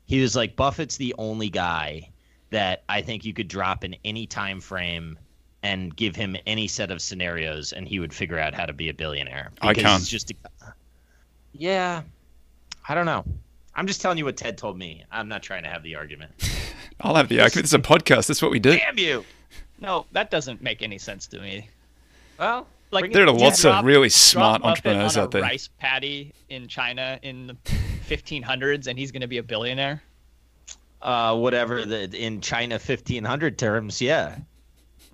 He 0.05 0.19
was 0.21 0.35
like 0.35 0.55
Buffett's 0.55 0.97
the 0.97 1.13
only 1.19 1.49
guy 1.49 2.09
that 2.49 2.83
I 2.89 3.03
think 3.03 3.25
you 3.25 3.33
could 3.33 3.47
drop 3.47 3.83
in 3.83 3.95
any 4.03 4.25
time 4.25 4.59
frame 4.59 5.19
and 5.61 5.95
give 5.95 6.15
him 6.15 6.35
any 6.47 6.67
set 6.67 6.89
of 6.89 6.99
scenarios 7.01 7.73
and 7.73 7.87
he 7.87 7.99
would 7.99 8.13
figure 8.13 8.39
out 8.39 8.53
how 8.55 8.65
to 8.65 8.73
be 8.73 8.89
a 8.89 8.93
billionaire. 8.93 9.51
I 9.61 9.73
can't. 9.75 10.03
Just 10.03 10.31
a, 10.31 10.35
yeah, 11.53 12.01
I 12.89 12.95
don't 12.95 13.05
know. 13.05 13.23
I'm 13.75 13.87
just 13.87 14.01
telling 14.01 14.17
you 14.17 14.25
what 14.25 14.35
Ted 14.37 14.57
told 14.57 14.77
me. 14.77 15.03
I'm 15.11 15.27
not 15.27 15.41
trying 15.43 15.63
to 15.63 15.69
have 15.69 15.83
the 15.83 15.95
argument. 15.95 16.31
I'll 17.01 17.15
have 17.15 17.29
the 17.29 17.39
argument. 17.41 17.63
This 17.63 17.71
is 17.71 17.73
a 17.73 17.79
podcast. 17.79 18.27
That's 18.27 18.41
what 18.41 18.51
we 18.51 18.59
do. 18.59 18.77
Damn 18.77 18.97
you! 18.97 19.25
No, 19.79 20.05
that 20.11 20.31
doesn't 20.31 20.61
make 20.61 20.81
any 20.81 20.97
sense 20.97 21.27
to 21.27 21.39
me. 21.39 21.69
Well, 22.39 22.67
Like 22.91 23.11
There 23.11 23.25
are 23.25 23.31
lots 23.31 23.61
drop- 23.61 23.79
of 23.79 23.85
really 23.85 24.09
smart 24.09 24.63
entrepreneurs 24.63 25.17
on 25.17 25.21
a 25.21 25.23
out 25.25 25.31
there. 25.31 25.41
Rice 25.41 25.69
paddy 25.79 26.33
in 26.49 26.67
China 26.67 27.19
in 27.23 27.47
the 27.47 27.57
1500s, 28.07 28.87
and 28.87 28.97
he's 28.97 29.11
going 29.11 29.21
to 29.21 29.27
be 29.27 29.37
a 29.39 29.43
billionaire. 29.43 30.01
uh, 31.01 31.35
whatever 31.35 31.83
the 31.85 32.09
in 32.17 32.39
China 32.39 32.75
1500 32.75 33.57
terms. 33.57 34.01
Yeah. 34.01 34.37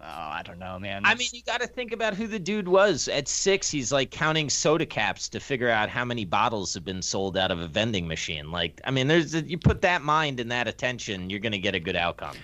Oh, 0.02 0.06
I 0.06 0.42
don't 0.46 0.60
know, 0.60 0.80
man. 0.80 1.02
I 1.06 1.16
mean, 1.16 1.28
you 1.34 1.42
got 1.44 1.60
to 1.62 1.68
think 1.68 1.92
about 1.92 2.14
who 2.14 2.26
the 2.28 2.40
dude 2.40 2.68
was. 2.68 3.08
At 3.10 3.28
six, 3.28 3.70
he's 3.70 3.92
like 3.92 4.12
counting 4.12 4.50
soda 4.50 4.86
caps 4.86 5.28
to 5.30 5.40
figure 5.40 5.70
out 5.70 5.90
how 5.90 6.06
many 6.06 6.24
bottles 6.24 6.74
have 6.74 6.86
been 6.86 7.02
sold 7.02 7.38
out 7.38 7.52
of 7.52 7.60
a 7.60 7.68
vending 7.68 8.08
machine. 8.08 8.50
Like, 8.52 8.80
I 8.86 8.92
mean, 8.92 9.08
there's 9.08 9.34
you 9.36 9.58
put 9.58 9.82
that 9.82 10.02
mind 10.02 10.40
and 10.40 10.50
that 10.52 10.68
attention, 10.68 11.30
you're 11.30 11.42
gonna 11.42 11.58
get 11.58 11.76
a 11.76 11.80
good 11.80 11.98
outcome. 11.98 12.36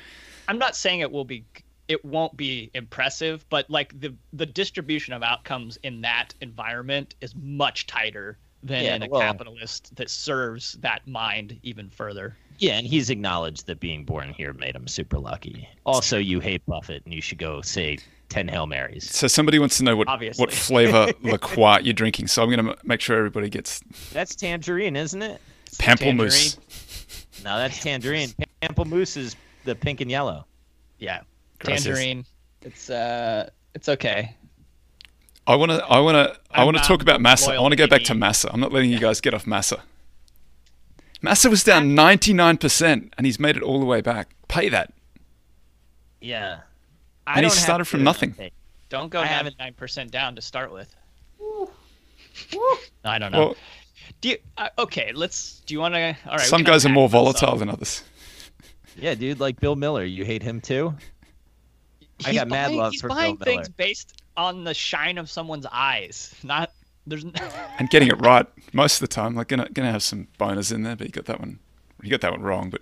I'm 0.47 0.57
not 0.57 0.75
saying 0.75 0.99
it 0.99 1.11
will 1.11 1.25
be 1.25 1.45
it 1.87 2.03
won't 2.03 2.35
be 2.35 2.71
impressive, 2.73 3.45
but 3.49 3.69
like 3.69 3.97
the 3.99 4.13
the 4.33 4.45
distribution 4.45 5.13
of 5.13 5.23
outcomes 5.23 5.77
in 5.83 6.01
that 6.01 6.33
environment 6.41 7.15
is 7.21 7.33
much 7.35 7.87
tighter 7.87 8.37
than 8.63 8.83
Yeah, 8.83 8.95
in 8.95 9.03
a 9.03 9.07
well- 9.07 9.21
capitalist 9.21 9.95
that 9.95 10.09
serves 10.09 10.73
that 10.81 11.07
mind 11.07 11.59
even 11.63 11.89
further. 11.89 12.35
Yeah, 12.57 12.77
and 12.77 12.87
he's 12.87 13.09
acknowledged 13.09 13.67
that 13.67 13.79
being 13.79 14.05
born 14.05 14.33
here 14.33 14.53
made 14.53 14.75
him 14.75 14.87
super 14.87 15.17
lucky. 15.19 15.67
Also, 15.85 16.17
you 16.17 16.39
hate 16.39 16.65
Buffett, 16.65 17.03
and 17.05 17.13
you 17.13 17.21
should 17.21 17.37
go 17.37 17.61
say 17.61 17.97
ten 18.29 18.47
Hail 18.47 18.65
Marys. 18.67 19.09
So 19.09 19.27
somebody 19.27 19.59
wants 19.59 19.77
to 19.77 19.83
know 19.83 19.95
what 19.95 20.07
Obviously. 20.07 20.41
what 20.45 20.53
flavor 20.53 21.07
La 21.23 21.37
Croix 21.37 21.79
you're 21.79 21.93
drinking. 21.93 22.27
So 22.27 22.43
I'm 22.43 22.49
going 22.49 22.65
to 22.65 22.77
make 22.85 23.01
sure 23.01 23.17
everybody 23.17 23.49
gets 23.49 23.81
That's 24.13 24.35
tangerine, 24.35 24.95
isn't 24.95 25.21
it? 25.21 25.41
pamplemousse. 25.73 26.57
No, 27.43 27.57
that's 27.57 27.81
tangerine. 27.83 28.29
Pamplemousse 28.61 29.17
is 29.17 29.35
the 29.65 29.75
pink 29.75 30.01
and 30.01 30.09
yellow. 30.09 30.45
Yeah, 30.99 31.21
Gracias. 31.59 31.83
tangerine. 31.85 32.25
It's 32.61 32.89
uh, 32.89 33.49
it's 33.73 33.89
okay. 33.89 34.35
I 35.47 35.55
want 35.55 35.71
to. 35.71 35.83
I 35.85 35.99
want 35.99 36.15
to. 36.15 36.39
I 36.49 36.63
want 36.63 36.77
to 36.77 36.83
talk 36.83 37.01
about 37.01 37.19
Masa. 37.19 37.49
I 37.55 37.59
want 37.59 37.73
to 37.73 37.75
go 37.75 37.87
back 37.87 38.03
to 38.03 38.13
Masa. 38.13 38.49
I'm 38.51 38.59
not 38.59 38.71
letting 38.71 38.89
you 38.89 38.99
guys 38.99 39.21
get 39.21 39.33
off 39.33 39.45
Masa. 39.45 39.81
Masa 41.23 41.49
was 41.49 41.63
down 41.63 41.95
99%, 41.95 43.11
and 43.17 43.25
he's 43.25 43.39
made 43.39 43.55
it 43.57 43.63
all 43.63 43.79
the 43.79 43.85
way 43.85 44.01
back. 44.01 44.29
Pay 44.47 44.69
that. 44.69 44.93
Yeah. 46.21 46.59
And 47.27 47.45
he 47.45 47.49
started 47.49 47.85
from 47.85 47.99
to- 48.01 48.03
nothing. 48.03 48.35
Don't 48.89 49.09
go 49.09 49.21
I 49.21 49.25
haven't- 49.25 49.57
99% 49.57 50.11
down 50.11 50.35
to 50.35 50.41
start 50.41 50.71
with. 50.71 50.93
I 53.03 53.17
don't 53.19 53.31
know. 53.31 53.39
Well, 53.39 53.55
do 54.21 54.29
you, 54.29 54.37
uh, 54.57 54.69
okay, 54.77 55.11
let's. 55.13 55.61
Do 55.65 55.73
you 55.73 55.79
want 55.79 55.95
to? 55.95 56.15
All 56.27 56.31
right. 56.37 56.41
some 56.41 56.63
guys 56.63 56.85
are 56.85 56.89
more 56.89 57.07
this. 57.07 57.13
volatile 57.13 57.55
than 57.57 57.69
others. 57.69 58.03
Yeah, 58.97 59.15
dude, 59.15 59.39
like 59.39 59.59
Bill 59.59 59.75
Miller. 59.75 60.03
You 60.03 60.25
hate 60.25 60.41
him 60.43 60.61
too? 60.61 60.93
I 62.25 62.29
He's 62.29 62.39
got 62.39 62.47
mad 62.47 62.71
love 62.71 62.91
he's 62.93 63.01
for 63.01 63.07
Bill 63.09 63.17
buying 63.17 63.37
things 63.37 63.67
Miller. 63.67 63.73
based 63.77 64.21
on 64.37 64.63
the 64.63 64.73
shine 64.73 65.17
of 65.17 65.29
someone's 65.29 65.65
eyes. 65.71 66.33
Not 66.43 66.71
there's. 67.07 67.25
And 67.77 67.89
getting 67.89 68.07
it 68.07 68.19
right 68.21 68.47
most 68.71 68.95
of 68.95 69.01
the 69.01 69.13
time. 69.13 69.35
Like, 69.35 69.49
gonna 69.49 69.67
gonna 69.69 69.91
have 69.91 70.03
some 70.03 70.27
bonus 70.37 70.71
in 70.71 70.83
there, 70.83 70.95
but 70.95 71.07
you 71.07 71.11
got 71.11 71.25
that 71.25 71.39
one. 71.39 71.59
You 72.01 72.09
got 72.09 72.21
that 72.21 72.31
one 72.31 72.41
wrong. 72.41 72.69
But 72.69 72.81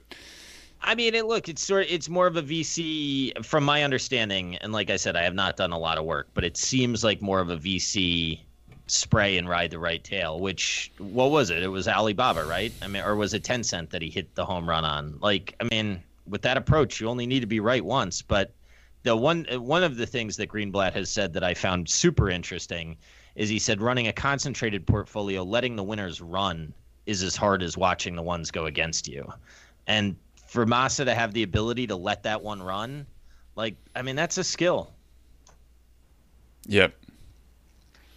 I 0.81 0.95
mean, 0.95 1.15
it, 1.15 1.25
look, 1.25 1.49
it's 1.49 1.65
sort. 1.65 1.85
of, 1.85 1.91
It's 1.91 2.09
more 2.09 2.27
of 2.27 2.37
a 2.37 2.43
VC, 2.43 3.43
from 3.43 3.63
my 3.63 3.83
understanding, 3.83 4.57
and 4.57 4.71
like 4.71 4.89
I 4.89 4.97
said, 4.97 5.15
I 5.15 5.23
have 5.23 5.33
not 5.33 5.57
done 5.57 5.71
a 5.71 5.79
lot 5.79 5.97
of 5.97 6.05
work, 6.05 6.27
but 6.33 6.43
it 6.43 6.57
seems 6.57 7.03
like 7.03 7.21
more 7.21 7.39
of 7.39 7.49
a 7.49 7.57
VC 7.57 8.39
spray 8.87 9.37
and 9.37 9.47
ride 9.47 9.71
the 9.71 9.79
right 9.79 10.03
tail. 10.03 10.39
Which 10.39 10.91
what 10.97 11.31
was 11.31 11.49
it? 11.49 11.63
It 11.63 11.69
was 11.69 11.87
Alibaba, 11.87 12.43
right? 12.43 12.71
I 12.81 12.87
mean, 12.87 13.03
or 13.03 13.15
was 13.15 13.33
it 13.33 13.43
Tencent 13.43 13.89
that 13.91 14.01
he 14.01 14.09
hit 14.09 14.35
the 14.35 14.45
home 14.45 14.67
run 14.69 14.85
on? 14.85 15.17
Like, 15.21 15.55
I 15.59 15.67
mean, 15.71 16.03
with 16.27 16.41
that 16.43 16.57
approach, 16.57 16.99
you 16.99 17.07
only 17.07 17.25
need 17.25 17.39
to 17.39 17.47
be 17.47 17.59
right 17.59 17.83
once. 17.83 18.21
But 18.21 18.53
the 19.03 19.15
one 19.15 19.45
one 19.51 19.83
of 19.83 19.97
the 19.97 20.05
things 20.05 20.37
that 20.37 20.49
Greenblatt 20.49 20.93
has 20.93 21.09
said 21.09 21.33
that 21.33 21.43
I 21.43 21.53
found 21.53 21.89
super 21.89 22.29
interesting 22.29 22.97
is 23.35 23.49
he 23.49 23.59
said 23.59 23.81
running 23.81 24.07
a 24.07 24.13
concentrated 24.13 24.85
portfolio, 24.85 25.43
letting 25.43 25.75
the 25.75 25.83
winners 25.83 26.21
run, 26.21 26.73
is 27.05 27.23
as 27.23 27.35
hard 27.35 27.63
as 27.63 27.77
watching 27.77 28.15
the 28.15 28.21
ones 28.21 28.51
go 28.51 28.65
against 28.65 29.07
you. 29.07 29.31
And 29.87 30.15
for 30.47 30.65
Masa 30.65 31.03
to 31.05 31.15
have 31.15 31.33
the 31.33 31.43
ability 31.43 31.87
to 31.87 31.95
let 31.95 32.23
that 32.23 32.41
one 32.41 32.61
run, 32.61 33.05
like 33.55 33.75
I 33.95 34.01
mean, 34.01 34.15
that's 34.15 34.37
a 34.37 34.43
skill. 34.43 34.91
Yep. 36.67 36.93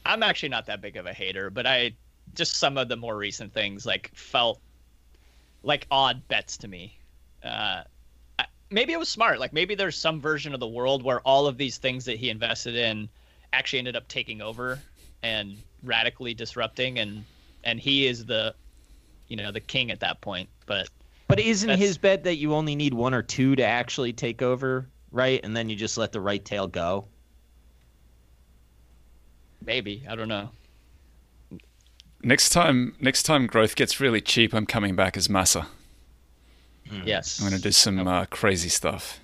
I'm 0.05 0.23
actually 0.23 0.51
not 0.51 0.67
that 0.67 0.81
big 0.81 0.97
of 0.97 1.07
a 1.07 1.13
hater, 1.13 1.51
but 1.51 1.67
I 1.67 1.95
just 2.35 2.57
some 2.57 2.77
of 2.79 2.89
the 2.89 2.97
more 2.97 3.17
recent 3.17 3.53
things 3.53 3.87
like 3.87 4.11
felt 4.15 4.61
like 5.63 5.87
odd 5.91 6.27
bets 6.29 6.57
to 6.59 6.69
me. 6.69 6.99
Uh, 7.43 7.83
I- 8.39 8.47
maybe 8.71 8.93
it 8.93 8.99
was 8.99 9.09
smart. 9.09 9.41
Like 9.41 9.53
maybe 9.53 9.75
there's 9.75 9.97
some 9.97 10.21
version 10.21 10.55
of 10.55 10.61
the 10.61 10.69
world 10.69 11.03
where 11.03 11.21
all 11.21 11.47
of 11.47 11.57
these 11.57 11.79
things 11.79 12.05
that 12.05 12.19
he 12.19 12.31
invested 12.31 12.77
in 12.77 13.09
actually 13.53 13.81
ended 13.81 13.97
up 13.97 14.07
taking 14.07 14.43
over 14.43 14.81
and 15.23 15.57
radically 15.83 16.35
disrupting, 16.35 16.99
and 16.99 17.25
and 17.65 17.81
he 17.81 18.07
is 18.07 18.25
the, 18.27 18.55
you 19.29 19.37
know, 19.37 19.51
the 19.51 19.61
king 19.61 19.91
at 19.91 20.01
that 20.01 20.21
point. 20.21 20.49
But 20.67 20.89
But 21.29 21.41
isn't 21.41 21.79
his 21.79 21.99
bet 21.99 22.25
that 22.25 22.37
you 22.37 22.55
only 22.55 22.77
need 22.77 22.95
one 22.95 23.15
or 23.15 23.23
two 23.23 23.57
to 23.57 23.65
actually 23.65 24.13
take 24.13 24.43
over, 24.43 24.89
right? 25.11 25.41
And 25.43 25.57
then 25.57 25.69
you 25.69 25.77
just 25.77 25.99
let 25.99 26.13
the 26.13 26.21
right 26.21 26.45
tail 26.45 26.67
go. 26.67 27.07
maybe 29.65 30.05
I 30.09 30.15
don't 30.15 30.29
know. 30.29 30.51
next 32.23 32.51
time 32.51 32.95
next 33.01 33.25
time 33.25 33.47
growth 33.47 33.75
gets 33.77 34.01
really 34.01 34.21
cheap, 34.21 34.55
I'm 34.55 34.67
coming 34.67 34.95
back 34.97 35.17
as 35.17 35.29
Masa. 35.29 35.67
Yes. 37.05 37.41
I'm 37.41 37.49
going 37.49 37.57
to 37.57 37.63
do 37.63 37.73
some 37.73 38.07
uh, 38.07 38.27
crazy 38.27 38.69
stuff. 38.69 39.19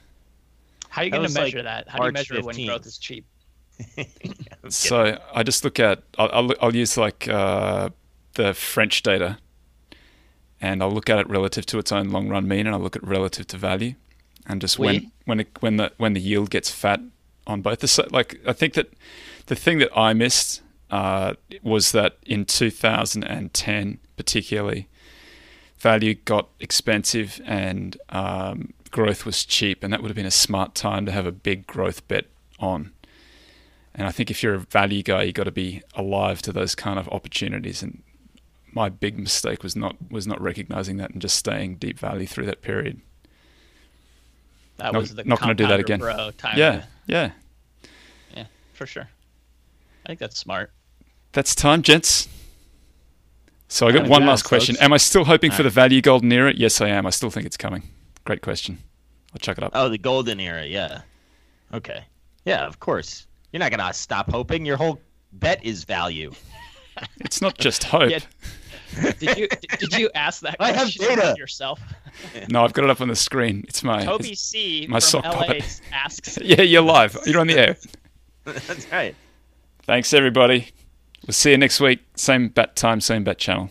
How 0.88 1.02
are 1.02 1.04
you 1.04 1.10
going 1.10 1.22
to 1.22 1.26
was, 1.26 1.36
like, 1.36 1.44
measure 1.54 1.62
that? 1.62 1.88
How 1.88 1.98
do 1.98 2.06
you 2.06 2.12
March 2.12 2.30
measure 2.30 2.44
when 2.44 2.66
growth 2.66 2.86
is 2.86 2.98
cheap? 2.98 3.24
So 4.68 5.18
I 5.34 5.42
just 5.42 5.64
look 5.64 5.80
at 5.80 6.02
I'll, 6.18 6.30
I'll, 6.32 6.54
I'll 6.60 6.76
use 6.76 6.96
like 6.96 7.28
uh, 7.28 7.90
the 8.34 8.54
French 8.54 9.02
data, 9.02 9.38
and 10.60 10.82
I'll 10.82 10.92
look 10.92 11.10
at 11.10 11.18
it 11.18 11.28
relative 11.28 11.66
to 11.66 11.78
its 11.78 11.90
own 11.92 12.10
long 12.10 12.28
run 12.28 12.46
mean, 12.46 12.66
and 12.66 12.74
I'll 12.74 12.80
look 12.80 12.96
at 12.96 13.06
relative 13.06 13.46
to 13.48 13.58
value, 13.58 13.94
and 14.46 14.60
just 14.60 14.78
when 14.78 15.12
when 15.24 15.40
it, 15.40 15.48
when 15.60 15.76
the 15.76 15.92
when 15.98 16.12
the 16.12 16.20
yield 16.20 16.50
gets 16.50 16.70
fat 16.70 17.00
on 17.46 17.60
both 17.62 17.80
the 17.80 17.88
si- 17.88 18.06
like 18.10 18.40
I 18.46 18.52
think 18.52 18.74
that 18.74 18.92
the 19.46 19.56
thing 19.56 19.78
that 19.78 19.90
I 19.96 20.12
missed 20.12 20.62
uh, 20.90 21.34
was 21.62 21.92
that 21.92 22.18
in 22.26 22.44
2010 22.44 23.98
particularly, 24.16 24.88
value 25.78 26.14
got 26.14 26.48
expensive 26.60 27.40
and 27.44 27.96
um, 28.10 28.72
growth 28.90 29.26
was 29.26 29.44
cheap, 29.44 29.82
and 29.82 29.92
that 29.92 30.02
would 30.02 30.08
have 30.08 30.16
been 30.16 30.26
a 30.26 30.30
smart 30.30 30.74
time 30.74 31.06
to 31.06 31.12
have 31.12 31.26
a 31.26 31.32
big 31.32 31.66
growth 31.66 32.06
bet 32.06 32.26
on. 32.60 32.92
And 33.94 34.06
I 34.06 34.10
think 34.10 34.30
if 34.30 34.42
you're 34.42 34.54
a 34.54 34.58
value 34.58 35.02
guy, 35.02 35.24
you've 35.24 35.34
got 35.34 35.44
to 35.44 35.50
be 35.52 35.82
alive 35.94 36.40
to 36.42 36.52
those 36.52 36.74
kind 36.74 36.98
of 36.98 37.08
opportunities. 37.08 37.82
And 37.82 38.02
my 38.72 38.88
big 38.88 39.18
mistake 39.18 39.62
was 39.62 39.76
not 39.76 39.96
was 40.10 40.26
not 40.26 40.40
recognizing 40.40 40.96
that 40.96 41.10
and 41.10 41.20
just 41.20 41.36
staying 41.36 41.76
deep 41.76 41.98
value 41.98 42.26
through 42.26 42.46
that 42.46 42.62
period. 42.62 43.00
That 44.78 44.92
Not- 44.94 45.00
was 45.00 45.14
the 45.14 45.24
not 45.24 45.40
gonna 45.40 45.54
do 45.54 45.66
that 45.66 45.80
again. 45.80 46.00
Bro 46.00 46.32
time. 46.38 46.58
Yeah, 46.58 46.72
to- 46.80 46.86
yeah. 47.06 47.30
yeah, 48.34 48.46
for 48.72 48.86
sure. 48.86 49.08
I 50.04 50.08
think 50.08 50.18
that's 50.18 50.38
smart. 50.38 50.72
That's 51.32 51.54
time, 51.54 51.82
gents. 51.82 52.28
So 53.68 53.86
I 53.88 53.92
got 53.92 54.06
one 54.06 54.26
last 54.26 54.42
question. 54.44 54.74
folks. 54.74 54.84
Am 54.84 54.92
I 54.92 54.96
still 54.98 55.24
hoping 55.24 55.50
for 55.50 55.62
the 55.62 55.70
value 55.70 56.02
golden 56.02 56.30
era? 56.32 56.52
Yes, 56.54 56.80
I 56.80 56.88
am. 56.88 57.06
I 57.06 57.10
still 57.10 57.30
think 57.30 57.46
it's 57.46 57.56
coming. 57.56 57.84
Great 58.24 58.42
question. 58.42 58.78
I'll 59.32 59.38
chuck 59.38 59.56
it 59.56 59.64
up. 59.64 59.72
Oh, 59.74 59.88
the 59.88 59.96
golden 59.96 60.40
era, 60.40 60.66
yeah. 60.66 61.02
Okay. 61.72 62.04
Yeah, 62.44 62.66
of 62.66 62.80
course. 62.80 63.26
You're 63.52 63.60
not 63.60 63.70
gonna 63.70 63.92
stop 63.92 64.30
hoping. 64.30 64.64
Your 64.64 64.76
whole 64.76 65.00
bet 65.32 65.64
is 65.64 65.84
value. 65.84 66.32
It's 67.20 67.40
not 67.40 67.56
just 67.56 67.84
hope. 67.84 68.10
Yeah. 68.10 68.18
Did 69.18 69.38
you 69.38 69.48
did- 69.48 69.66
did 69.78 69.92
you 69.98 70.10
ask 70.14 70.42
that 70.42 70.56
I 70.60 70.72
have 70.72 70.82
question 70.94 71.16
data. 71.16 71.34
yourself? 71.38 71.80
No, 72.50 72.62
I've 72.64 72.74
got 72.74 72.84
it 72.84 72.90
up 72.90 73.00
on 73.00 73.08
the 73.08 73.16
screen. 73.16 73.64
It's 73.66 73.82
my. 73.82 74.04
Toby 74.04 74.34
C 74.34 74.86
my 74.90 74.96
from 75.00 75.00
sock 75.00 75.24
LA 75.24 75.32
puppet. 75.46 75.80
asks. 75.92 76.38
Yeah, 76.42 76.60
you're 76.60 76.82
live. 76.82 77.16
You're 77.24 77.40
on 77.40 77.46
the 77.46 77.58
air. 77.58 77.76
That's 78.44 78.92
right. 78.92 79.16
Thanks, 79.84 80.12
everybody. 80.12 80.68
We'll 81.26 81.32
see 81.32 81.52
you 81.52 81.56
next 81.58 81.80
week. 81.80 82.00
Same 82.16 82.48
bat 82.50 82.76
time, 82.76 83.00
same 83.00 83.24
bat 83.24 83.38
channel. 83.38 83.70